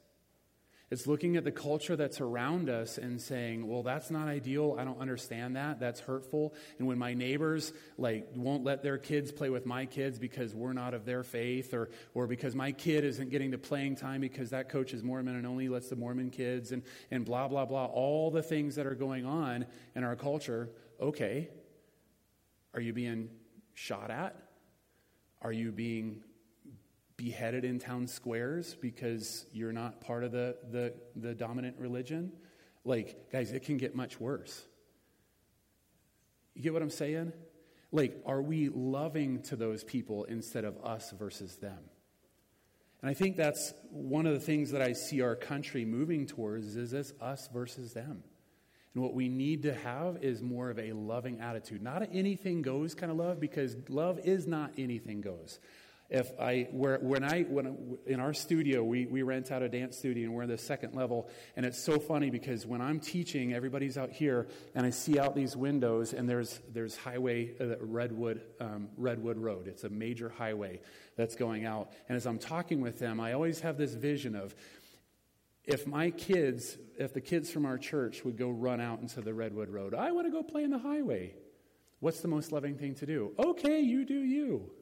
It's 0.92 1.06
looking 1.06 1.36
at 1.38 1.44
the 1.44 1.50
culture 1.50 1.96
that's 1.96 2.20
around 2.20 2.68
us 2.68 2.98
and 2.98 3.18
saying, 3.18 3.66
well, 3.66 3.82
that's 3.82 4.10
not 4.10 4.28
ideal. 4.28 4.76
I 4.78 4.84
don't 4.84 5.00
understand 5.00 5.56
that. 5.56 5.80
That's 5.80 6.00
hurtful. 6.00 6.52
And 6.78 6.86
when 6.86 6.98
my 6.98 7.14
neighbors 7.14 7.72
like 7.96 8.28
won't 8.36 8.62
let 8.62 8.82
their 8.82 8.98
kids 8.98 9.32
play 9.32 9.48
with 9.48 9.64
my 9.64 9.86
kids 9.86 10.18
because 10.18 10.54
we're 10.54 10.74
not 10.74 10.92
of 10.92 11.06
their 11.06 11.22
faith 11.22 11.72
or, 11.72 11.88
or 12.12 12.26
because 12.26 12.54
my 12.54 12.72
kid 12.72 13.04
isn't 13.04 13.30
getting 13.30 13.50
the 13.50 13.56
playing 13.56 13.96
time 13.96 14.20
because 14.20 14.50
that 14.50 14.68
coach 14.68 14.92
is 14.92 15.02
Mormon 15.02 15.34
and 15.34 15.46
only 15.46 15.70
lets 15.70 15.88
the 15.88 15.96
Mormon 15.96 16.28
kids 16.28 16.72
and, 16.72 16.82
and 17.10 17.24
blah, 17.24 17.48
blah, 17.48 17.64
blah, 17.64 17.86
all 17.86 18.30
the 18.30 18.42
things 18.42 18.74
that 18.74 18.84
are 18.86 18.94
going 18.94 19.24
on 19.24 19.64
in 19.96 20.04
our 20.04 20.14
culture, 20.14 20.68
okay. 21.00 21.48
Are 22.74 22.82
you 22.82 22.92
being 22.92 23.30
shot 23.72 24.10
at? 24.10 24.36
Are 25.40 25.52
you 25.52 25.72
being 25.72 26.22
beheaded 27.22 27.64
in 27.64 27.78
town 27.78 28.04
squares 28.08 28.74
because 28.80 29.46
you're 29.52 29.72
not 29.72 30.00
part 30.00 30.24
of 30.24 30.32
the, 30.32 30.56
the, 30.72 30.92
the 31.14 31.32
dominant 31.32 31.78
religion. 31.78 32.32
Like, 32.84 33.30
guys, 33.30 33.52
it 33.52 33.62
can 33.62 33.76
get 33.76 33.94
much 33.94 34.18
worse. 34.18 34.66
You 36.56 36.62
get 36.64 36.72
what 36.72 36.82
I'm 36.82 36.90
saying? 36.90 37.32
Like, 37.92 38.20
are 38.26 38.42
we 38.42 38.70
loving 38.70 39.40
to 39.42 39.54
those 39.54 39.84
people 39.84 40.24
instead 40.24 40.64
of 40.64 40.84
us 40.84 41.12
versus 41.12 41.58
them? 41.58 41.78
And 43.00 43.08
I 43.08 43.14
think 43.14 43.36
that's 43.36 43.72
one 43.90 44.26
of 44.26 44.34
the 44.34 44.40
things 44.40 44.72
that 44.72 44.82
I 44.82 44.92
see 44.92 45.20
our 45.20 45.36
country 45.36 45.84
moving 45.84 46.26
towards 46.26 46.74
is 46.74 46.90
this 46.90 47.12
us 47.20 47.48
versus 47.52 47.92
them. 47.92 48.24
And 48.94 49.02
what 49.02 49.14
we 49.14 49.28
need 49.28 49.62
to 49.62 49.74
have 49.74 50.24
is 50.24 50.42
more 50.42 50.70
of 50.70 50.78
a 50.80 50.92
loving 50.92 51.38
attitude. 51.38 51.82
Not 51.82 52.02
anything 52.12 52.62
goes 52.62 52.96
kind 52.96 53.12
of 53.12 53.16
love, 53.16 53.38
because 53.38 53.76
love 53.88 54.18
is 54.24 54.48
not 54.48 54.72
anything 54.76 55.20
goes 55.20 55.60
if 56.12 56.30
I, 56.38 56.68
where, 56.72 56.98
when 56.98 57.24
I, 57.24 57.44
when, 57.44 57.96
in 58.06 58.20
our 58.20 58.34
studio, 58.34 58.84
we, 58.84 59.06
we 59.06 59.22
rent 59.22 59.50
out 59.50 59.62
a 59.62 59.68
dance 59.68 59.96
studio 59.96 60.26
and 60.26 60.34
we're 60.34 60.42
in 60.42 60.50
the 60.50 60.58
second 60.58 60.94
level. 60.94 61.30
And 61.56 61.64
it's 61.64 61.82
so 61.82 61.98
funny 61.98 62.28
because 62.28 62.66
when 62.66 62.82
I'm 62.82 63.00
teaching, 63.00 63.54
everybody's 63.54 63.96
out 63.96 64.10
here 64.10 64.46
and 64.74 64.84
I 64.84 64.90
see 64.90 65.18
out 65.18 65.34
these 65.34 65.56
windows 65.56 66.12
and 66.12 66.28
there's, 66.28 66.60
there's 66.70 66.96
highway, 66.96 67.54
uh, 67.58 67.76
Redwood, 67.80 68.42
um, 68.60 68.90
Redwood 68.98 69.38
Road. 69.38 69.66
It's 69.66 69.84
a 69.84 69.88
major 69.88 70.28
highway 70.28 70.82
that's 71.16 71.34
going 71.34 71.64
out. 71.64 71.92
And 72.10 72.16
as 72.16 72.26
I'm 72.26 72.38
talking 72.38 72.82
with 72.82 72.98
them, 72.98 73.18
I 73.18 73.32
always 73.32 73.60
have 73.60 73.78
this 73.78 73.94
vision 73.94 74.36
of, 74.36 74.54
if 75.64 75.86
my 75.86 76.10
kids, 76.10 76.76
if 76.98 77.14
the 77.14 77.22
kids 77.22 77.50
from 77.50 77.64
our 77.64 77.78
church 77.78 78.22
would 78.22 78.36
go 78.36 78.50
run 78.50 78.82
out 78.82 79.00
into 79.00 79.22
the 79.22 79.32
Redwood 79.32 79.70
Road, 79.70 79.94
I 79.94 80.12
want 80.12 80.26
to 80.26 80.30
go 80.30 80.42
play 80.42 80.62
in 80.62 80.70
the 80.72 80.78
highway. 80.78 81.32
What's 82.00 82.20
the 82.20 82.28
most 82.28 82.52
loving 82.52 82.76
thing 82.76 82.96
to 82.96 83.06
do? 83.06 83.32
Okay, 83.38 83.80
you 83.80 84.04
do 84.04 84.20
you. 84.20 84.72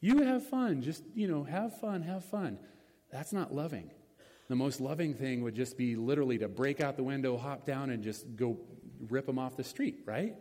You 0.00 0.22
have 0.22 0.46
fun. 0.46 0.82
Just, 0.82 1.04
you 1.14 1.28
know, 1.28 1.44
have 1.44 1.78
fun, 1.80 2.02
have 2.02 2.24
fun. 2.24 2.58
That's 3.10 3.32
not 3.32 3.54
loving. 3.54 3.90
The 4.48 4.56
most 4.56 4.80
loving 4.80 5.14
thing 5.14 5.42
would 5.42 5.54
just 5.54 5.76
be 5.76 5.94
literally 5.94 6.38
to 6.38 6.48
break 6.48 6.80
out 6.80 6.96
the 6.96 7.02
window, 7.02 7.36
hop 7.36 7.66
down, 7.66 7.90
and 7.90 8.02
just 8.02 8.36
go 8.36 8.58
rip 9.08 9.26
them 9.26 9.38
off 9.38 9.56
the 9.56 9.64
street, 9.64 10.00
right? 10.06 10.34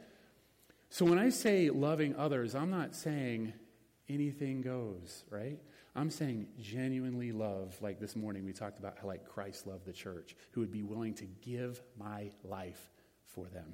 So 0.89 1.05
when 1.05 1.20
I 1.20 1.30
say 1.30 1.70
loving 1.70 2.16
others, 2.16 2.55
I'm 2.55 2.72
not 2.72 2.95
saying 2.95 3.53
anything 4.07 4.62
goes, 4.62 5.24
right? 5.30 5.60
I'm 5.95 6.10
saying 6.10 6.47
genuinely 6.60 7.32
love, 7.32 7.78
like 7.82 7.99
this 7.99 8.16
morning 8.16 8.45
we 8.45 8.53
talked 8.53 8.80
about 8.80 8.97
how 8.99 9.07
like 9.07 9.28
Christ 9.28 9.68
loved 9.68 9.86
the 9.86 9.93
church, 9.93 10.36
who 10.51 10.62
would 10.62 10.72
be 10.72 10.84
willing 10.84 11.14
to 11.16 11.26
give 11.41 11.82
my 11.97 12.32
life 12.43 12.89
for 13.26 13.47
them. 13.47 13.74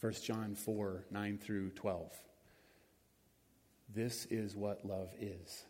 1 0.00 0.12
John 0.22 0.54
4, 0.54 1.06
9 1.10 1.38
through 1.38 1.70
12. 1.70 2.12
This 3.94 4.26
is 4.26 4.56
what 4.56 4.84
love 4.84 5.14
is. 5.20 5.64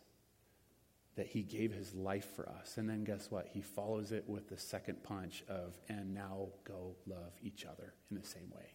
That 1.15 1.27
he 1.27 1.41
gave 1.41 1.73
his 1.73 1.93
life 1.93 2.35
for 2.35 2.47
us. 2.47 2.77
And 2.77 2.89
then 2.89 3.03
guess 3.03 3.29
what? 3.29 3.47
He 3.51 3.61
follows 3.61 4.11
it 4.11 4.23
with 4.27 4.49
the 4.49 4.57
second 4.57 5.03
punch 5.03 5.43
of, 5.49 5.73
and 5.89 6.13
now 6.13 6.47
go 6.65 6.95
love 7.07 7.33
each 7.41 7.65
other 7.65 7.93
in 8.09 8.17
the 8.17 8.25
same 8.25 8.49
way. 8.55 8.73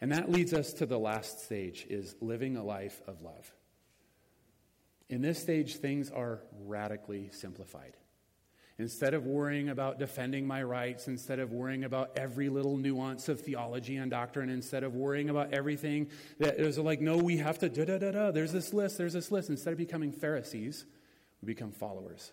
And 0.00 0.12
that 0.12 0.30
leads 0.30 0.52
us 0.52 0.72
to 0.74 0.86
the 0.86 0.98
last 0.98 1.44
stage 1.44 1.86
is 1.88 2.14
living 2.20 2.56
a 2.56 2.64
life 2.64 3.00
of 3.06 3.22
love. 3.22 3.52
In 5.08 5.22
this 5.22 5.40
stage, 5.40 5.76
things 5.76 6.10
are 6.10 6.40
radically 6.64 7.30
simplified. 7.32 7.96
Instead 8.80 9.12
of 9.12 9.26
worrying 9.26 9.70
about 9.70 9.98
defending 9.98 10.46
my 10.46 10.62
rights, 10.62 11.08
instead 11.08 11.40
of 11.40 11.52
worrying 11.52 11.82
about 11.82 12.16
every 12.16 12.48
little 12.48 12.76
nuance 12.76 13.28
of 13.28 13.40
theology 13.40 13.96
and 13.96 14.08
doctrine, 14.08 14.48
instead 14.48 14.84
of 14.84 14.94
worrying 14.94 15.30
about 15.30 15.52
everything 15.52 16.08
that 16.38 16.60
is 16.60 16.78
like, 16.78 17.00
no, 17.00 17.16
we 17.16 17.38
have 17.38 17.58
to 17.58 17.68
da 17.68 17.84
da 17.84 17.98
da 17.98 18.12
da, 18.12 18.30
there's 18.30 18.52
this 18.52 18.72
list, 18.72 18.96
there's 18.96 19.14
this 19.14 19.32
list. 19.32 19.50
Instead 19.50 19.72
of 19.72 19.78
becoming 19.78 20.12
Pharisees, 20.12 20.86
we 21.42 21.46
become 21.46 21.72
followers. 21.72 22.30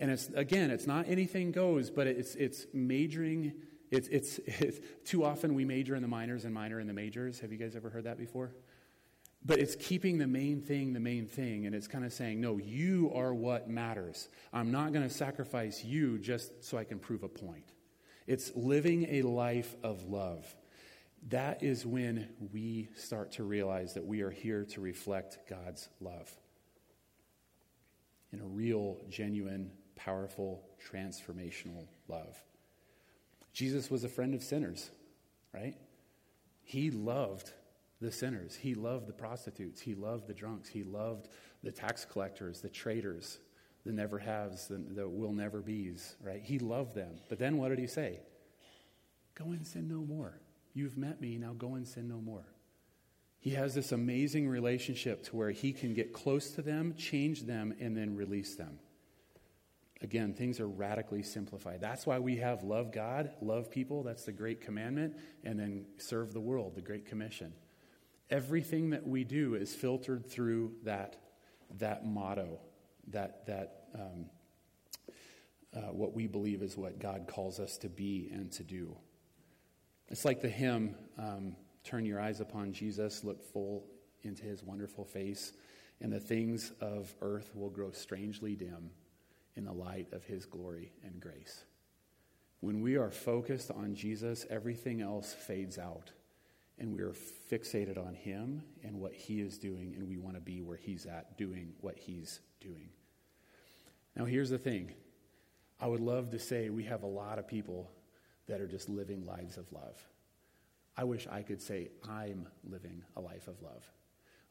And 0.00 0.10
it's, 0.10 0.28
again, 0.34 0.72
it's 0.72 0.86
not 0.86 1.08
anything 1.08 1.52
goes, 1.52 1.90
but 1.90 2.08
it's, 2.08 2.34
it's 2.34 2.66
majoring. 2.72 3.52
It's, 3.92 4.08
it's, 4.08 4.38
it's, 4.46 4.80
too 5.04 5.24
often 5.24 5.54
we 5.54 5.64
major 5.64 5.94
in 5.94 6.02
the 6.02 6.08
minors 6.08 6.44
and 6.44 6.52
minor 6.52 6.80
in 6.80 6.88
the 6.88 6.92
majors. 6.92 7.38
Have 7.38 7.52
you 7.52 7.58
guys 7.58 7.76
ever 7.76 7.88
heard 7.88 8.04
that 8.04 8.18
before? 8.18 8.50
But 9.44 9.58
it's 9.58 9.76
keeping 9.76 10.18
the 10.18 10.26
main 10.26 10.62
thing 10.62 10.94
the 10.94 11.00
main 11.00 11.26
thing, 11.26 11.66
and 11.66 11.74
it's 11.74 11.86
kind 11.86 12.04
of 12.04 12.12
saying, 12.12 12.40
no, 12.40 12.58
you 12.58 13.12
are 13.14 13.34
what 13.34 13.68
matters. 13.68 14.28
I'm 14.52 14.70
not 14.70 14.92
going 14.92 15.06
to 15.06 15.14
sacrifice 15.14 15.84
you 15.84 16.18
just 16.18 16.64
so 16.64 16.78
I 16.78 16.84
can 16.84 16.98
prove 16.98 17.22
a 17.22 17.28
point. 17.28 17.70
It's 18.26 18.54
living 18.56 19.06
a 19.10 19.22
life 19.22 19.74
of 19.82 20.04
love. 20.04 20.46
That 21.28 21.62
is 21.62 21.84
when 21.84 22.28
we 22.52 22.88
start 22.96 23.32
to 23.32 23.44
realize 23.44 23.94
that 23.94 24.04
we 24.04 24.22
are 24.22 24.30
here 24.30 24.64
to 24.66 24.80
reflect 24.80 25.38
God's 25.48 25.88
love 26.00 26.30
in 28.32 28.40
a 28.40 28.46
real, 28.46 28.98
genuine, 29.08 29.70
powerful, 29.94 30.64
transformational 30.90 31.86
love. 32.08 32.42
Jesus 33.52 33.90
was 33.90 34.04
a 34.04 34.08
friend 34.08 34.34
of 34.34 34.42
sinners, 34.42 34.90
right? 35.52 35.76
He 36.62 36.90
loved 36.90 37.52
the 38.04 38.12
sinners. 38.12 38.54
He 38.54 38.74
loved 38.74 39.06
the 39.06 39.12
prostitutes. 39.12 39.80
He 39.80 39.94
loved 39.94 40.26
the 40.26 40.34
drunks. 40.34 40.68
He 40.68 40.84
loved 40.84 41.28
the 41.62 41.72
tax 41.72 42.04
collectors, 42.04 42.60
the 42.60 42.68
traitors, 42.68 43.38
the 43.84 43.92
never 43.92 44.18
haves, 44.18 44.68
the, 44.68 44.76
the 44.76 45.08
will 45.08 45.32
never 45.32 45.60
be's, 45.60 46.16
right? 46.22 46.42
He 46.42 46.58
loved 46.58 46.94
them. 46.94 47.16
But 47.28 47.38
then 47.38 47.56
what 47.56 47.68
did 47.68 47.78
he 47.78 47.86
say? 47.86 48.20
Go 49.34 49.46
and 49.46 49.66
sin 49.66 49.88
no 49.88 50.00
more. 50.00 50.38
You've 50.74 50.96
met 50.96 51.20
me, 51.20 51.38
now 51.38 51.52
go 51.52 51.74
and 51.74 51.86
sin 51.86 52.08
no 52.08 52.20
more. 52.20 52.46
He 53.40 53.50
has 53.50 53.74
this 53.74 53.92
amazing 53.92 54.48
relationship 54.48 55.22
to 55.24 55.36
where 55.36 55.50
he 55.50 55.72
can 55.72 55.92
get 55.92 56.12
close 56.12 56.52
to 56.52 56.62
them, 56.62 56.94
change 56.96 57.42
them, 57.42 57.74
and 57.78 57.96
then 57.96 58.16
release 58.16 58.54
them. 58.54 58.78
Again, 60.00 60.34
things 60.34 60.60
are 60.60 60.68
radically 60.68 61.22
simplified. 61.22 61.80
That's 61.80 62.06
why 62.06 62.18
we 62.18 62.36
have 62.36 62.62
love 62.62 62.92
God, 62.92 63.30
love 63.40 63.70
people, 63.70 64.02
that's 64.02 64.24
the 64.24 64.32
great 64.32 64.60
commandment, 64.60 65.16
and 65.44 65.58
then 65.58 65.86
serve 65.98 66.32
the 66.32 66.40
world, 66.40 66.74
the 66.74 66.82
great 66.82 67.06
commission. 67.06 67.52
Everything 68.30 68.90
that 68.90 69.06
we 69.06 69.24
do 69.24 69.54
is 69.54 69.74
filtered 69.74 70.28
through 70.30 70.72
that, 70.84 71.16
that 71.78 72.06
motto, 72.06 72.58
that, 73.08 73.46
that 73.46 73.84
um, 73.94 74.26
uh, 75.74 75.92
what 75.92 76.14
we 76.14 76.26
believe 76.26 76.62
is 76.62 76.76
what 76.76 76.98
God 76.98 77.26
calls 77.26 77.60
us 77.60 77.76
to 77.78 77.88
be 77.88 78.30
and 78.32 78.50
to 78.52 78.62
do. 78.62 78.96
It's 80.08 80.24
like 80.24 80.40
the 80.40 80.48
hymn, 80.48 80.94
um, 81.18 81.56
Turn 81.82 82.06
Your 82.06 82.20
Eyes 82.20 82.40
Upon 82.40 82.72
Jesus, 82.72 83.24
look 83.24 83.42
full 83.52 83.84
into 84.22 84.42
his 84.42 84.62
wonderful 84.62 85.04
face, 85.04 85.52
and 86.00 86.12
the 86.12 86.20
things 86.20 86.72
of 86.80 87.14
earth 87.20 87.50
will 87.54 87.70
grow 87.70 87.90
strangely 87.90 88.56
dim 88.56 88.90
in 89.56 89.64
the 89.64 89.72
light 89.72 90.08
of 90.12 90.24
his 90.24 90.46
glory 90.46 90.92
and 91.04 91.20
grace. 91.20 91.64
When 92.60 92.80
we 92.80 92.96
are 92.96 93.10
focused 93.10 93.70
on 93.70 93.94
Jesus, 93.94 94.46
everything 94.48 95.02
else 95.02 95.34
fades 95.34 95.78
out 95.78 96.12
and 96.78 96.94
we 96.94 97.02
are 97.02 97.14
fixated 97.50 97.98
on 97.98 98.14
him 98.14 98.62
and 98.82 98.98
what 98.98 99.12
he 99.12 99.40
is 99.40 99.58
doing, 99.58 99.94
and 99.96 100.08
we 100.08 100.16
want 100.16 100.34
to 100.34 100.40
be 100.40 100.60
where 100.60 100.76
he's 100.76 101.06
at, 101.06 101.38
doing 101.38 101.72
what 101.80 101.96
he's 101.96 102.40
doing. 102.60 102.88
Now, 104.16 104.24
here's 104.24 104.50
the 104.50 104.58
thing 104.58 104.92
I 105.80 105.86
would 105.86 106.00
love 106.00 106.30
to 106.30 106.38
say 106.38 106.70
we 106.70 106.84
have 106.84 107.02
a 107.02 107.08
lot 107.08 107.38
of 107.38 107.46
people 107.46 107.90
that 108.46 108.60
are 108.60 108.66
just 108.66 108.88
living 108.88 109.24
lives 109.24 109.56
of 109.56 109.70
love. 109.72 109.96
I 110.96 111.04
wish 111.04 111.26
I 111.30 111.42
could 111.42 111.60
say 111.60 111.88
I'm 112.08 112.46
living 112.68 113.02
a 113.16 113.20
life 113.20 113.48
of 113.48 113.60
love. 113.62 113.84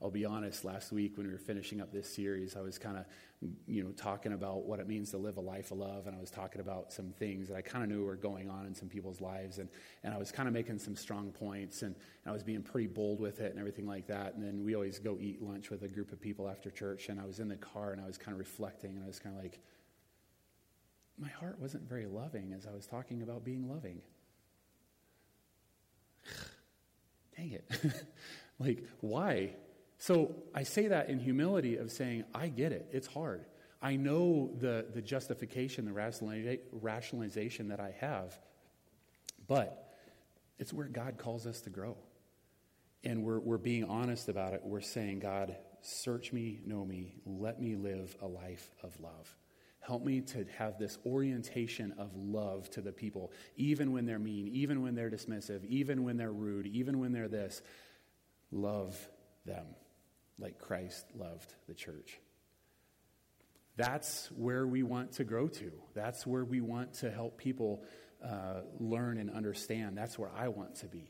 I'll 0.01 0.11
be 0.11 0.25
honest, 0.25 0.65
last 0.65 0.91
week 0.91 1.17
when 1.17 1.27
we 1.27 1.31
were 1.31 1.39
finishing 1.39 1.79
up 1.79 1.91
this 1.91 2.13
series, 2.13 2.57
I 2.57 2.61
was 2.61 2.77
kind 2.77 2.97
of, 2.97 3.05
you 3.67 3.83
know, 3.83 3.91
talking 3.91 4.33
about 4.33 4.65
what 4.65 4.79
it 4.79 4.87
means 4.87 5.11
to 5.11 5.17
live 5.17 5.37
a 5.37 5.41
life 5.41 5.71
of 5.71 5.77
love, 5.77 6.07
and 6.07 6.15
I 6.15 6.19
was 6.19 6.29
talking 6.29 6.59
about 6.59 6.91
some 6.91 7.11
things 7.11 7.47
that 7.47 7.55
I 7.55 7.61
kind 7.61 7.83
of 7.83 7.89
knew 7.89 8.03
were 8.03 8.17
going 8.17 8.49
on 8.49 8.65
in 8.65 8.75
some 8.75 8.89
people's 8.89 9.21
lives, 9.21 9.59
and, 9.59 9.69
and 10.03 10.13
I 10.13 10.17
was 10.17 10.31
kind 10.31 10.47
of 10.47 10.53
making 10.53 10.79
some 10.79 10.95
strong 10.95 11.31
points, 11.31 11.83
and, 11.83 11.95
and 11.95 12.29
I 12.29 12.33
was 12.33 12.43
being 12.43 12.61
pretty 12.61 12.87
bold 12.87 13.21
with 13.21 13.39
it 13.39 13.51
and 13.51 13.59
everything 13.59 13.87
like 13.87 14.07
that. 14.07 14.35
And 14.35 14.43
then 14.43 14.63
we 14.63 14.75
always 14.75 14.99
go 14.99 15.17
eat 15.21 15.41
lunch 15.41 15.69
with 15.69 15.83
a 15.83 15.87
group 15.87 16.11
of 16.11 16.19
people 16.19 16.49
after 16.49 16.69
church, 16.69 17.07
and 17.07 17.19
I 17.19 17.25
was 17.25 17.39
in 17.39 17.47
the 17.47 17.55
car, 17.55 17.93
and 17.93 18.01
I 18.01 18.05
was 18.05 18.17
kind 18.17 18.33
of 18.33 18.39
reflecting, 18.39 18.95
and 18.95 19.03
I 19.03 19.07
was 19.07 19.19
kind 19.19 19.37
of 19.37 19.41
like, 19.41 19.59
my 21.17 21.29
heart 21.29 21.59
wasn't 21.59 21.87
very 21.87 22.07
loving 22.07 22.53
as 22.53 22.65
I 22.65 22.73
was 22.73 22.87
talking 22.87 23.21
about 23.21 23.45
being 23.45 23.69
loving. 23.69 24.01
Dang 27.37 27.51
it. 27.51 27.71
like, 28.59 28.83
why? 28.99 29.55
So 30.03 30.35
I 30.53 30.63
say 30.63 30.89
that 30.89 31.07
in 31.07 31.17
humility 31.17 31.77
of 31.77 31.89
saying, 31.89 32.25
I 32.35 32.49
get 32.49 32.73
it. 32.73 32.89
It's 32.91 33.07
hard. 33.07 33.45
I 33.81 33.95
know 33.95 34.51
the, 34.59 34.85
the 34.93 35.01
justification, 35.01 35.85
the 35.85 35.93
rationalization 36.73 37.69
that 37.69 37.79
I 37.79 37.95
have, 38.01 38.37
but 39.47 39.95
it's 40.59 40.73
where 40.73 40.87
God 40.87 41.17
calls 41.17 41.47
us 41.47 41.61
to 41.61 41.69
grow. 41.69 41.95
And 43.05 43.23
we're, 43.23 43.39
we're 43.39 43.57
being 43.57 43.85
honest 43.85 44.27
about 44.27 44.51
it. 44.51 44.59
We're 44.65 44.81
saying, 44.81 45.19
God, 45.19 45.55
search 45.79 46.33
me, 46.33 46.59
know 46.65 46.83
me, 46.83 47.15
let 47.25 47.61
me 47.61 47.77
live 47.77 48.13
a 48.21 48.27
life 48.27 48.71
of 48.83 48.99
love. 48.99 49.33
Help 49.79 50.03
me 50.03 50.19
to 50.19 50.45
have 50.57 50.77
this 50.77 50.97
orientation 51.05 51.93
of 51.97 52.13
love 52.13 52.69
to 52.71 52.81
the 52.81 52.91
people, 52.91 53.31
even 53.55 53.93
when 53.93 54.05
they're 54.05 54.19
mean, 54.19 54.49
even 54.49 54.81
when 54.81 54.95
they're 54.95 55.09
dismissive, 55.09 55.63
even 55.63 56.03
when 56.03 56.17
they're 56.17 56.33
rude, 56.33 56.67
even 56.67 56.99
when 56.99 57.13
they're 57.13 57.29
this. 57.29 57.61
Love 58.51 59.07
them 59.45 59.63
like 60.39 60.59
Christ 60.59 61.05
loved 61.15 61.53
the 61.67 61.73
church. 61.73 62.19
That's 63.75 64.29
where 64.31 64.67
we 64.67 64.83
want 64.83 65.13
to 65.13 65.23
grow 65.23 65.47
to. 65.47 65.71
That's 65.95 66.27
where 66.27 66.45
we 66.45 66.61
want 66.61 66.93
to 66.95 67.11
help 67.11 67.37
people 67.37 67.83
uh, 68.23 68.61
learn 68.79 69.17
and 69.17 69.31
understand. 69.31 69.97
That's 69.97 70.17
where 70.17 70.31
I 70.35 70.49
want 70.49 70.75
to 70.75 70.87
be. 70.87 71.09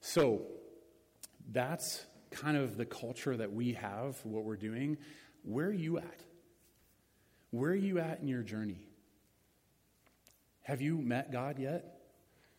So, 0.00 0.42
that's 1.50 2.04
kind 2.30 2.56
of 2.56 2.76
the 2.76 2.84
culture 2.84 3.36
that 3.36 3.52
we 3.52 3.72
have, 3.72 4.18
what 4.24 4.44
we're 4.44 4.56
doing. 4.56 4.98
Where 5.42 5.66
are 5.66 5.72
you 5.72 5.98
at? 5.98 6.24
Where 7.50 7.70
are 7.70 7.76
you 7.76 7.98
at 7.98 8.20
in 8.20 8.28
your 8.28 8.42
journey? 8.42 8.86
Have 10.62 10.82
you 10.82 10.98
met 10.98 11.32
God 11.32 11.58
yet? 11.58 11.97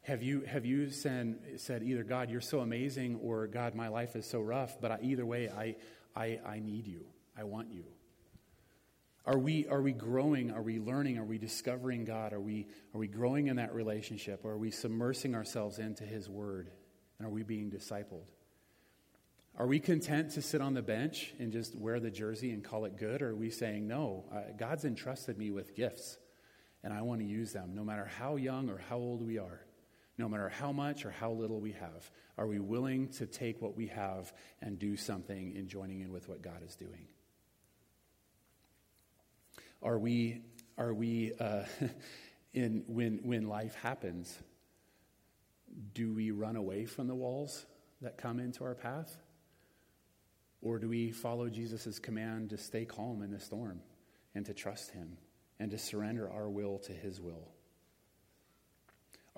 Have 0.10 0.24
you, 0.24 0.41
have 0.41 0.66
you 0.66 0.89
said, 0.89 1.38
said 1.57 1.84
either, 1.84 2.03
God, 2.03 2.32
you're 2.32 2.41
so 2.41 2.62
amazing, 2.62 3.20
or 3.22 3.45
God, 3.45 3.76
my 3.76 3.89
life 3.89 4.16
is 4.16 4.26
so 4.26 4.41
rough, 4.41 4.82
but 4.82 4.89
I, 4.89 4.97
either 5.03 5.24
way, 5.24 5.49
I, 5.49 5.76
I, 6.16 6.39
I 6.43 6.57
need 6.57 6.88
you. 6.88 7.05
I 7.38 7.43
want 7.43 7.72
you. 7.72 7.84
Are 9.24 9.38
we, 9.38 9.68
are 9.68 9.84
we 9.84 9.91
growing? 9.93 10.49
Are 10.49 10.64
we 10.64 10.80
learning? 10.80 11.20
Are 11.20 11.26
we 11.26 11.38
discovering 11.38 12.05
God? 12.05 12.34
Are 12.34 12.39
we, 12.39 12.66
are 12.95 12.97
we 12.97 13.07
growing 13.07 13.49
in 13.49 13.57
that 13.57 13.72
relationship? 13.72 14.45
Are 14.45 14.57
we 14.57 14.72
submersing 14.72 15.36
ourselves 15.36 15.78
into 15.78 16.05
His 16.05 16.28
Word? 16.28 16.72
And 17.20 17.28
are 17.28 17.32
we 17.32 17.43
being 17.43 17.70
discipled? 17.70 18.26
Are 19.60 19.68
we 19.68 19.80
content 19.80 20.32
to 20.32 20.41
sit 20.41 20.60
on 20.60 20.74
the 20.74 20.82
bench 20.82 21.36
and 21.38 21.51
just 21.51 21.76
wear 21.76 21.99
the 21.99 22.10
jersey 22.10 22.49
and 22.49 22.64
call 22.64 22.86
it 22.86 22.97
good? 22.97 23.22
Or 23.22 23.30
are 23.30 23.36
we 23.36 23.51
saying, 23.51 23.88
no, 23.88 24.26
uh, 24.34 24.39
God's 24.57 24.86
entrusted 24.86 25.38
me 25.38 25.51
with 25.51 25.76
gifts 25.76 26.18
and 26.84 26.93
I 26.93 27.03
want 27.03 27.22
to 27.22 27.28
use 27.28 27.53
them 27.53 27.76
no 27.76 27.84
matter 27.84 28.05
how 28.05 28.38
young 28.38 28.70
or 28.70 28.80
how 28.89 28.97
old 28.97 29.22
we 29.22 29.38
are, 29.38 29.62
no 30.20 30.28
matter 30.28 30.50
how 30.50 30.74
much 30.74 31.06
or 31.06 31.12
how 31.12 31.32
little 31.32 31.62
we 31.62 31.72
have? 31.72 32.12
Are 32.38 32.46
we 32.46 32.60
willing 32.60 33.08
to 33.14 33.26
take 33.26 33.62
what 33.62 33.78
we 33.78 33.88
have 33.88 34.34
and 34.62 34.78
do 34.78 34.98
something 34.98 35.56
in 35.56 35.70
joining 35.70 36.02
in 36.02 36.12
with 36.12 36.28
what 36.28 36.42
God 36.42 36.62
is 36.62 36.76
doing? 36.76 37.08
Are 39.82 39.98
we, 39.98 40.42
are 40.78 40.94
we 40.94 41.32
uh, 41.40 41.64
in, 42.54 42.84
when, 42.88 43.22
when 43.24 43.48
life 43.48 43.76
happens, 43.76 44.38
do 45.94 46.14
we 46.14 46.32
run 46.32 46.58
away 46.58 46.84
from 46.84 47.08
the 47.08 47.16
walls 47.16 47.66
that 48.02 48.18
come 48.18 48.42
into 48.42 48.66
our 48.66 48.76
path? 48.76 49.16
Or 50.62 50.80
do 50.80 50.90
we 50.90 51.12
follow 51.12 51.48
Jesus' 51.48 51.98
command 51.98 52.50
to 52.50 52.58
stay 52.58 52.84
calm 52.84 53.22
in 53.22 53.32
the 53.32 53.40
storm 53.40 53.80
and 54.36 54.46
to 54.48 54.54
trust 54.54 54.92
Him 54.92 55.18
and 55.62 55.72
to 55.72 55.78
surrender 55.78 56.30
our 56.30 56.50
will 56.50 56.78
to 56.80 56.92
His 56.92 57.22
will? 57.22 57.48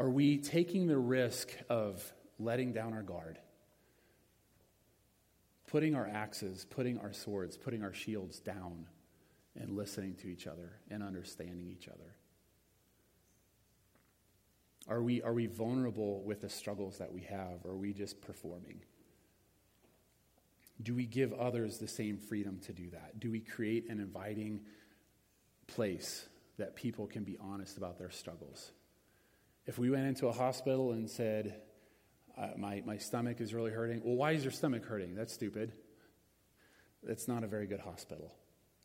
Are 0.02 0.10
we 0.10 0.40
taking 0.40 0.88
the 0.88 0.98
risk 0.98 1.52
of 1.70 2.12
letting 2.40 2.74
down 2.74 2.94
our 2.94 3.04
guard? 3.04 3.38
Putting 5.68 5.94
our 5.94 6.08
axes, 6.08 6.66
putting 6.68 6.98
our 6.98 7.14
swords, 7.14 7.56
putting 7.56 7.84
our 7.84 7.94
shields 7.94 8.40
down 8.40 8.88
and 9.56 9.78
listening 9.78 10.16
to 10.16 10.28
each 10.28 10.48
other 10.48 10.72
and 10.90 11.04
understanding 11.04 11.68
each 11.68 11.88
other? 11.88 12.16
Are 14.88 15.04
we, 15.04 15.22
are 15.22 15.34
we 15.34 15.46
vulnerable 15.46 16.24
with 16.24 16.42
the 16.42 16.50
struggles 16.50 16.98
that 16.98 17.14
we 17.14 17.22
have, 17.22 17.64
or 17.64 17.74
are 17.74 17.78
we 17.78 17.94
just 17.94 18.22
performing? 18.22 18.82
Do 20.82 20.96
we 20.96 21.06
give 21.06 21.32
others 21.32 21.78
the 21.78 21.88
same 21.88 22.18
freedom 22.18 22.60
to 22.66 22.74
do 22.74 22.90
that? 22.90 23.20
Do 23.20 23.30
we 23.30 23.40
create 23.40 23.88
an 23.88 24.00
inviting 24.00 24.62
place 25.68 26.26
that 26.58 26.76
people 26.76 27.06
can 27.06 27.24
be 27.24 27.38
honest 27.40 27.78
about 27.78 28.00
their 28.00 28.10
struggles? 28.10 28.72
If 29.72 29.80
we 29.80 29.90
went 29.90 30.06
into 30.06 30.28
a 30.28 30.34
hospital 30.34 30.92
and 30.92 31.10
said, 31.10 31.62
uh, 32.38 32.50
my, 32.58 32.84
my 32.86 32.98
stomach 32.98 33.40
is 33.40 33.54
really 33.54 33.72
hurting, 33.72 34.02
well, 34.04 34.18
why 34.18 34.34
is 34.34 34.44
your 34.44 34.52
stomach 34.52 34.86
hurting? 34.86 35.16
That's 35.16 35.32
stupid. 35.32 35.72
That's 37.02 37.30
not 37.30 37.46
a 37.46 37.48
very 37.48 37.68
good 37.68 37.80
hospital, 37.80 38.36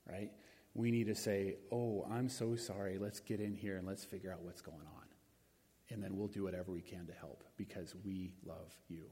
right? 0.08 0.30
we 0.76 0.92
need 0.92 1.08
to 1.08 1.14
say, 1.16 1.56
Oh, 1.72 2.06
I'm 2.08 2.28
so 2.28 2.54
sorry. 2.54 2.98
Let's 2.98 3.18
get 3.18 3.40
in 3.40 3.52
here 3.52 3.78
and 3.78 3.84
let's 3.84 4.04
figure 4.04 4.30
out 4.30 4.42
what's 4.42 4.60
going 4.60 4.76
on. 4.78 5.08
And 5.90 6.00
then 6.00 6.16
we'll 6.16 6.28
do 6.28 6.44
whatever 6.44 6.70
we 6.70 6.82
can 6.82 7.04
to 7.06 7.12
help 7.12 7.42
because 7.56 7.92
we 8.04 8.34
love 8.44 8.72
you. 8.88 9.06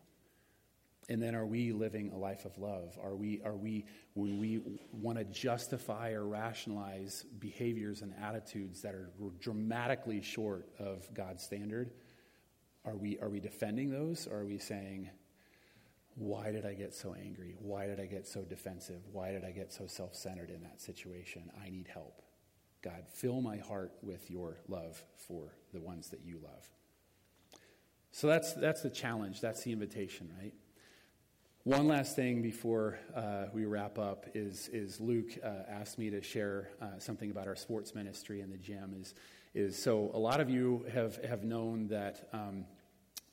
And 1.09 1.23
then 1.23 1.35
are 1.35 1.45
we 1.45 1.73
living 1.73 2.11
a 2.13 2.17
life 2.17 2.47
of 2.47 2.57
love? 2.57 2.99
Are 3.03 3.15
we, 3.15 3.43
are 3.45 3.57
we 3.57 3.85
when 4.15 4.39
we 4.39 4.61
want 4.93 5.19
to 5.19 5.25
justify 5.25 6.13
or 6.13 6.27
rationalize 6.27 7.25
behaviors 7.39 8.01
and 8.01 8.15
attitudes 8.23 8.81
that 8.83 8.95
are 8.95 9.11
dramatically 9.41 10.23
short 10.23 10.67
of 10.79 11.13
God's 11.13 11.43
standard? 11.43 11.91
Are 12.87 12.97
we, 12.97 13.19
are 13.19 13.29
we 13.29 13.41
defending 13.41 13.91
those? 13.91 14.27
Or 14.27 14.41
are 14.41 14.47
we 14.47 14.59
saying, 14.59 15.11
why 16.17 16.53
did 16.53 16.65
I 16.65 16.75
get 16.75 16.95
so 16.95 17.15
angry? 17.15 17.55
Why 17.59 17.87
did 17.87 18.01
I 18.01 18.07
get 18.07 18.27
so 18.27 18.43
defensive? 18.43 19.03
Why 19.13 19.33
did 19.33 19.45
I 19.45 19.51
get 19.51 19.73
so 19.73 19.87
self 19.87 20.15
centered 20.15 20.51
in 20.51 20.63
that 20.63 20.81
situation? 20.81 21.51
I 21.63 21.69
need 21.69 21.89
help. 21.93 22.23
God, 22.83 23.05
fill 23.09 23.41
my 23.41 23.57
heart 23.57 23.93
with 24.03 24.31
your 24.31 24.59
love 24.69 25.03
for 25.17 25.55
the 25.73 25.81
ones 25.81 26.11
that 26.11 26.21
you 26.25 26.39
love. 26.43 26.69
So 28.13 28.27
that's, 28.29 28.53
that's 28.53 28.83
the 28.83 28.91
challenge. 28.91 29.41
That's 29.41 29.65
the 29.65 29.73
invitation, 29.73 30.31
right? 30.41 30.53
One 31.67 31.89
last 31.89 32.15
thing 32.15 32.43
before 32.43 32.99
uh, 33.17 33.47
we 33.55 33.65
wrap 33.65 33.99
up 33.99 34.27
is, 34.35 34.69
is 34.71 35.01
Luke 35.01 35.31
uh, 35.43 35.63
asked 35.67 35.99
me 35.99 36.11
to 36.11 36.21
share 36.21 36.69
uh, 36.79 36.99
something 36.99 37.31
about 37.31 37.49
our 37.49 37.57
sports 37.57 37.95
ministry 37.95 38.43
in 38.43 38.51
the 38.51 38.59
gym. 38.59 38.95
Is, 39.01 39.15
is 39.55 39.83
so 39.83 40.11
a 40.13 40.19
lot 40.19 40.41
of 40.41 40.51
you 40.51 40.85
have, 40.93 41.25
have 41.25 41.43
known 41.43 41.87
that, 41.87 42.29
um, 42.35 42.67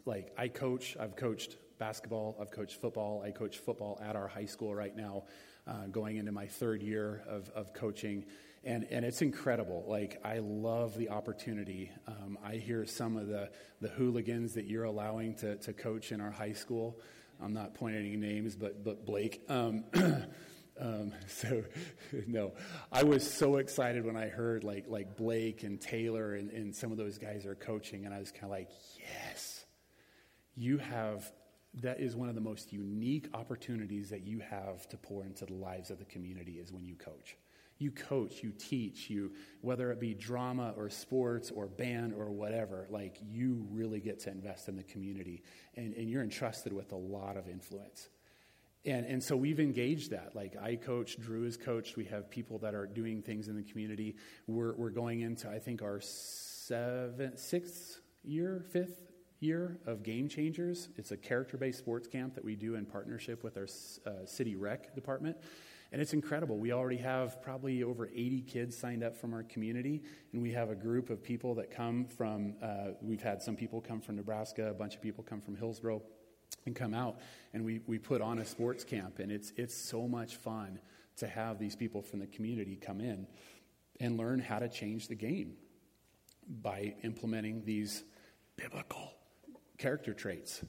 like, 0.06 0.32
I 0.38 0.48
coach, 0.48 0.96
I've 0.98 1.18
coached 1.18 1.58
basketball, 1.78 2.38
I've 2.40 2.52
coached 2.52 2.80
football. 2.80 3.22
I 3.22 3.32
coach 3.32 3.58
football 3.58 4.00
at 4.02 4.16
our 4.16 4.30
high 4.30 4.46
school 4.46 4.74
right 4.74 4.96
now, 4.96 5.24
uh, 5.68 5.88
going 5.88 6.16
into 6.16 6.32
my 6.32 6.48
third 6.48 6.82
year 6.82 7.24
of, 7.28 7.50
of 7.50 7.74
coaching. 7.74 8.24
And, 8.64 8.88
and 8.92 9.04
it's 9.04 9.22
incredible. 9.22 9.84
Like, 9.90 10.22
I 10.24 10.38
love 10.40 10.96
the 10.98 11.10
opportunity. 11.10 11.92
Um, 12.08 12.38
I 12.42 12.56
hear 12.56 12.86
some 12.86 13.18
of 13.18 13.28
the, 13.28 13.50
the 13.82 13.90
hooligans 13.90 14.54
that 14.54 14.68
you're 14.68 14.86
allowing 14.86 15.36
to, 15.40 15.58
to 15.58 15.74
coach 15.74 16.14
in 16.14 16.22
our 16.22 16.32
high 16.32 16.54
school. 16.54 17.02
I'm 17.42 17.54
not 17.54 17.74
pointing 17.74 18.06
any 18.06 18.16
names, 18.16 18.56
but, 18.56 18.84
but 18.84 19.06
Blake. 19.06 19.42
Um, 19.50 19.84
Um, 20.82 21.12
so, 21.28 21.64
no, 22.28 22.54
I 22.92 23.04
was 23.04 23.30
so 23.30 23.58
excited 23.58 24.06
when 24.06 24.18
I 24.18 24.28
heard 24.28 24.64
like 24.64 24.86
like 24.88 25.16
Blake 25.16 25.64
and 25.64 25.80
Taylor 25.80 26.34
and, 26.34 26.50
and 26.52 26.76
some 26.76 26.92
of 26.92 26.98
those 26.98 27.18
guys 27.18 27.46
are 27.46 27.56
coaching, 27.56 28.06
and 28.06 28.14
I 28.14 28.20
was 28.20 28.32
kind 28.32 28.46
of 28.46 28.52
like, 28.52 28.70
yes, 29.00 29.66
you 30.56 30.80
have 30.80 31.32
that 31.76 32.02
is 32.02 32.16
one 32.16 32.28
of 32.28 32.36
the 32.36 32.42
most 32.42 32.74
unique 32.74 33.30
opportunities 33.34 34.10
that 34.10 34.26
you 34.26 34.40
have 34.40 34.88
to 34.90 34.98
pour 34.98 35.24
into 35.24 35.46
the 35.46 35.54
lives 35.54 35.90
of 35.90 36.00
the 36.00 36.06
community 36.06 36.54
is 36.54 36.72
when 36.72 36.84
you 36.84 36.96
coach. 36.96 37.38
You 37.82 37.92
coach, 37.92 38.44
you 38.44 38.52
teach, 38.52 39.10
you 39.10 39.32
whether 39.62 39.92
it 39.92 40.00
be 40.00 40.14
drama 40.14 40.74
or 40.78 40.90
sports 40.90 41.52
or 41.52 41.68
band 41.68 42.14
or 42.14 42.32
whatever, 42.32 42.88
like 42.90 43.18
you 43.22 43.66
really 43.72 44.00
get 44.00 44.20
to 44.22 44.30
invest 44.30 44.70
in 44.70 44.76
the 44.76 44.84
community 44.84 45.44
and, 45.76 45.94
and 45.96 46.10
you're 46.10 46.24
entrusted 46.24 46.74
with 46.74 46.92
a 46.92 46.98
lot 46.98 47.38
of 47.38 47.48
influence. 47.48 48.10
And, 48.86 49.06
and 49.06 49.24
so 49.24 49.36
we've 49.36 49.60
engaged 49.60 50.12
that. 50.12 50.36
Like 50.36 50.56
I 50.62 50.76
coach, 50.76 51.20
Drew 51.20 51.46
is 51.46 51.58
coached. 51.58 51.98
We 51.98 52.06
have 52.06 52.30
people 52.30 52.58
that 52.60 52.74
are 52.74 52.88
doing 52.88 53.22
things 53.22 53.48
in 53.48 53.56
the 53.56 53.64
community. 53.64 54.16
We're, 54.48 54.74
we're 54.76 54.90
going 54.90 55.22
into, 55.22 55.50
I 55.50 55.60
think, 55.60 55.82
our 55.82 56.00
seventh, 56.02 57.40
sixth 57.40 58.00
year, 58.24 58.66
fifth 58.72 59.12
year 59.40 59.80
of 59.86 60.04
Game 60.04 60.28
Changers. 60.30 60.90
It's 60.98 61.12
a 61.12 61.18
character 61.18 61.58
based 61.58 61.80
sports 61.80 62.08
camp 62.08 62.36
that 62.36 62.46
we 62.46 62.56
do 62.56 62.76
in 62.76 62.86
partnership 62.86 63.44
with 63.44 63.58
our 63.58 63.68
uh, 64.06 64.26
city 64.26 64.56
rec 64.56 64.96
department. 64.96 65.38
And 65.92 66.02
it's 66.02 66.14
incredible. 66.14 66.58
We 66.58 66.72
already 66.72 66.98
have 66.98 67.42
probably 67.42 67.84
over 67.84 68.08
80 68.08 68.42
kids 68.42 68.78
signed 68.78 69.04
up 69.04 69.18
from 69.18 69.34
our 69.34 69.44
community, 69.44 70.04
and 70.32 70.42
we 70.42 70.52
have 70.54 70.70
a 70.70 70.76
group 70.76 71.10
of 71.10 71.22
people 71.22 71.56
that 71.56 71.70
come 71.70 72.06
from, 72.06 72.56
uh, 72.62 72.92
we've 73.02 73.22
had 73.22 73.42
some 73.42 73.58
people 73.58 73.82
come 73.82 74.00
from 74.00 74.16
Nebraska, 74.16 74.70
a 74.70 74.74
bunch 74.74 74.96
of 74.96 75.02
people 75.02 75.22
come 75.24 75.42
from 75.42 75.58
Hillsboro, 75.58 76.02
and 76.66 76.76
come 76.76 76.94
out, 76.94 77.20
and 77.54 77.66
we, 77.66 77.82
we 77.88 77.98
put 77.98 78.22
on 78.22 78.40
a 78.40 78.46
sports 78.46 78.84
camp. 78.86 79.20
And 79.20 79.32
it's, 79.32 79.52
it's 79.58 79.76
so 79.76 80.08
much 80.08 80.38
fun 80.38 80.80
to 81.18 81.28
have 81.28 81.60
these 81.60 81.76
people 81.76 82.02
from 82.02 82.20
the 82.20 82.28
community 82.28 82.78
come 82.78 83.02
in 83.02 83.28
and 84.00 84.18
learn 84.18 84.40
how 84.40 84.60
to 84.60 84.70
change 84.70 85.08
the 85.08 85.16
game 85.16 85.56
by 86.48 86.96
implementing 87.04 87.64
these 87.66 88.04
biblical 88.56 89.14
character 89.78 90.14
traits, 90.14 90.64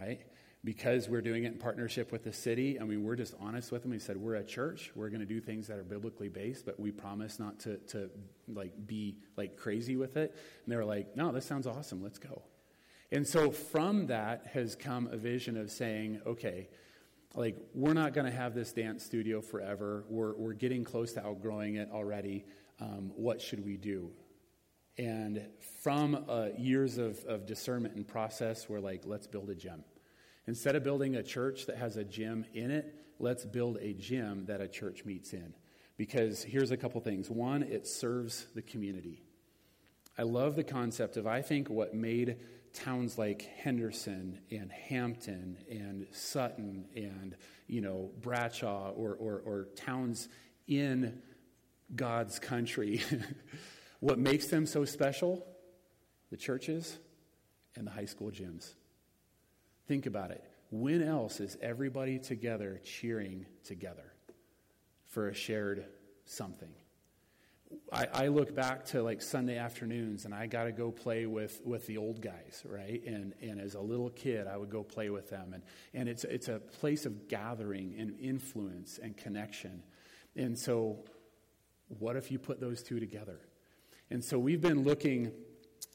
right? 0.00 0.20
Because 0.64 1.08
we're 1.08 1.22
doing 1.22 1.44
it 1.44 1.52
in 1.52 1.58
partnership 1.58 2.10
with 2.10 2.24
the 2.24 2.32
city, 2.32 2.80
I 2.80 2.84
mean, 2.84 3.04
we're 3.04 3.14
just 3.14 3.34
honest 3.40 3.70
with 3.70 3.82
them. 3.82 3.92
We 3.92 4.00
said, 4.00 4.16
we're 4.16 4.34
a 4.34 4.44
church. 4.44 4.90
We're 4.96 5.08
going 5.08 5.20
to 5.20 5.26
do 5.26 5.40
things 5.40 5.68
that 5.68 5.78
are 5.78 5.84
biblically 5.84 6.28
based, 6.28 6.66
but 6.66 6.80
we 6.80 6.90
promise 6.90 7.38
not 7.38 7.60
to, 7.60 7.76
to 7.88 8.10
like 8.48 8.72
be 8.86 9.18
like 9.36 9.56
crazy 9.56 9.96
with 9.96 10.16
it. 10.16 10.34
And 10.64 10.72
they 10.72 10.76
were 10.76 10.84
like, 10.84 11.16
no, 11.16 11.30
this 11.30 11.46
sounds 11.46 11.66
awesome. 11.66 12.02
Let's 12.02 12.18
go. 12.18 12.42
And 13.12 13.26
so 13.26 13.50
from 13.52 14.08
that 14.08 14.48
has 14.52 14.74
come 14.74 15.08
a 15.12 15.16
vision 15.16 15.56
of 15.56 15.70
saying, 15.70 16.20
okay, 16.26 16.68
like 17.34 17.56
we're 17.72 17.94
not 17.94 18.12
going 18.12 18.26
to 18.26 18.36
have 18.36 18.54
this 18.54 18.72
dance 18.72 19.04
studio 19.04 19.40
forever. 19.40 20.04
We're, 20.08 20.34
we're 20.34 20.54
getting 20.54 20.82
close 20.82 21.12
to 21.12 21.24
outgrowing 21.24 21.76
it 21.76 21.88
already. 21.92 22.44
Um, 22.80 23.12
what 23.14 23.40
should 23.40 23.64
we 23.64 23.76
do? 23.76 24.10
And 24.98 25.46
from 25.82 26.24
uh, 26.28 26.48
years 26.58 26.98
of, 26.98 27.24
of 27.26 27.46
discernment 27.46 27.94
and 27.94 28.06
process, 28.06 28.68
we're 28.68 28.80
like, 28.80 29.02
let's 29.04 29.28
build 29.28 29.50
a 29.50 29.54
gym. 29.54 29.84
Instead 30.48 30.74
of 30.74 30.82
building 30.82 31.14
a 31.14 31.22
church 31.22 31.66
that 31.66 31.76
has 31.76 31.98
a 31.98 32.04
gym 32.04 32.42
in 32.54 32.70
it, 32.70 32.94
let's 33.18 33.44
build 33.44 33.76
a 33.82 33.92
gym 33.92 34.46
that 34.46 34.62
a 34.62 34.66
church 34.66 35.04
meets 35.04 35.34
in. 35.34 35.52
Because 35.98 36.42
here's 36.42 36.70
a 36.70 36.76
couple 36.78 37.02
things. 37.02 37.28
One, 37.28 37.62
it 37.62 37.86
serves 37.86 38.46
the 38.54 38.62
community. 38.62 39.20
I 40.16 40.22
love 40.22 40.56
the 40.56 40.64
concept 40.64 41.18
of, 41.18 41.26
I 41.26 41.42
think, 41.42 41.68
what 41.68 41.92
made 41.92 42.38
towns 42.72 43.18
like 43.18 43.42
Henderson 43.62 44.38
and 44.50 44.72
Hampton 44.72 45.58
and 45.70 46.06
Sutton 46.12 46.86
and, 46.96 47.36
you 47.66 47.82
know, 47.82 48.10
Bradshaw 48.22 48.92
or, 48.92 49.16
or, 49.16 49.42
or 49.44 49.68
towns 49.76 50.30
in 50.66 51.20
God's 51.94 52.38
country, 52.38 53.02
what 54.00 54.18
makes 54.18 54.46
them 54.46 54.64
so 54.64 54.86
special? 54.86 55.46
The 56.30 56.38
churches 56.38 56.96
and 57.76 57.86
the 57.86 57.90
high 57.90 58.06
school 58.06 58.30
gyms. 58.30 58.72
Think 59.88 60.04
about 60.04 60.30
it. 60.30 60.44
When 60.70 61.02
else 61.02 61.40
is 61.40 61.56
everybody 61.62 62.18
together 62.18 62.78
cheering 62.84 63.46
together 63.64 64.12
for 65.06 65.28
a 65.28 65.34
shared 65.34 65.86
something? 66.26 66.68
I, 67.90 68.06
I, 68.12 68.28
look 68.28 68.54
back 68.54 68.84
to 68.86 69.02
like 69.02 69.20
Sunday 69.20 69.58
afternoons 69.58 70.24
and 70.24 70.34
I 70.34 70.46
got 70.46 70.64
to 70.64 70.72
go 70.72 70.90
play 70.90 71.26
with, 71.26 71.60
with 71.64 71.86
the 71.86 71.98
old 71.98 72.20
guys, 72.20 72.62
right? 72.66 73.02
And, 73.06 73.34
and 73.42 73.60
as 73.60 73.74
a 73.74 73.80
little 73.80 74.08
kid, 74.10 74.46
I 74.46 74.56
would 74.56 74.70
go 74.70 74.82
play 74.82 75.10
with 75.10 75.28
them. 75.28 75.52
And, 75.52 75.62
and 75.92 76.08
it's, 76.08 76.24
it's 76.24 76.48
a 76.48 76.58
place 76.58 77.04
of 77.04 77.28
gathering 77.28 77.94
and 77.98 78.18
influence 78.20 78.98
and 79.02 79.16
connection. 79.16 79.82
And 80.36 80.58
so, 80.58 81.04
what 81.98 82.16
if 82.16 82.30
you 82.30 82.38
put 82.38 82.60
those 82.60 82.82
two 82.82 83.00
together? 83.00 83.40
And 84.10 84.24
so, 84.24 84.38
we've 84.38 84.62
been 84.62 84.82
looking, 84.82 85.32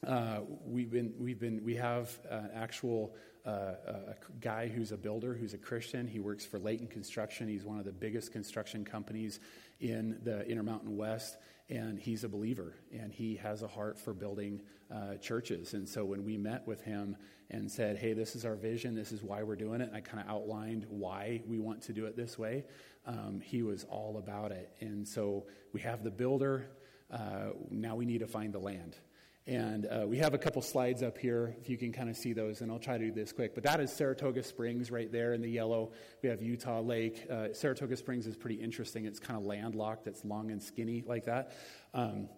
uh, 0.06 0.42
we've 0.66 0.92
been, 0.92 1.14
we've 1.18 1.40
been, 1.40 1.64
we 1.64 1.76
have 1.76 2.20
an 2.30 2.52
actual 2.54 3.16
a 3.46 4.16
guy 4.40 4.68
who's 4.68 4.92
a 4.92 4.98
builder, 4.98 5.34
who's 5.34 5.54
a 5.54 5.58
Christian. 5.58 6.08
He 6.08 6.20
works 6.20 6.46
for 6.46 6.60
Layton 6.60 6.88
Construction. 6.88 7.48
He's 7.48 7.66
one 7.66 7.78
of 7.78 7.86
the 7.86 7.92
biggest 7.92 8.32
construction 8.32 8.86
companies 8.86 9.40
in 9.80 10.18
the 10.24 10.48
Intermountain 10.48 10.96
West 10.96 11.38
and 11.70 12.00
he's 12.00 12.24
a 12.24 12.30
believer 12.30 12.74
and 12.92 13.12
he 13.12 13.36
has 13.36 13.62
a 13.62 13.68
heart 13.68 13.98
for 13.98 14.14
building 14.14 14.62
uh, 14.94 15.16
churches 15.16 15.74
and 15.74 15.88
so 15.88 16.04
when 16.04 16.24
we 16.24 16.38
met 16.38 16.66
with 16.68 16.82
him 16.82 17.16
and 17.52 17.72
said 17.72 17.98
hey 17.98 18.14
this 18.14 18.36
is 18.36 18.46
our 18.46 18.56
vision 18.56 18.94
this 18.94 19.12
is 19.12 19.24
why 19.24 19.42
we're 19.42 19.56
doing 19.56 19.82
it 19.82 19.88
and 19.88 19.96
i 19.96 20.02
kind 20.02 20.22
of 20.22 20.30
outlined 20.30 20.86
why 20.90 21.42
we 21.48 21.60
want 21.60 21.82
to 21.82 21.94
do 21.94 22.06
it 22.06 22.16
this 22.18 22.38
way 22.38 22.64
um, 23.06 23.40
he 23.42 23.64
was 23.64 23.86
all 23.86 24.18
about 24.18 24.52
it 24.52 24.76
and 24.82 25.08
so 25.08 25.46
we 25.72 25.80
have 25.80 26.04
the 26.04 26.12
builder 26.12 26.68
uh, 27.12 27.52
now 27.70 27.96
we 27.96 28.06
need 28.06 28.20
to 28.20 28.28
find 28.28 28.54
the 28.54 28.60
land 28.60 28.98
and 29.46 29.86
uh, 29.86 30.06
we 30.08 30.18
have 30.20 30.34
a 30.34 30.38
couple 30.38 30.62
slides 30.62 31.04
up 31.04 31.18
here, 31.18 31.56
if 31.60 31.70
you 31.70 31.78
can 31.78 31.92
kind 31.92 32.10
of 32.10 32.16
see 32.16 32.32
those, 32.32 32.62
and 32.62 32.72
I'll 32.72 32.80
try 32.80 32.98
to 32.98 33.06
do 33.06 33.12
this 33.12 33.34
quick. 33.34 33.54
But 33.54 33.64
that 33.64 33.82
is 33.82 33.92
Saratoga 33.92 34.42
Springs 34.42 34.90
right 34.90 35.12
there 35.12 35.34
in 35.34 35.42
the 35.42 35.50
yellow. 35.50 35.92
We 36.22 36.30
have 36.30 36.42
Utah 36.42 36.80
Lake. 36.80 37.26
Uh, 37.30 37.48
Saratoga 37.52 37.98
Springs 37.98 38.26
is 38.26 38.38
pretty 38.38 38.56
interesting. 38.56 39.06
It's 39.06 39.20
kind 39.20 39.38
of 39.38 39.46
landlocked, 39.46 40.08
it's 40.08 40.24
long 40.24 40.52
and 40.52 40.64
skinny 40.64 41.04
like 41.06 41.26
that. 41.26 41.52
Um, 41.94 42.30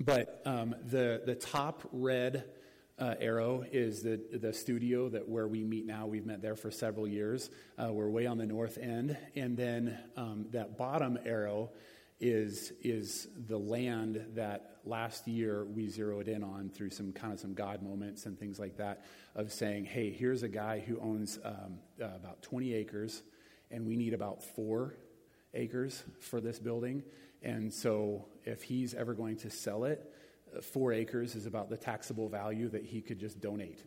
but 0.00 0.42
um, 0.44 0.74
the, 0.86 1.22
the 1.26 1.34
top 1.34 1.82
red 1.92 2.44
uh, 2.98 3.14
arrow 3.18 3.64
is 3.72 4.02
the, 4.02 4.20
the 4.32 4.52
studio 4.52 5.08
that 5.08 5.28
where 5.28 5.48
we 5.48 5.64
meet 5.64 5.86
now. 5.86 6.06
We've 6.06 6.26
met 6.26 6.40
there 6.40 6.56
for 6.56 6.70
several 6.70 7.08
years. 7.08 7.50
Uh, 7.76 7.92
we're 7.92 8.08
way 8.08 8.26
on 8.26 8.38
the 8.38 8.46
north 8.46 8.78
end. 8.78 9.16
And 9.34 9.56
then 9.56 9.98
um, 10.16 10.46
that 10.50 10.78
bottom 10.78 11.18
arrow 11.24 11.70
is, 12.20 12.72
is 12.82 13.28
the 13.48 13.58
land 13.58 14.24
that 14.34 14.78
last 14.84 15.26
year 15.26 15.64
we 15.64 15.88
zeroed 15.88 16.28
in 16.28 16.42
on 16.42 16.70
through 16.70 16.90
some 16.90 17.12
kind 17.12 17.32
of 17.32 17.40
some 17.40 17.54
God 17.54 17.82
moments 17.82 18.26
and 18.26 18.38
things 18.38 18.58
like 18.58 18.76
that 18.76 19.04
of 19.34 19.52
saying, 19.52 19.84
hey, 19.84 20.10
here's 20.10 20.42
a 20.42 20.48
guy 20.48 20.80
who 20.80 20.98
owns 21.00 21.38
um, 21.44 21.78
uh, 22.00 22.06
about 22.16 22.42
20 22.42 22.72
acres, 22.74 23.22
and 23.70 23.86
we 23.86 23.96
need 23.96 24.14
about 24.14 24.42
four 24.42 24.94
acres 25.54 26.04
for 26.20 26.40
this 26.40 26.58
building. 26.58 27.02
And 27.42 27.72
so 27.72 28.26
if 28.44 28.62
he's 28.62 28.94
ever 28.94 29.14
going 29.14 29.36
to 29.38 29.50
sell 29.50 29.84
it, 29.84 30.12
uh, 30.56 30.60
four 30.60 30.92
acres 30.92 31.34
is 31.34 31.46
about 31.46 31.68
the 31.68 31.76
taxable 31.76 32.28
value 32.28 32.68
that 32.70 32.84
he 32.84 33.00
could 33.00 33.18
just 33.18 33.40
donate. 33.40 33.82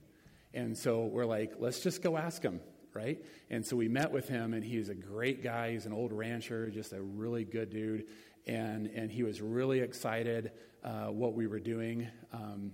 And 0.53 0.78
so 0.78 1.05
we're 1.05 1.25
like, 1.25 1.53
let's 1.59 1.80
just 1.80 2.01
go 2.01 2.17
ask 2.17 2.41
him 2.41 2.59
right? 2.98 3.24
And 3.52 3.64
so 3.64 3.76
we 3.76 3.88
met 3.88 4.12
with 4.12 4.28
him, 4.28 4.54
and 4.56 4.64
he's 4.64 4.89
a 4.89 4.95
great 4.95 5.43
guy. 5.43 5.72
He's 5.74 5.86
an 5.86 5.93
old 5.93 6.12
rancher, 6.12 6.70
just 6.72 6.93
a 6.93 7.02
really 7.02 7.43
good 7.43 7.70
dude. 7.70 8.06
And, 8.48 8.88
and 8.88 9.12
he 9.12 9.22
was 9.22 9.39
really 9.39 9.82
excited 9.82 10.52
uh, 10.84 11.08
what 11.08 11.34
we 11.36 11.45
were 11.45 11.60
doing. 11.60 12.08
Um, 12.34 12.72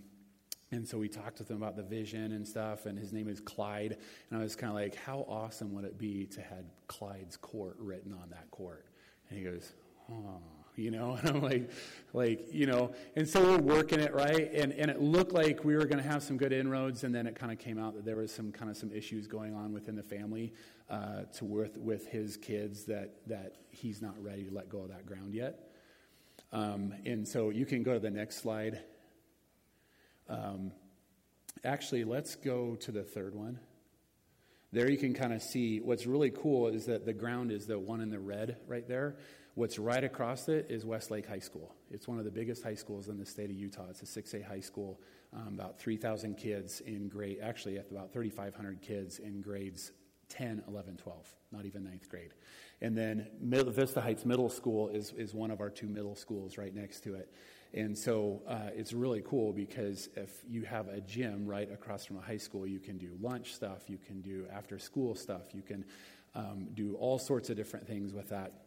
and 0.72 0.88
so 0.88 0.98
we 0.98 1.10
talked 1.10 1.40
with 1.40 1.52
him 1.52 1.58
about 1.58 1.76
the 1.76 1.84
vision 1.84 2.32
and 2.32 2.48
stuff, 2.48 2.86
and 2.86 2.98
his 2.98 3.12
name 3.12 3.28
is 3.28 3.42
Clyde. 3.42 3.98
And 4.30 4.40
I 4.40 4.42
was 4.42 4.56
kind 4.56 4.72
of 4.72 4.76
like, 4.76 4.96
how 4.96 5.26
awesome 5.28 5.74
would 5.74 5.84
it 5.84 5.98
be 5.98 6.26
to 6.28 6.42
have 6.42 6.64
Clyde's 6.88 7.36
court 7.38 7.76
written 7.78 8.14
on 8.14 8.30
that 8.30 8.50
court? 8.50 8.86
And 9.30 9.38
he 9.38 9.44
goes, 9.44 9.74
oh 10.10 10.63
you 10.76 10.92
know? 10.92 11.18
And 11.24 11.30
i'm 11.30 11.42
like 11.42 11.70
like 12.14 12.54
you 12.54 12.66
know 12.66 12.94
and 13.16 13.28
so 13.28 13.42
we're 13.42 13.58
working 13.58 14.00
it 14.00 14.14
right? 14.14 14.52
And 14.54 14.72
and 14.74 14.90
it 14.90 15.02
looked 15.02 15.32
like 15.32 15.64
we 15.64 15.76
were 15.76 15.86
going 15.86 16.02
to 16.02 16.08
have 16.08 16.24
some 16.24 16.38
good 16.38 16.54
inroads 16.54 17.04
and 17.04 17.14
then 17.14 17.28
it 17.28 17.36
kind 17.36 17.52
of 17.52 17.60
came 17.60 17.80
out 17.80 17.96
that 17.96 18.06
there 18.06 18.16
was 18.16 18.32
some 18.32 18.52
kind 18.52 18.70
of 18.70 18.78
some 18.78 18.92
issues 18.92 19.28
going 19.28 19.56
on 19.56 19.74
within 19.74 19.96
the 19.96 20.04
family 20.04 20.54
uh, 20.90 21.24
to 21.38 21.46
with 21.46 21.78
with 21.78 22.08
his 22.08 22.38
kids 22.38 22.84
that 22.86 23.16
that 23.28 23.56
he's 23.72 24.02
not 24.02 24.22
ready 24.24 24.44
to 24.44 24.54
let 24.54 24.70
go 24.70 24.80
of 24.80 24.90
that 24.90 25.06
ground 25.06 25.34
yet. 25.34 25.70
Um, 26.52 26.94
and 27.06 27.28
so 27.28 27.50
you 27.50 27.66
can 27.66 27.82
go 27.82 27.94
to 27.94 28.00
the 28.00 28.12
next 28.12 28.38
slide. 28.38 28.80
Um, 30.30 30.72
actually 31.64 32.04
let's 32.04 32.36
go 32.36 32.76
to 32.76 32.92
the 32.92 33.04
third 33.04 33.36
one. 33.36 33.60
There 34.72 34.90
you 34.90 34.98
can 34.98 35.14
kind 35.14 35.34
of 35.34 35.42
see 35.42 35.80
what's 35.80 36.06
really 36.08 36.32
cool 36.32 36.68
is 36.68 36.86
that 36.88 37.06
the 37.06 37.14
ground 37.14 37.52
is 37.52 37.68
the 37.68 37.78
one 37.78 38.02
in 38.02 38.10
the 38.10 38.20
red 38.20 38.58
right 38.68 38.88
there 38.88 39.18
What's 39.56 39.78
right 39.78 40.04
across 40.04 40.50
it 40.50 40.66
is 40.72 40.84
Westlake 40.84 41.28
High 41.28 41.38
School. 41.38 41.76
It's 41.92 42.08
one 42.08 42.18
of 42.18 42.26
the 42.26 42.32
biggest 42.32 42.64
high 42.64 42.74
schools 42.74 43.08
in 43.08 43.20
the 43.20 43.26
state 43.26 43.52
of 43.52 43.56
Utah. 43.56 43.86
It's 43.88 44.02
a 44.02 44.22
6A 44.22 44.44
high 44.44 44.62
school, 44.62 45.00
um, 45.32 45.54
about 45.54 45.78
3,000 45.78 46.36
kids 46.36 46.82
in 46.82 47.08
grade, 47.08 47.38
actually, 47.40 47.78
about 47.78 48.12
3,500 48.12 48.82
kids 48.82 49.20
in 49.20 49.42
grades 49.42 49.92
10, 50.30 50.64
11, 50.68 50.98
12, 50.98 51.36
not 51.52 51.66
even 51.66 51.84
ninth 51.84 52.10
grade. 52.10 52.32
And 52.82 52.98
then 52.98 53.28
Vista 53.42 54.02
Heights 54.02 54.26
Middle 54.26 54.50
School 54.50 54.90
is, 54.90 55.14
is 55.16 55.36
one 55.36 55.52
of 55.52 55.62
our 55.62 55.70
two 55.70 55.88
middle 55.88 56.16
schools 56.16 56.58
right 56.58 56.74
next 56.74 57.02
to 57.02 57.14
it. 57.14 57.32
And 57.76 57.96
so 57.96 58.42
uh, 58.48 58.72
it's 58.76 58.92
really 58.92 59.22
cool 59.22 59.54
because 59.54 60.10
if 60.16 60.44
you 60.50 60.64
have 60.64 60.88
a 60.88 61.02
gym 61.02 61.46
right 61.46 61.72
across 61.72 62.06
from 62.06 62.18
a 62.18 62.22
high 62.22 62.38
school, 62.38 62.66
you 62.66 62.80
can 62.80 62.98
do 62.98 63.12
lunch 63.22 63.54
stuff, 63.54 63.84
you 63.88 64.00
can 64.00 64.20
do 64.22 64.48
after 64.52 64.80
school 64.80 65.14
stuff, 65.14 65.54
you 65.54 65.62
can 65.62 65.86
um, 66.34 66.70
do 66.74 66.96
all 66.96 67.20
sorts 67.20 67.52
of 67.52 67.56
different 67.56 67.86
things 67.86 68.14
with 68.14 68.30
that. 68.30 68.63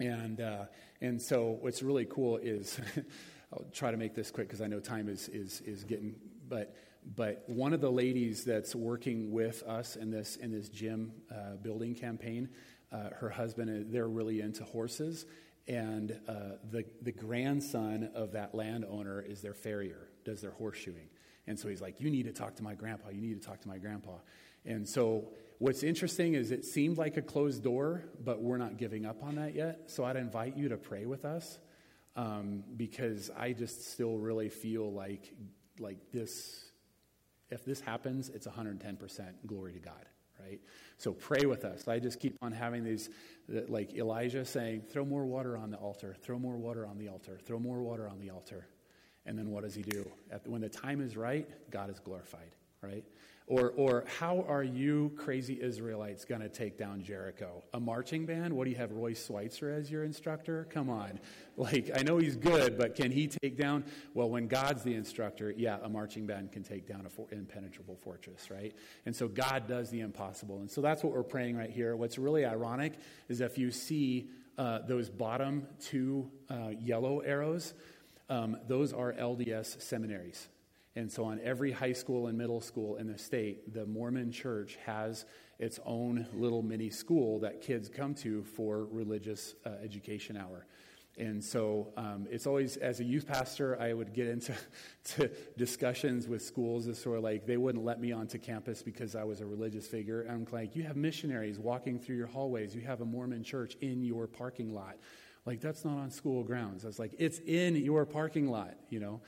And, 0.00 0.40
uh, 0.40 0.64
and 1.00 1.20
so 1.20 1.58
what's 1.60 1.82
really 1.82 2.06
cool 2.06 2.38
is, 2.38 2.80
I'll 3.52 3.66
try 3.72 3.90
to 3.90 3.96
make 3.96 4.14
this 4.14 4.30
quick 4.30 4.48
because 4.48 4.60
I 4.60 4.66
know 4.66 4.80
time 4.80 5.08
is, 5.08 5.28
is, 5.28 5.60
is 5.62 5.84
getting, 5.84 6.14
but, 6.48 6.74
but 7.16 7.44
one 7.46 7.72
of 7.72 7.80
the 7.80 7.90
ladies 7.90 8.44
that's 8.44 8.74
working 8.74 9.30
with 9.30 9.62
us 9.64 9.96
in 9.96 10.10
this, 10.10 10.36
in 10.36 10.50
this 10.50 10.68
gym 10.68 11.12
uh, 11.30 11.56
building 11.62 11.94
campaign, 11.94 12.48
uh, 12.90 13.10
her 13.18 13.28
husband, 13.28 13.70
uh, 13.70 13.88
they're 13.92 14.08
really 14.08 14.40
into 14.40 14.64
horses. 14.64 15.26
And 15.68 16.18
uh, 16.28 16.56
the, 16.70 16.84
the 17.02 17.12
grandson 17.12 18.10
of 18.14 18.32
that 18.32 18.54
landowner 18.54 19.20
is 19.20 19.40
their 19.40 19.54
farrier, 19.54 20.08
does 20.24 20.40
their 20.40 20.50
horseshoeing. 20.50 21.08
And 21.46 21.58
so 21.58 21.68
he's 21.68 21.80
like, 21.80 22.00
You 22.00 22.10
need 22.10 22.24
to 22.24 22.32
talk 22.32 22.56
to 22.56 22.62
my 22.62 22.74
grandpa. 22.74 23.10
You 23.10 23.20
need 23.20 23.40
to 23.40 23.46
talk 23.46 23.60
to 23.62 23.68
my 23.68 23.78
grandpa. 23.78 24.18
And 24.64 24.88
so 24.88 25.28
What's 25.58 25.82
interesting 25.82 26.34
is 26.34 26.50
it 26.50 26.64
seemed 26.64 26.98
like 26.98 27.16
a 27.16 27.22
closed 27.22 27.62
door, 27.62 28.04
but 28.24 28.42
we're 28.42 28.58
not 28.58 28.76
giving 28.76 29.06
up 29.06 29.22
on 29.22 29.36
that 29.36 29.54
yet. 29.54 29.90
So 29.90 30.04
I'd 30.04 30.16
invite 30.16 30.56
you 30.56 30.68
to 30.70 30.76
pray 30.76 31.06
with 31.06 31.24
us 31.24 31.58
um, 32.16 32.64
because 32.76 33.30
I 33.38 33.52
just 33.52 33.92
still 33.92 34.18
really 34.18 34.48
feel 34.48 34.92
like 34.92 35.32
like 35.78 36.12
this. 36.12 36.70
If 37.50 37.64
this 37.64 37.80
happens, 37.80 38.30
it's 38.30 38.46
110% 38.46 38.78
glory 39.46 39.74
to 39.74 39.78
God, 39.78 40.06
right? 40.40 40.58
So 40.96 41.12
pray 41.12 41.44
with 41.44 41.66
us. 41.66 41.86
I 41.86 41.98
just 41.98 42.18
keep 42.18 42.38
on 42.40 42.50
having 42.50 42.82
these, 42.82 43.10
like 43.68 43.94
Elijah 43.94 44.46
saying, 44.46 44.84
throw 44.90 45.04
more 45.04 45.26
water 45.26 45.58
on 45.58 45.70
the 45.70 45.76
altar, 45.76 46.16
throw 46.22 46.38
more 46.38 46.56
water 46.56 46.86
on 46.86 46.96
the 46.96 47.08
altar, 47.08 47.38
throw 47.44 47.58
more 47.58 47.82
water 47.82 48.08
on 48.08 48.20
the 48.20 48.30
altar. 48.30 48.66
And 49.26 49.38
then 49.38 49.50
what 49.50 49.64
does 49.64 49.74
he 49.74 49.82
do? 49.82 50.10
When 50.46 50.62
the 50.62 50.70
time 50.70 51.02
is 51.02 51.14
right, 51.14 51.46
God 51.70 51.90
is 51.90 52.00
glorified, 52.00 52.56
right? 52.80 53.04
Or, 53.52 53.74
or 53.76 54.04
how 54.18 54.46
are 54.48 54.62
you 54.62 55.12
crazy 55.14 55.60
Israelites 55.60 56.24
going 56.24 56.40
to 56.40 56.48
take 56.48 56.78
down 56.78 57.02
Jericho? 57.02 57.62
A 57.74 57.80
marching 57.80 58.24
band? 58.24 58.54
What 58.54 58.64
do 58.64 58.70
you 58.70 58.76
have, 58.76 58.90
Roy 58.92 59.12
Switzer 59.12 59.70
as 59.70 59.90
your 59.90 60.04
instructor? 60.04 60.66
Come 60.70 60.88
on. 60.88 61.20
Like, 61.54 61.90
I 61.94 62.02
know 62.02 62.16
he's 62.16 62.34
good, 62.34 62.78
but 62.78 62.94
can 62.96 63.10
he 63.10 63.28
take 63.28 63.58
down? 63.58 63.84
Well, 64.14 64.30
when 64.30 64.48
God's 64.48 64.82
the 64.82 64.94
instructor, 64.94 65.52
yeah, 65.54 65.76
a 65.82 65.88
marching 65.90 66.24
band 66.24 66.50
can 66.50 66.62
take 66.62 66.88
down 66.88 67.00
an 67.00 67.10
for, 67.10 67.26
impenetrable 67.30 67.94
fortress, 67.94 68.50
right? 68.50 68.74
And 69.04 69.14
so 69.14 69.28
God 69.28 69.68
does 69.68 69.90
the 69.90 70.00
impossible. 70.00 70.60
And 70.60 70.70
so 70.70 70.80
that's 70.80 71.04
what 71.04 71.12
we're 71.12 71.22
praying 71.22 71.58
right 71.58 71.68
here. 71.68 71.94
What's 71.94 72.16
really 72.16 72.46
ironic 72.46 72.94
is 73.28 73.42
if 73.42 73.58
you 73.58 73.70
see 73.70 74.30
uh, 74.56 74.78
those 74.88 75.10
bottom 75.10 75.66
two 75.78 76.30
uh, 76.48 76.70
yellow 76.80 77.18
arrows, 77.18 77.74
um, 78.30 78.56
those 78.66 78.94
are 78.94 79.12
LDS 79.12 79.82
seminaries. 79.82 80.48
And 80.94 81.10
so, 81.10 81.24
on 81.24 81.40
every 81.42 81.72
high 81.72 81.92
school 81.92 82.26
and 82.26 82.36
middle 82.36 82.60
school 82.60 82.96
in 82.96 83.06
the 83.06 83.18
state, 83.18 83.72
the 83.72 83.86
Mormon 83.86 84.30
church 84.30 84.78
has 84.84 85.24
its 85.58 85.78
own 85.84 86.26
little 86.34 86.62
mini 86.62 86.90
school 86.90 87.38
that 87.40 87.62
kids 87.62 87.88
come 87.88 88.14
to 88.16 88.42
for 88.42 88.84
religious 88.86 89.54
uh, 89.64 89.70
education 89.82 90.36
hour. 90.36 90.66
And 91.18 91.44
so 91.44 91.92
um, 91.96 92.26
it's 92.30 92.46
always, 92.46 92.78
as 92.78 93.00
a 93.00 93.04
youth 93.04 93.26
pastor, 93.26 93.78
I 93.78 93.92
would 93.92 94.14
get 94.14 94.28
into 94.28 94.54
to 95.16 95.30
discussions 95.58 96.26
with 96.26 96.42
schools 96.42 96.88
as 96.88 96.98
sort 96.98 97.18
of 97.18 97.24
like 97.24 97.46
they 97.46 97.58
wouldn't 97.58 97.84
let 97.84 98.00
me 98.00 98.12
onto 98.12 98.38
campus 98.38 98.82
because 98.82 99.14
I 99.14 99.24
was 99.24 99.40
a 99.40 99.46
religious 99.46 99.86
figure. 99.86 100.22
And 100.22 100.30
I'm 100.30 100.46
like, 100.50 100.74
you 100.74 100.84
have 100.84 100.96
missionaries 100.96 101.58
walking 101.58 101.98
through 101.98 102.16
your 102.16 102.28
hallways, 102.28 102.74
you 102.74 102.80
have 102.82 103.02
a 103.02 103.04
Mormon 103.04 103.44
church 103.44 103.76
in 103.82 104.02
your 104.02 104.26
parking 104.26 104.74
lot. 104.74 104.96
Like, 105.44 105.60
that's 105.60 105.84
not 105.84 105.98
on 105.98 106.10
school 106.10 106.44
grounds. 106.44 106.84
I 106.84 106.86
was 106.86 106.98
like, 106.98 107.14
it's 107.18 107.40
in 107.40 107.76
your 107.76 108.06
parking 108.06 108.48
lot, 108.48 108.74
you 108.88 109.00
know? 109.00 109.20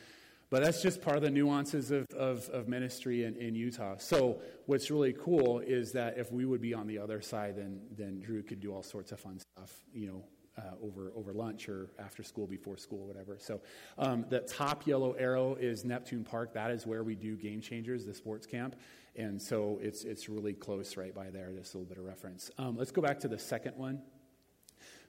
But 0.51 0.63
that's 0.63 0.83
just 0.83 1.01
part 1.01 1.17
of 1.17 1.23
the 1.23 1.31
nuances 1.31 1.91
of, 1.91 2.07
of, 2.17 2.49
of 2.51 2.69
ministry 2.69 3.25
in, 3.25 3.37
in, 3.37 3.55
Utah. 3.55 3.97
So, 3.99 4.41
what's 4.67 4.91
really 4.91 5.13
cool 5.13 5.61
is 5.61 5.93
that 5.93 6.19
if 6.19 6.31
we 6.31 6.45
would 6.45 6.61
be 6.61 6.75
on 6.75 6.87
the 6.87 6.99
other 6.99 7.21
side, 7.21 7.57
then, 7.57 7.81
then 7.97 8.21
Drew 8.21 8.43
could 8.43 8.61
do 8.61 8.73
all 8.73 8.83
sorts 8.83 9.11
of 9.13 9.21
fun 9.21 9.41
stuff, 9.57 9.73
you 9.93 10.07
know, 10.07 10.25
uh, 10.57 10.75
over, 10.83 11.13
over 11.17 11.33
lunch 11.33 11.69
or 11.69 11.91
after 11.99 12.23
school, 12.23 12.47
before 12.47 12.77
school, 12.77 13.07
whatever. 13.07 13.37
So, 13.41 13.61
um, 13.99 14.27
the 14.29 14.41
top 14.41 14.87
yellow 14.87 15.13
arrow 15.13 15.57
is 15.57 15.85
Neptune 15.85 16.25
Park. 16.25 16.53
That 16.55 16.71
is 16.71 16.87
where 16.87 17.03
we 17.03 17.15
do 17.15 17.37
Game 17.37 17.61
Changers, 17.61 18.05
the 18.05 18.15
sports 18.15 18.47
camp. 18.47 18.77
And 19.17 19.41
so, 19.41 19.79
it's, 19.83 20.05
it's 20.05 20.29
really 20.29 20.53
close 20.53 20.97
right 20.97 21.15
by 21.15 21.31
there, 21.31 21.51
just 21.57 21.75
a 21.75 21.79
little 21.79 21.89
bit 21.89 21.99
of 21.99 22.05
reference. 22.05 22.51
Um, 22.59 22.77
let's 22.77 22.93
go 22.93 23.03
back 23.03 23.19
to 23.21 23.29
the 23.29 23.39
second 23.39 23.77
one. 23.77 24.03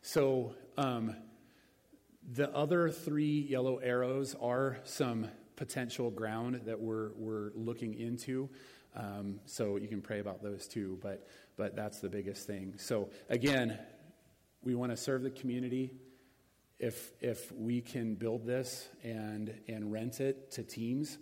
So, 0.02 0.56
um, 0.78 1.16
the 2.32 2.54
other 2.56 2.90
three 2.90 3.42
yellow 3.42 3.78
arrows 3.78 4.36
are 4.42 4.80
some 4.84 5.30
potential 5.56 6.10
ground 6.10 6.62
that 6.66 6.80
we're, 6.80 7.12
we're 7.16 7.52
looking 7.56 7.94
into. 7.94 8.50
Um, 8.96 9.40
so 9.46 9.78
you 9.78 9.88
can 9.88 10.02
pray 10.02 10.20
about 10.20 10.42
those 10.42 10.68
too, 10.68 10.98
but, 11.02 11.28
but 11.58 11.76
that's 11.76 12.00
the 12.00 12.10
biggest 12.10 12.48
thing. 12.48 12.74
So 12.78 13.10
again, 13.30 13.78
we 14.64 14.76
want 14.76 14.92
to 14.92 14.98
serve 14.98 15.22
the 15.22 15.30
community. 15.30 15.92
If, 16.80 17.12
if 17.22 17.52
we 17.52 17.82
can 17.82 18.16
build 18.16 18.46
this 18.46 18.88
and, 19.04 19.54
and 19.68 19.92
rent 19.92 20.20
it 20.20 20.52
to 20.52 20.64
teams, 20.64 21.20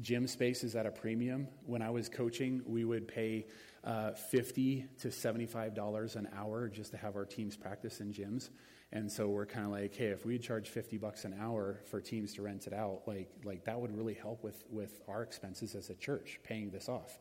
gym 0.00 0.26
space 0.26 0.64
is 0.64 0.74
at 0.74 0.86
a 0.86 0.90
premium. 0.90 1.48
When 1.64 1.82
I 1.82 1.90
was 1.90 2.08
coaching, 2.08 2.62
we 2.66 2.84
would 2.84 3.06
pay 3.06 3.46
uh, 3.84 4.12
50 4.12 4.86
to 5.00 5.08
$75 5.08 6.16
an 6.16 6.28
hour 6.36 6.68
just 6.68 6.90
to 6.92 6.96
have 6.96 7.14
our 7.14 7.24
teams 7.24 7.56
practice 7.56 8.00
in 8.00 8.12
gyms. 8.12 8.50
And 8.92 9.10
so 9.10 9.28
we're 9.28 9.46
kind 9.46 9.66
of 9.66 9.72
like, 9.72 9.94
hey, 9.94 10.06
if 10.06 10.24
we 10.24 10.38
charge 10.38 10.68
50 10.68 10.96
bucks 10.98 11.24
an 11.24 11.34
hour 11.40 11.80
for 11.86 12.00
teams 12.00 12.34
to 12.34 12.42
rent 12.42 12.66
it 12.66 12.72
out, 12.72 13.02
like, 13.06 13.28
like 13.44 13.64
that 13.64 13.80
would 13.80 13.94
really 13.96 14.14
help 14.14 14.44
with, 14.44 14.64
with 14.70 15.00
our 15.08 15.22
expenses 15.22 15.74
as 15.74 15.90
a 15.90 15.94
church, 15.94 16.38
paying 16.44 16.70
this 16.70 16.88
off. 16.88 17.18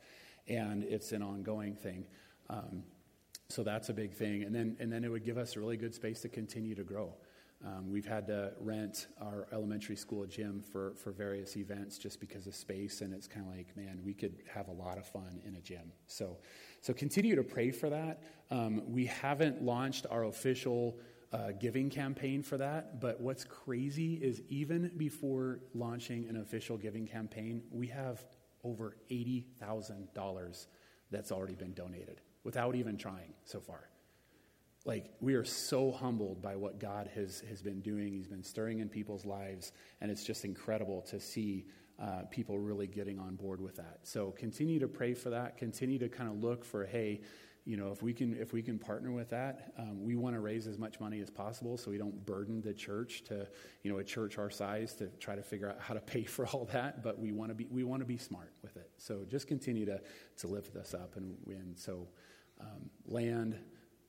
And 0.47 0.83
it's 0.83 1.11
an 1.11 1.23
ongoing 1.23 1.75
thing. 1.75 2.05
Um, 2.49 2.83
so 3.49 3.63
that's 3.63 3.89
a 3.89 3.93
big 3.93 4.13
thing. 4.13 4.43
And 4.43 4.53
then, 4.53 4.77
and 4.79 4.91
then 4.91 5.03
it 5.03 5.09
would 5.09 5.25
give 5.25 5.37
us 5.37 5.55
a 5.55 5.59
really 5.59 5.77
good 5.77 5.93
space 5.93 6.21
to 6.21 6.29
continue 6.29 6.75
to 6.75 6.83
grow. 6.83 7.13
Um, 7.65 7.89
we've 7.89 8.05
had 8.05 8.27
to 8.27 8.51
rent 8.59 9.07
our 9.19 9.47
elementary 9.51 9.95
school 9.95 10.25
gym 10.25 10.61
for, 10.61 10.93
for 10.95 11.11
various 11.11 11.57
events 11.57 11.97
just 11.97 12.19
because 12.19 12.45
of 12.45 12.55
space, 12.55 13.01
and 13.01 13.13
it's 13.13 13.27
kind 13.27 13.47
of 13.47 13.55
like, 13.55 13.75
man, 13.75 14.01
we 14.05 14.13
could 14.13 14.43
have 14.53 14.67
a 14.67 14.71
lot 14.71 14.97
of 14.97 15.07
fun 15.07 15.41
in 15.45 15.55
a 15.55 15.61
gym. 15.61 15.91
So, 16.05 16.37
so 16.81 16.93
continue 16.93 17.35
to 17.35 17.43
pray 17.43 17.71
for 17.71 17.89
that. 17.89 18.21
Um, 18.51 18.83
we 18.87 19.05
haven't 19.05 19.63
launched 19.63 20.05
our 20.11 20.25
official 20.25 20.99
uh, 21.33 21.51
giving 21.59 21.89
campaign 21.89 22.43
for 22.43 22.57
that. 22.57 22.99
But 22.99 23.19
what's 23.19 23.43
crazy 23.43 24.15
is 24.15 24.41
even 24.49 24.91
before 24.97 25.59
launching 25.73 26.27
an 26.27 26.37
official 26.37 26.77
giving 26.77 27.07
campaign, 27.07 27.63
we 27.71 27.87
have 27.87 28.23
over 28.63 28.97
$80,000 29.11 30.67
that's 31.11 31.31
already 31.31 31.55
been 31.55 31.73
donated 31.73 32.21
without 32.43 32.75
even 32.75 32.97
trying 32.97 33.33
so 33.43 33.59
far. 33.59 33.89
Like, 34.85 35.11
we 35.19 35.33
are 35.33 35.43
so 35.43 35.91
humbled 35.91 36.41
by 36.43 36.55
what 36.55 36.79
God 36.79 37.09
has, 37.15 37.41
has 37.49 37.61
been 37.61 37.81
doing. 37.81 38.13
He's 38.13 38.27
been 38.27 38.43
stirring 38.43 38.79
in 38.79 38.89
people's 38.89 39.25
lives, 39.25 39.71
and 39.99 40.11
it's 40.11 40.23
just 40.23 40.45
incredible 40.45 41.01
to 41.03 41.19
see 41.19 41.65
uh, 41.99 42.23
people 42.29 42.59
really 42.59 42.85
getting 42.85 43.17
on 43.17 43.35
board 43.35 43.61
with 43.61 43.77
that. 43.77 43.99
So, 44.03 44.31
continue 44.31 44.79
to 44.79 44.87
pray 44.87 45.15
for 45.15 45.31
that. 45.31 45.57
Continue 45.57 45.97
to 45.99 46.09
kind 46.09 46.29
of 46.29 46.43
look 46.43 46.63
for, 46.63 46.85
hey, 46.85 47.21
you 47.65 47.77
know, 47.77 47.91
if 47.91 48.03
we 48.03 48.13
can 48.13 48.37
if 48.39 48.53
we 48.53 48.61
can 48.61 48.77
partner 48.77 49.11
with 49.11 49.29
that, 49.31 49.73
um, 49.77 50.03
we 50.03 50.15
want 50.15 50.35
to 50.35 50.39
raise 50.39 50.67
as 50.67 50.77
much 50.77 50.99
money 50.99 51.19
as 51.19 51.31
possible 51.31 51.77
so 51.77 51.89
we 51.89 51.97
don't 51.97 52.25
burden 52.25 52.61
the 52.61 52.73
church 52.73 53.23
to, 53.25 53.47
you 53.81 53.91
know, 53.91 53.97
a 53.97 54.03
church 54.03 54.37
our 54.37 54.51
size 54.51 54.93
to 54.95 55.07
try 55.19 55.35
to 55.35 55.41
figure 55.41 55.69
out 55.69 55.79
how 55.79 55.95
to 55.95 55.99
pay 55.99 56.23
for 56.35 56.45
all 56.47 56.65
that. 56.71 57.01
But 57.01 57.19
we 57.19 57.31
want 57.31 57.49
to 57.49 57.55
be 57.55 57.67
we 57.71 57.83
want 57.83 58.01
to 58.01 58.05
be 58.05 58.17
smart 58.17 58.53
with 58.61 58.77
it. 58.77 58.91
So 58.97 59.25
just 59.27 59.47
continue 59.47 59.85
to 59.85 59.99
to 60.37 60.47
lift 60.47 60.73
this 60.73 60.93
up 60.93 61.15
and 61.15 61.35
and 61.47 61.77
so 61.77 62.07
um, 62.61 62.89
land, 63.07 63.57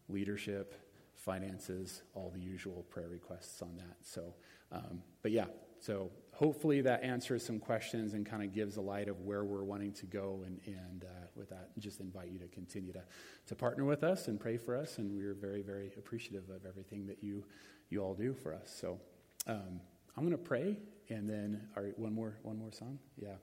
leadership, 0.08 0.74
finances, 1.14 2.02
all 2.14 2.30
the 2.30 2.40
usual 2.40 2.84
prayer 2.90 3.08
requests 3.08 3.62
on 3.62 3.76
that. 3.76 3.96
So, 4.02 4.34
um, 4.70 5.02
but 5.22 5.32
yeah, 5.32 5.46
so 5.80 6.10
hopefully 6.36 6.82
that 6.82 7.02
answers 7.02 7.44
some 7.44 7.58
questions 7.58 8.12
and 8.12 8.26
kind 8.26 8.42
of 8.42 8.52
gives 8.52 8.76
a 8.76 8.80
light 8.80 9.08
of 9.08 9.22
where 9.22 9.42
we're 9.42 9.64
wanting 9.64 9.90
to 9.90 10.04
go. 10.04 10.42
And, 10.44 10.60
and 10.66 11.04
uh, 11.04 11.26
with 11.34 11.48
that, 11.48 11.70
just 11.78 12.00
invite 12.00 12.28
you 12.30 12.38
to 12.38 12.46
continue 12.48 12.92
to, 12.92 13.00
to 13.46 13.54
partner 13.54 13.86
with 13.86 14.04
us 14.04 14.28
and 14.28 14.38
pray 14.38 14.58
for 14.58 14.76
us. 14.76 14.98
And 14.98 15.16
we're 15.16 15.32
very, 15.32 15.62
very 15.62 15.92
appreciative 15.96 16.50
of 16.50 16.66
everything 16.66 17.06
that 17.06 17.22
you, 17.22 17.42
you 17.88 18.02
all 18.02 18.12
do 18.12 18.34
for 18.34 18.52
us. 18.52 18.70
So 18.78 19.00
um, 19.46 19.80
I'm 20.14 20.24
going 20.24 20.32
to 20.32 20.38
pray 20.38 20.76
and 21.08 21.26
then 21.26 21.62
one 21.96 22.12
more, 22.12 22.36
one 22.42 22.58
more 22.58 22.72
song. 22.72 22.98
Yeah. 23.16 23.36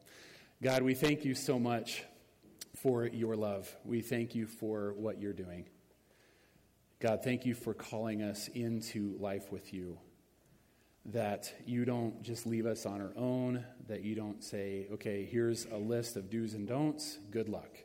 God, 0.61 0.83
we 0.83 0.93
thank 0.93 1.25
you 1.25 1.33
so 1.33 1.57
much 1.57 2.03
for 2.75 3.07
your 3.07 3.35
love. 3.35 3.75
We 3.83 4.01
thank 4.01 4.35
you 4.35 4.45
for 4.45 4.93
what 4.97 5.19
you're 5.19 5.33
doing. 5.33 5.65
God, 6.99 7.23
thank 7.23 7.43
you 7.43 7.55
for 7.55 7.73
calling 7.73 8.21
us 8.21 8.49
into 8.49 9.17
life 9.19 9.51
with 9.51 9.73
you 9.73 9.97
that 11.05 11.53
you 11.65 11.83
don't 11.85 12.21
just 12.23 12.45
leave 12.45 12.65
us 12.65 12.85
on 12.85 13.01
our 13.01 13.13
own, 13.17 13.63
that 13.87 14.03
you 14.03 14.15
don't 14.15 14.43
say, 14.43 14.87
okay, 14.93 15.27
here's 15.29 15.65
a 15.65 15.77
list 15.77 16.15
of 16.15 16.29
do's 16.29 16.53
and 16.53 16.67
don'ts, 16.67 17.19
good 17.29 17.49
luck. 17.49 17.77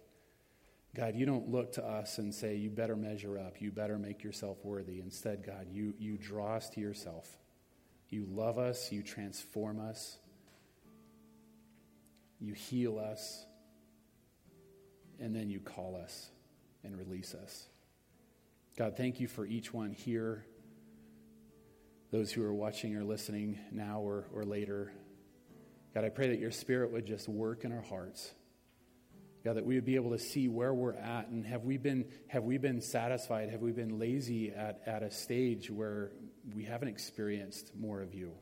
God, 0.95 1.15
you 1.15 1.27
don't 1.27 1.51
look 1.51 1.73
to 1.73 1.85
us 1.85 2.19
and 2.19 2.33
say, 2.35 2.57
you 2.57 2.71
better 2.71 2.97
measure 2.97 3.39
up, 3.39 3.61
you 3.61 3.71
better 3.71 3.99
make 3.99 4.23
yourself 4.23 4.65
worthy. 4.65 5.01
Instead, 5.01 5.45
God, 5.45 5.67
you, 5.71 5.95
you 5.99 6.17
draw 6.17 6.57
us 6.57 6.71
to 6.71 6.81
yourself. 6.81 7.29
You 8.09 8.27
love 8.31 8.59
us, 8.59 8.91
you 8.91 9.03
transform 9.03 9.81
us, 9.81 10.17
you 12.41 12.55
heal 12.55 12.99
us, 12.99 13.45
and 15.21 15.35
then 15.35 15.51
you 15.51 15.61
call 15.61 15.97
us 15.97 16.31
and 16.85 16.97
release 16.97 17.35
us. 17.35 17.67
God, 18.77 18.97
thank 18.97 19.21
you 19.21 19.27
for 19.27 19.45
each 19.45 19.75
one 19.75 19.93
here 19.93 20.47
those 22.11 22.33
who 22.33 22.43
are 22.43 22.55
watching 22.55 22.97
or 22.97 23.05
listening 23.05 23.59
now 23.71 24.01
or, 24.01 24.27
or 24.33 24.45
later. 24.45 24.93
God, 25.95 26.05
I 26.05 26.09
pray 26.09 26.29
that 26.29 26.39
your 26.39 26.51
spirit 26.51 26.93
would 26.93 27.07
just 27.07 27.29
work 27.29 27.65
in 27.65 27.73
our 27.73 27.83
hearts. 27.83 28.33
God, 29.45 29.57
that 29.57 29.65
we 29.65 29.75
would 29.77 29.85
be 29.85 29.95
able 29.95 30.11
to 30.11 30.19
see 30.19 30.49
where 30.49 30.75
we're 30.75 30.95
at 30.95 31.29
and 31.29 31.47
have 31.47 31.65
we 31.65 31.77
been, 31.77 32.07
have 32.27 32.45
we 32.45 32.59
been 32.59 32.81
satisfied? 32.81 33.51
Have 33.51 33.61
we 33.61 33.73
been 33.73 33.99
lazy 33.99 34.51
at, 34.51 34.81
at 34.87 35.03
a 35.03 35.11
stage 35.11 35.71
where 35.71 36.11
we 36.55 36.65
haven't 36.65 36.89
experienced 36.89 37.73
more 37.79 38.01
of 38.03 38.15
you? 38.15 38.33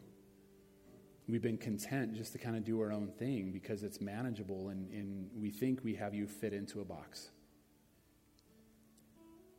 We've 1.29 1.43
been 1.43 1.59
content 1.59 2.15
just 2.15 2.33
to 2.33 2.39
kind 2.39 2.57
of 2.57 2.65
do 2.65 2.81
our 2.81 2.93
own 2.93 3.09
thing 3.09 3.51
because 3.51 3.83
it's 3.83 4.01
manageable 4.01 4.69
and, 4.69 4.89
and 4.93 5.29
we 5.35 5.51
think 5.51 5.81
we 5.83 5.97
have 5.97 6.15
you 6.15 6.27
fit 6.29 6.53
into 6.53 6.81
a 6.81 6.85
box. 6.85 7.31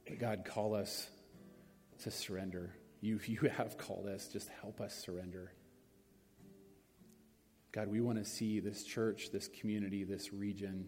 But 0.08 0.18
God, 0.18 0.46
call 0.46 0.74
us 0.74 1.10
to 2.04 2.12
surrender 2.12 2.74
you, 3.02 3.20
you 3.26 3.50
have 3.50 3.78
called 3.78 4.08
us. 4.08 4.28
Just 4.28 4.50
help 4.62 4.82
us 4.82 4.94
surrender. 4.94 5.54
God, 7.72 7.90
we 7.90 8.02
want 8.02 8.18
to 8.18 8.26
see 8.26 8.60
this 8.60 8.84
church, 8.84 9.30
this 9.32 9.48
community, 9.48 10.04
this 10.04 10.34
region 10.34 10.88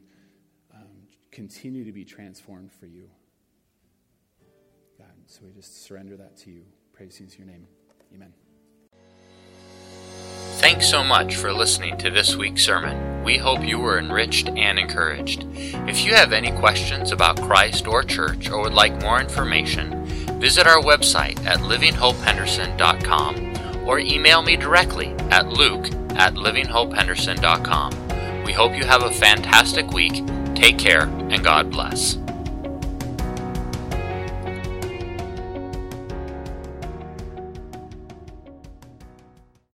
um, 0.73 0.87
continue 1.31 1.83
to 1.83 1.91
be 1.91 2.03
transformed 2.05 2.71
for 2.71 2.87
you. 2.87 3.09
God, 4.97 5.13
so 5.27 5.41
we 5.45 5.51
just 5.51 5.83
surrender 5.83 6.17
that 6.17 6.35
to 6.37 6.51
you. 6.51 6.63
Praise 6.93 7.21
is 7.21 7.37
your 7.37 7.47
name. 7.47 7.67
Amen. 8.13 8.33
Thanks 10.59 10.89
so 10.89 11.03
much 11.03 11.37
for 11.37 11.53
listening 11.53 11.97
to 11.99 12.09
this 12.09 12.35
week's 12.35 12.65
sermon. 12.65 13.23
We 13.23 13.37
hope 13.37 13.63
you 13.63 13.79
were 13.79 13.97
enriched 13.97 14.49
and 14.49 14.77
encouraged. 14.77 15.45
If 15.53 16.03
you 16.03 16.13
have 16.13 16.33
any 16.33 16.51
questions 16.51 17.13
about 17.13 17.41
Christ 17.41 17.87
or 17.87 18.03
church 18.03 18.49
or 18.49 18.63
would 18.63 18.73
like 18.73 19.01
more 19.01 19.21
information, 19.21 20.05
visit 20.39 20.67
our 20.67 20.81
website 20.81 21.43
at 21.45 21.59
livinghopehenderson.com 21.59 23.87
or 23.87 23.99
email 23.99 24.41
me 24.41 24.55
directly 24.55 25.13
at 25.31 25.47
luke 25.47 25.87
at 26.15 26.35
livinghopehenderson.com. 26.35 28.43
We 28.43 28.53
hope 28.53 28.75
you 28.75 28.85
have 28.85 29.03
a 29.03 29.11
fantastic 29.11 29.91
week. 29.91 30.23
Take 30.55 30.77
care 30.77 31.03
and 31.03 31.43
God 31.43 31.71
bless. 31.71 32.17